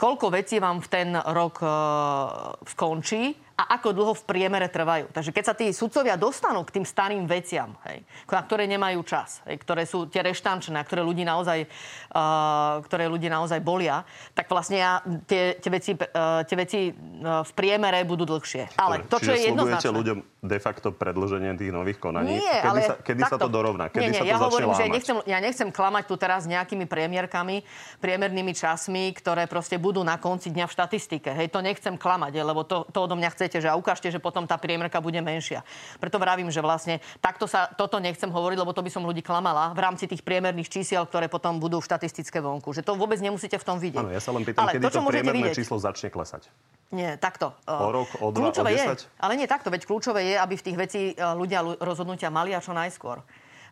koľko 0.00 0.32
vecí 0.32 0.56
vám 0.56 0.80
v 0.80 0.88
ten 0.88 1.12
rok 1.12 1.60
uh, 1.60 2.56
skončí 2.64 3.36
a 3.60 3.76
ako 3.76 3.92
dlho 3.92 4.14
v 4.16 4.24
priemere 4.24 4.72
trvajú. 4.72 5.12
Takže 5.12 5.36
keď 5.36 5.44
sa 5.44 5.52
tí 5.52 5.68
sudcovia 5.68 6.16
dostanú 6.16 6.64
k 6.64 6.80
tým 6.80 6.86
starým 6.88 7.28
veciam, 7.28 7.76
hej, 7.84 8.00
na 8.32 8.40
ktoré 8.40 8.64
nemajú 8.64 9.04
čas, 9.04 9.44
hej, 9.44 9.60
ktoré 9.60 9.84
sú 9.84 10.08
tie 10.08 10.24
reštančné, 10.24 10.80
ktoré 10.88 11.04
ľudí 11.04 11.28
naozaj, 11.28 11.68
uh, 11.68 12.80
ktoré 12.88 13.04
ľudí 13.12 13.28
naozaj 13.28 13.60
bolia, 13.60 14.08
tak 14.32 14.48
vlastne 14.48 14.80
ja, 14.80 15.04
tie, 15.28 15.60
tie, 15.60 15.70
veci, 15.70 15.92
uh, 15.92 16.40
tie 16.48 16.56
veci 16.56 16.80
uh, 16.88 17.44
v 17.44 17.52
priemere 17.52 18.00
budú 18.08 18.24
dlhšie. 18.24 18.80
Ale 18.80 19.04
to, 19.04 19.20
čo 19.20 19.36
je 19.36 19.52
jednoznačné... 19.52 19.92
ľuďom 19.92 20.18
de 20.40 20.56
facto 20.56 20.88
predlženie 20.96 21.52
tých 21.60 21.68
nových 21.68 22.00
konaní? 22.00 22.40
Nie, 22.40 22.64
kedy 22.64 22.70
ale 22.72 22.80
sa, 22.80 22.94
kedy 22.96 23.20
takto, 23.28 23.36
sa 23.36 23.44
to 23.44 23.48
dorovná? 23.52 23.92
Kedy 23.92 24.00
nie, 24.00 24.08
nie, 24.08 24.20
sa 24.20 24.24
to 24.24 24.32
ja 24.32 24.38
hovorím, 24.40 24.72
lámať? 24.72 24.80
že 24.80 24.86
nechcem, 24.88 25.16
ja 25.28 25.38
nechcem 25.44 25.68
klamať 25.68 26.04
tu 26.08 26.14
teraz 26.16 26.48
nejakými 26.48 26.88
premiérkami, 26.88 27.60
priemernými 28.00 28.56
časmi, 28.56 29.12
ktoré 29.12 29.44
proste 29.44 29.76
budú 29.76 30.00
na 30.00 30.16
konci 30.16 30.48
dňa 30.48 30.64
v 30.64 30.72
štatistike. 30.72 31.30
Hej, 31.36 31.52
to 31.52 31.60
nechcem 31.60 32.00
klamať, 32.00 32.40
lebo 32.40 32.64
to, 32.64 32.88
to 32.88 33.04
odo 33.04 33.20
mňa 33.20 33.28
chcete, 33.50 33.66
že 33.66 33.68
a 33.68 33.74
ukážte, 33.74 34.06
že 34.14 34.22
potom 34.22 34.46
tá 34.46 34.54
priemerka 34.54 35.02
bude 35.02 35.18
menšia. 35.18 35.66
Preto 35.98 36.22
vravím, 36.22 36.54
že 36.54 36.62
vlastne 36.62 37.02
takto 37.18 37.50
sa 37.50 37.66
toto 37.74 37.98
nechcem 37.98 38.30
hovoriť, 38.30 38.62
lebo 38.62 38.70
to 38.70 38.86
by 38.86 38.90
som 38.94 39.02
ľudí 39.02 39.26
klamala 39.26 39.74
v 39.74 39.82
rámci 39.82 40.06
tých 40.06 40.22
priemerných 40.22 40.70
čísiel, 40.70 41.02
ktoré 41.02 41.26
potom 41.26 41.58
budú 41.58 41.82
v 41.82 41.90
štatistické 41.90 42.38
vonku. 42.38 42.70
Že 42.70 42.86
to 42.86 42.94
vôbec 42.94 43.18
nemusíte 43.18 43.58
v 43.58 43.64
tom 43.66 43.82
vidieť. 43.82 44.06
Áno, 44.06 44.14
ja 44.14 44.22
sa 44.22 44.30
len 44.30 44.46
pýtam, 44.46 44.62
ale 44.62 44.78
kedy 44.78 44.86
to, 44.86 44.90
to 44.94 45.02
priemerné 45.02 45.50
vidieť, 45.50 45.58
číslo 45.58 45.82
začne 45.82 46.14
klesať. 46.14 46.46
Nie, 46.94 47.18
takto. 47.18 47.54
O 47.66 47.90
rok, 47.90 48.10
o 48.22 48.30
dva, 48.30 48.50
kľúčové 48.50 48.70
o 48.70 48.78
10? 48.78 48.86
Je, 48.86 49.06
ale 49.18 49.32
nie 49.34 49.46
takto, 49.50 49.70
veď 49.70 49.82
kľúčové 49.86 50.26
je, 50.30 50.34
aby 50.38 50.54
v 50.58 50.64
tých 50.66 50.78
veci 50.78 51.00
e, 51.10 51.14
ľudia 51.14 51.62
rozhodnutia 51.82 52.30
mali 52.34 52.50
a 52.54 52.58
čo 52.58 52.74
najskôr. 52.74 53.22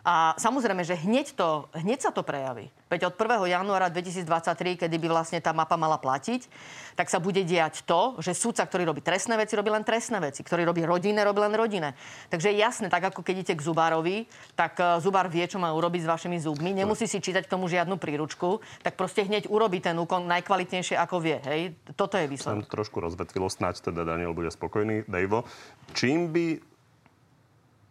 A 0.06 0.38
samozrejme, 0.38 0.86
že 0.86 0.94
hneď, 0.94 1.34
to, 1.34 1.66
hneď 1.74 2.08
sa 2.08 2.10
to 2.14 2.22
prejaví. 2.22 2.70
Veď 2.88 3.12
od 3.12 3.14
1. 3.20 3.44
januára 3.52 3.92
2023, 3.92 4.80
kedy 4.80 4.96
by 4.96 5.08
vlastne 5.12 5.38
tá 5.44 5.52
mapa 5.52 5.76
mala 5.76 6.00
platiť, 6.00 6.48
tak 6.96 7.12
sa 7.12 7.20
bude 7.20 7.44
diať 7.44 7.84
to, 7.84 8.16
že 8.18 8.32
súdca, 8.32 8.64
ktorý 8.64 8.88
robí 8.88 9.04
trestné 9.04 9.36
veci, 9.36 9.52
robí 9.54 9.68
len 9.68 9.84
trestné 9.84 10.16
veci. 10.24 10.40
Ktorý 10.40 10.64
robí 10.64 10.82
rodinné, 10.88 11.20
robí 11.20 11.44
len 11.44 11.52
rodinné. 11.52 11.92
Takže 12.32 12.48
je 12.48 12.64
jasné, 12.64 12.86
tak 12.88 13.12
ako 13.12 13.20
keď 13.20 13.34
idete 13.44 13.54
k 13.60 13.62
zubárovi, 13.62 14.24
tak 14.56 14.80
e, 14.80 14.98
zubár 15.04 15.28
vie, 15.28 15.44
čo 15.44 15.60
má 15.60 15.68
urobiť 15.76 16.08
s 16.08 16.08
vašimi 16.08 16.40
zubmi. 16.40 16.72
Nemusí 16.72 17.04
si 17.04 17.20
čítať 17.20 17.44
k 17.44 17.52
tomu 17.52 17.68
žiadnu 17.68 18.00
príručku, 18.00 18.64
tak 18.80 18.96
proste 18.96 19.28
hneď 19.28 19.52
urobí 19.52 19.84
ten 19.84 19.94
úkon 20.00 20.24
najkvalitnejšie, 20.24 20.96
ako 20.96 21.20
vie. 21.20 21.36
Hej? 21.44 21.60
Toto 21.92 22.16
je 22.16 22.24
výsledok. 22.24 22.64
Som 22.64 22.72
trošku 22.72 23.04
rozvetvilo, 23.04 23.52
snáď 23.52 23.92
teda 23.92 24.08
Daniel 24.08 24.32
bude 24.32 24.48
spokojný. 24.48 25.04
Dejvo, 25.04 25.44
čím 25.92 26.32
by 26.32 26.77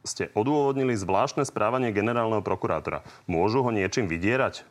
ste 0.06 0.30
odôvodnili 0.38 0.94
zvláštne 0.94 1.48
správanie 1.48 1.96
generálneho 1.96 2.44
prokurátora. 2.44 3.06
Môžu 3.26 3.64
ho 3.64 3.72
niečím 3.72 4.06
vydierať? 4.06 4.66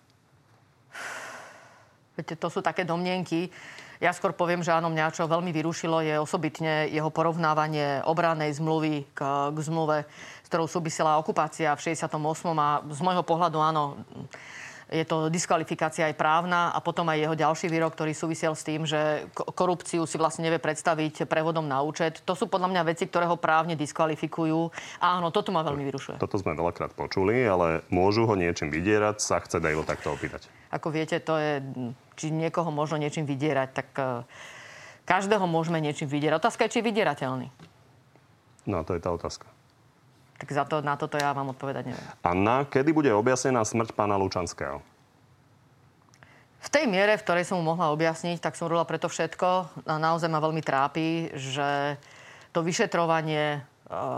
Viete, 2.17 2.35
to 2.37 2.49
sú 2.49 2.65
také 2.65 2.89
domnienky. 2.89 3.53
Ja 3.97 4.13
skôr 4.13 4.37
poviem, 4.37 4.61
že 4.61 4.73
áno, 4.73 4.93
mňa 4.93 5.13
čo 5.13 5.25
veľmi 5.25 5.53
vyrušilo 5.57 6.05
je 6.05 6.21
osobitne 6.21 6.89
jeho 6.93 7.09
porovnávanie 7.09 8.05
obranej 8.05 8.61
zmluvy 8.61 9.09
k, 9.17 9.21
k 9.53 9.59
zmluve, 9.65 10.05
s 10.45 10.47
ktorou 10.53 10.69
súvisela 10.69 11.17
okupácia 11.17 11.73
v 11.73 11.81
68. 11.81 12.13
A 12.57 12.85
z 12.93 13.01
môjho 13.01 13.25
pohľadu 13.25 13.57
áno, 13.61 13.97
je 14.87 15.03
to 15.03 15.27
diskvalifikácia 15.27 16.07
aj 16.07 16.15
právna 16.15 16.71
a 16.71 16.79
potom 16.79 17.11
aj 17.11 17.19
jeho 17.19 17.35
ďalší 17.35 17.67
výrok, 17.67 17.99
ktorý 17.99 18.15
súvisel 18.15 18.55
s 18.55 18.63
tým, 18.63 18.87
že 18.87 19.27
korupciu 19.35 20.07
si 20.07 20.15
vlastne 20.15 20.47
nevie 20.47 20.63
predstaviť 20.63 21.27
prevodom 21.27 21.67
na 21.67 21.83
účet. 21.83 22.23
To 22.23 22.39
sú 22.39 22.47
podľa 22.47 22.71
mňa 22.71 22.83
veci, 22.87 23.11
ktoré 23.11 23.27
ho 23.27 23.35
právne 23.35 23.75
diskvalifikujú. 23.75 24.71
A 25.03 25.19
áno, 25.19 25.35
toto 25.35 25.51
ma 25.51 25.67
veľmi 25.67 25.83
vyrušuje. 25.91 26.23
Toto 26.23 26.39
sme 26.39 26.55
veľakrát 26.55 26.95
počuli, 26.95 27.43
ale 27.43 27.83
môžu 27.91 28.31
ho 28.31 28.39
niečím 28.39 28.71
vydierať, 28.71 29.19
sa 29.19 29.43
chce 29.43 29.59
Dejlo 29.59 29.83
takto 29.83 30.15
opýtať. 30.15 30.47
Ako 30.71 30.95
viete, 30.95 31.19
to 31.19 31.35
je, 31.35 31.59
či 32.15 32.31
niekoho 32.31 32.71
možno 32.71 33.03
niečím 33.03 33.27
vydierať, 33.27 33.69
tak 33.75 33.89
e, 33.99 34.23
každého 35.03 35.51
môžeme 35.51 35.83
niečím 35.83 36.07
vydierať. 36.07 36.39
Otázka 36.39 36.71
je, 36.71 36.79
či 36.79 36.79
je 36.79 36.89
vydierateľný. 36.95 37.51
No, 38.71 38.87
to 38.87 38.95
je 38.95 39.03
tá 39.03 39.11
otázka. 39.11 39.56
Tak 40.37 40.49
za 40.53 40.65
to, 40.69 40.85
na 40.85 41.01
toto 41.01 41.17
ja 41.17 41.33
vám 41.33 41.57
odpovedať 41.57 41.85
neviem. 41.89 42.07
Anna, 42.21 42.69
kedy 42.69 42.93
bude 42.93 43.11
objasnená 43.13 43.65
smrť 43.65 43.97
pána 43.97 44.21
Lučanského? 44.21 44.85
V 46.67 46.69
tej 46.69 46.91
miere, 46.91 47.15
v 47.15 47.23
ktorej 47.23 47.47
som 47.47 47.63
mu 47.63 47.73
mohla 47.73 47.95
objasniť, 47.95 48.43
tak 48.43 48.59
som 48.59 48.67
robila 48.67 48.85
preto 48.85 49.07
všetko. 49.07 49.49
A 49.87 50.03
naozaj 50.03 50.27
ma 50.27 50.43
veľmi 50.43 50.61
trápi, 50.61 51.31
že 51.33 51.95
to 52.51 52.67
vyšetrovanie 52.67 53.45
e, 53.55 53.59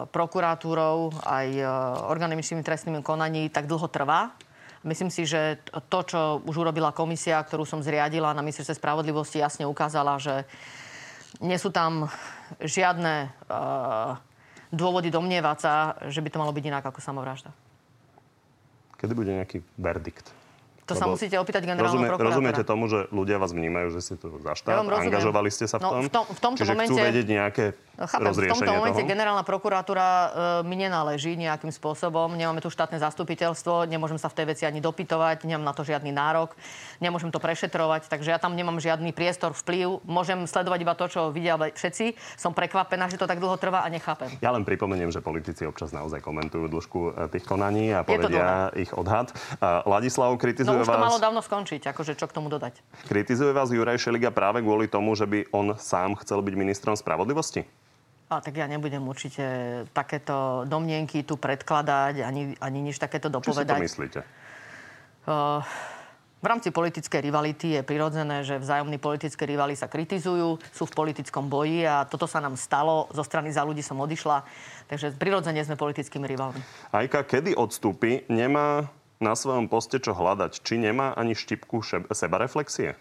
prokuratúrou 0.09 1.13
aj 1.29 1.47
e, 1.53 1.65
orgánmi 2.09 2.41
trestnými 2.41 3.05
konaní 3.05 3.53
tak 3.53 3.69
dlho 3.69 3.85
trvá. 3.93 4.33
Myslím 4.81 5.13
si, 5.13 5.29
že 5.29 5.61
to, 5.91 6.01
čo 6.07 6.21
už 6.47 6.57
urobila 6.57 6.95
komisia, 6.95 7.43
ktorú 7.43 7.69
som 7.69 7.85
zriadila 7.85 8.33
na 8.33 8.41
ministerstve 8.41 8.81
spravodlivosti, 8.81 9.43
jasne 9.43 9.69
ukázala, 9.69 10.17
že 10.17 10.49
nie 11.45 11.59
sú 11.61 11.75
tam 11.75 12.09
žiadne 12.63 13.29
uh, 13.51 14.17
dôvody 14.73 15.09
domnievať 15.09 15.59
sa, 15.59 15.73
že 16.09 16.21
by 16.21 16.29
to 16.33 16.41
malo 16.41 16.53
byť 16.53 16.65
inak 16.69 16.85
ako 16.85 17.01
samovražda. 17.01 17.51
Kedy 18.99 19.13
bude 19.15 19.31
nejaký 19.31 19.63
verdikt? 19.79 20.38
To 20.89 20.95
sa 20.97 21.07
musíte 21.07 21.37
opýtať 21.37 21.69
generálneho 21.69 21.93
rozumie, 21.93 22.09
prokurátora. 22.09 22.33
Rozumiete 22.33 22.63
tomu, 22.65 22.89
že 22.89 22.99
ľudia 23.13 23.37
vás 23.37 23.53
vnímajú, 23.53 23.89
že 23.93 24.01
ste 24.01 24.15
tu 24.17 24.41
za 24.41 24.57
štát? 24.57 24.73
Ja 24.73 24.81
Angažovali 24.81 25.51
ste 25.53 25.69
sa 25.69 25.77
v 25.77 25.83
tom? 25.85 26.01
No, 26.01 26.09
v, 26.09 26.11
tom 26.11 26.25
v 26.25 26.41
tomto 26.41 26.61
Čiže 26.65 26.73
momente... 26.73 26.91
chcú 26.97 27.05
vedieť 27.05 27.27
nejaké 27.29 27.65
No, 27.99 28.07
chápem, 28.07 28.31
v 28.31 28.55
tomto 28.55 28.73
momente 28.79 29.03
toho? 29.03 29.11
generálna 29.11 29.43
prokuratúra 29.43 30.07
e, 30.07 30.29
mi 30.63 30.79
nenáleží 30.79 31.35
nejakým 31.35 31.75
spôsobom. 31.75 32.31
Nemáme 32.31 32.63
tu 32.63 32.71
štátne 32.71 32.95
zastupiteľstvo, 33.03 33.91
nemôžem 33.91 34.23
sa 34.23 34.31
v 34.31 34.39
tej 34.39 34.47
veci 34.55 34.63
ani 34.71 34.79
dopytovať, 34.79 35.43
nemám 35.43 35.67
na 35.67 35.75
to 35.75 35.83
žiadny 35.83 36.15
nárok, 36.15 36.55
nemôžem 37.03 37.35
to 37.35 37.43
prešetrovať, 37.43 38.07
takže 38.07 38.31
ja 38.31 38.39
tam 38.39 38.55
nemám 38.55 38.79
žiadny 38.79 39.11
priestor, 39.11 39.51
vplyv. 39.51 40.07
Môžem 40.07 40.47
sledovať 40.47 40.79
iba 40.87 40.95
to, 40.95 41.11
čo 41.11 41.21
vidia 41.35 41.59
všetci. 41.59 42.39
Som 42.39 42.55
prekvapená, 42.55 43.11
že 43.11 43.19
to 43.19 43.27
tak 43.27 43.43
dlho 43.43 43.59
trvá 43.59 43.83
a 43.83 43.91
nechápem. 43.91 44.31
Ja 44.39 44.55
len 44.55 44.63
pripomeniem, 44.63 45.11
že 45.11 45.19
politici 45.19 45.67
občas 45.67 45.91
naozaj 45.91 46.23
komentujú 46.23 46.71
dĺžku 46.71 47.01
e, 47.19 47.35
tých 47.35 47.51
konaní 47.51 47.91
a 47.99 48.07
povedia 48.07 48.71
ich 48.79 48.95
odhad. 48.95 49.35
Ladislav 49.59 50.39
kritizuje 50.39 50.78
no, 50.78 50.78
už 50.83 50.89
to 50.89 50.95
vás... 50.95 51.07
malo 51.11 51.19
dávno 51.19 51.41
skončiť, 51.43 51.91
akože 51.91 52.15
čo 52.15 52.27
k 52.29 52.33
tomu 52.33 52.49
dodať. 52.49 52.79
Kritizuje 53.11 53.51
vás 53.51 53.71
Juraj 53.73 53.99
Šeliga 53.99 54.31
práve 54.31 54.63
kvôli 54.63 54.87
tomu, 54.87 55.15
že 55.19 55.27
by 55.27 55.51
on 55.51 55.75
sám 55.79 56.19
chcel 56.23 56.43
byť 56.43 56.55
ministrom 56.55 56.95
spravodlivosti? 56.95 57.67
A 58.29 58.45
tak 58.45 58.61
ja 58.61 58.69
nebudem 58.69 59.01
určite 59.09 59.45
takéto 59.97 60.69
domnienky 60.69 61.25
tu 61.25 61.41
predkladať, 61.41 62.21
ani, 62.21 62.53
ani 62.61 62.79
nič 62.85 63.01
takéto 63.01 63.33
dopovedať. 63.33 63.73
Čo 63.73 63.73
si 63.73 63.81
to 63.81 63.87
myslíte? 63.89 64.21
Uh, 65.25 65.65
v 66.39 66.47
rámci 66.47 66.71
politickej 66.71 67.19
rivality 67.19 67.81
je 67.81 67.83
prirodzené, 67.83 68.47
že 68.47 68.63
vzájomní 68.63 69.03
politické 69.03 69.43
rivali 69.43 69.75
sa 69.75 69.91
kritizujú, 69.91 70.63
sú 70.71 70.85
v 70.87 70.93
politickom 70.95 71.51
boji 71.51 71.83
a 71.83 72.07
toto 72.07 72.31
sa 72.31 72.39
nám 72.39 72.55
stalo. 72.55 73.11
Zo 73.11 73.27
strany 73.27 73.51
za 73.51 73.67
ľudí 73.67 73.83
som 73.83 73.99
odišla, 73.99 74.47
takže 74.87 75.19
prirodzene 75.19 75.65
sme 75.67 75.75
politickými 75.75 76.29
rivalmi. 76.31 76.63
Ajka, 76.95 77.27
kedy 77.27 77.59
odstúpi, 77.59 78.23
nemá 78.31 78.87
na 79.19 79.35
svojom 79.35 79.67
poste 79.67 79.99
čo 79.99 80.15
hľadať? 80.15 80.63
Či 80.63 80.79
nemá 80.79 81.15
ani 81.15 81.35
štipku 81.35 81.83
sebareflexie? 82.11 82.95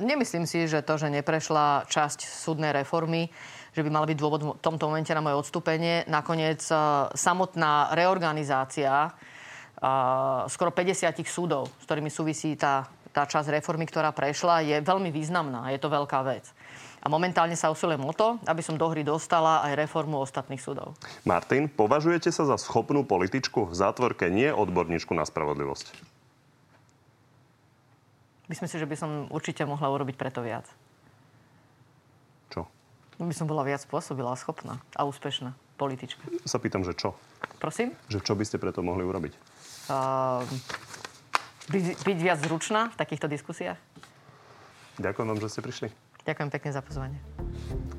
Nemyslím 0.00 0.48
si, 0.48 0.64
že 0.64 0.80
to, 0.80 0.96
že 0.96 1.12
neprešla 1.12 1.86
časť 1.86 2.24
súdnej 2.24 2.72
reformy, 2.72 3.28
že 3.76 3.84
by 3.84 3.90
mal 3.92 4.08
byť 4.08 4.16
dôvod 4.18 4.40
v 4.58 4.64
tomto 4.64 4.88
momente 4.88 5.12
na 5.12 5.22
moje 5.22 5.44
odstúpenie. 5.44 6.08
Nakoniec 6.08 6.64
e, 6.66 6.74
samotná 7.14 7.92
reorganizácia 7.94 8.90
e, 9.06 9.10
skoro 10.50 10.72
50 10.72 11.22
súdov, 11.28 11.70
s 11.78 11.84
ktorými 11.84 12.10
súvisí 12.10 12.56
tá, 12.58 12.88
tá 13.12 13.28
časť 13.28 13.54
reformy, 13.60 13.86
ktorá 13.86 14.10
prešla, 14.10 14.66
je 14.66 14.76
veľmi 14.82 15.12
významná. 15.14 15.70
Je 15.70 15.78
to 15.78 15.92
veľká 15.92 16.26
vec. 16.26 16.48
A 16.98 17.06
momentálne 17.06 17.54
sa 17.54 17.70
usilujem 17.70 18.02
o 18.02 18.12
to, 18.12 18.42
aby 18.46 18.58
som 18.58 18.74
do 18.74 18.86
hry 18.90 19.06
dostala 19.06 19.62
aj 19.62 19.78
reformu 19.78 20.18
ostatných 20.18 20.58
súdov. 20.58 20.98
Martin, 21.22 21.70
považujete 21.70 22.34
sa 22.34 22.42
za 22.48 22.58
schopnú 22.58 23.06
političku 23.06 23.70
v 23.70 23.74
zátvorke, 23.74 24.26
nie 24.28 24.50
odborníčku 24.50 25.14
na 25.14 25.22
spravodlivosť? 25.22 25.94
Myslím 28.48 28.68
si, 28.68 28.76
že 28.80 28.88
by 28.88 28.96
som 28.96 29.10
určite 29.28 29.62
mohla 29.68 29.92
urobiť 29.92 30.16
preto 30.16 30.40
viac. 30.40 30.64
Čo? 32.48 32.64
by 33.20 33.34
som 33.36 33.44
bola 33.44 33.62
viac 33.62 33.84
spôsobila, 33.84 34.32
schopná 34.40 34.80
a 34.96 35.04
úspešná 35.04 35.52
politička. 35.76 36.24
Sa 36.48 36.58
pýtam, 36.58 36.82
že 36.82 36.96
čo? 36.96 37.14
Prosím? 37.60 37.94
Že 38.08 38.18
čo 38.24 38.32
by 38.34 38.44
ste 38.48 38.56
preto 38.56 38.80
mohli 38.80 39.04
urobiť? 39.04 39.32
Uh, 39.92 40.42
byť, 41.70 41.84
byť 42.02 42.18
viac 42.18 42.38
zručná 42.40 42.88
v 42.90 42.96
takýchto 42.96 43.28
diskusiách. 43.28 43.78
Ďakujem 44.98 45.28
vám, 45.28 45.38
že 45.38 45.48
ste 45.52 45.60
prišli. 45.62 45.88
Ďakujem 46.28 46.50
pekne 46.52 46.70
za 46.76 46.84
pozvanie. 46.84 47.18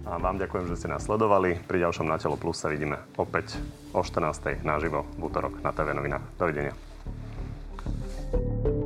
A 0.06 0.22
vám 0.22 0.38
ďakujem, 0.38 0.70
že 0.70 0.78
ste 0.78 0.88
nás 0.94 1.02
sledovali. 1.02 1.58
Pri 1.66 1.82
ďalšom 1.82 2.06
Na 2.06 2.22
telo 2.22 2.38
plus 2.38 2.62
sa 2.62 2.70
vidíme 2.70 3.02
opäť 3.18 3.58
o 3.90 4.06
14.00 4.06 4.62
naživo 4.62 5.10
v 5.18 5.26
útorok 5.26 5.58
na 5.66 5.74
TV 5.74 5.98
novinách. 5.98 6.22
Dovidenia. 6.38 6.78
thank 8.30 8.70
you 8.70 8.79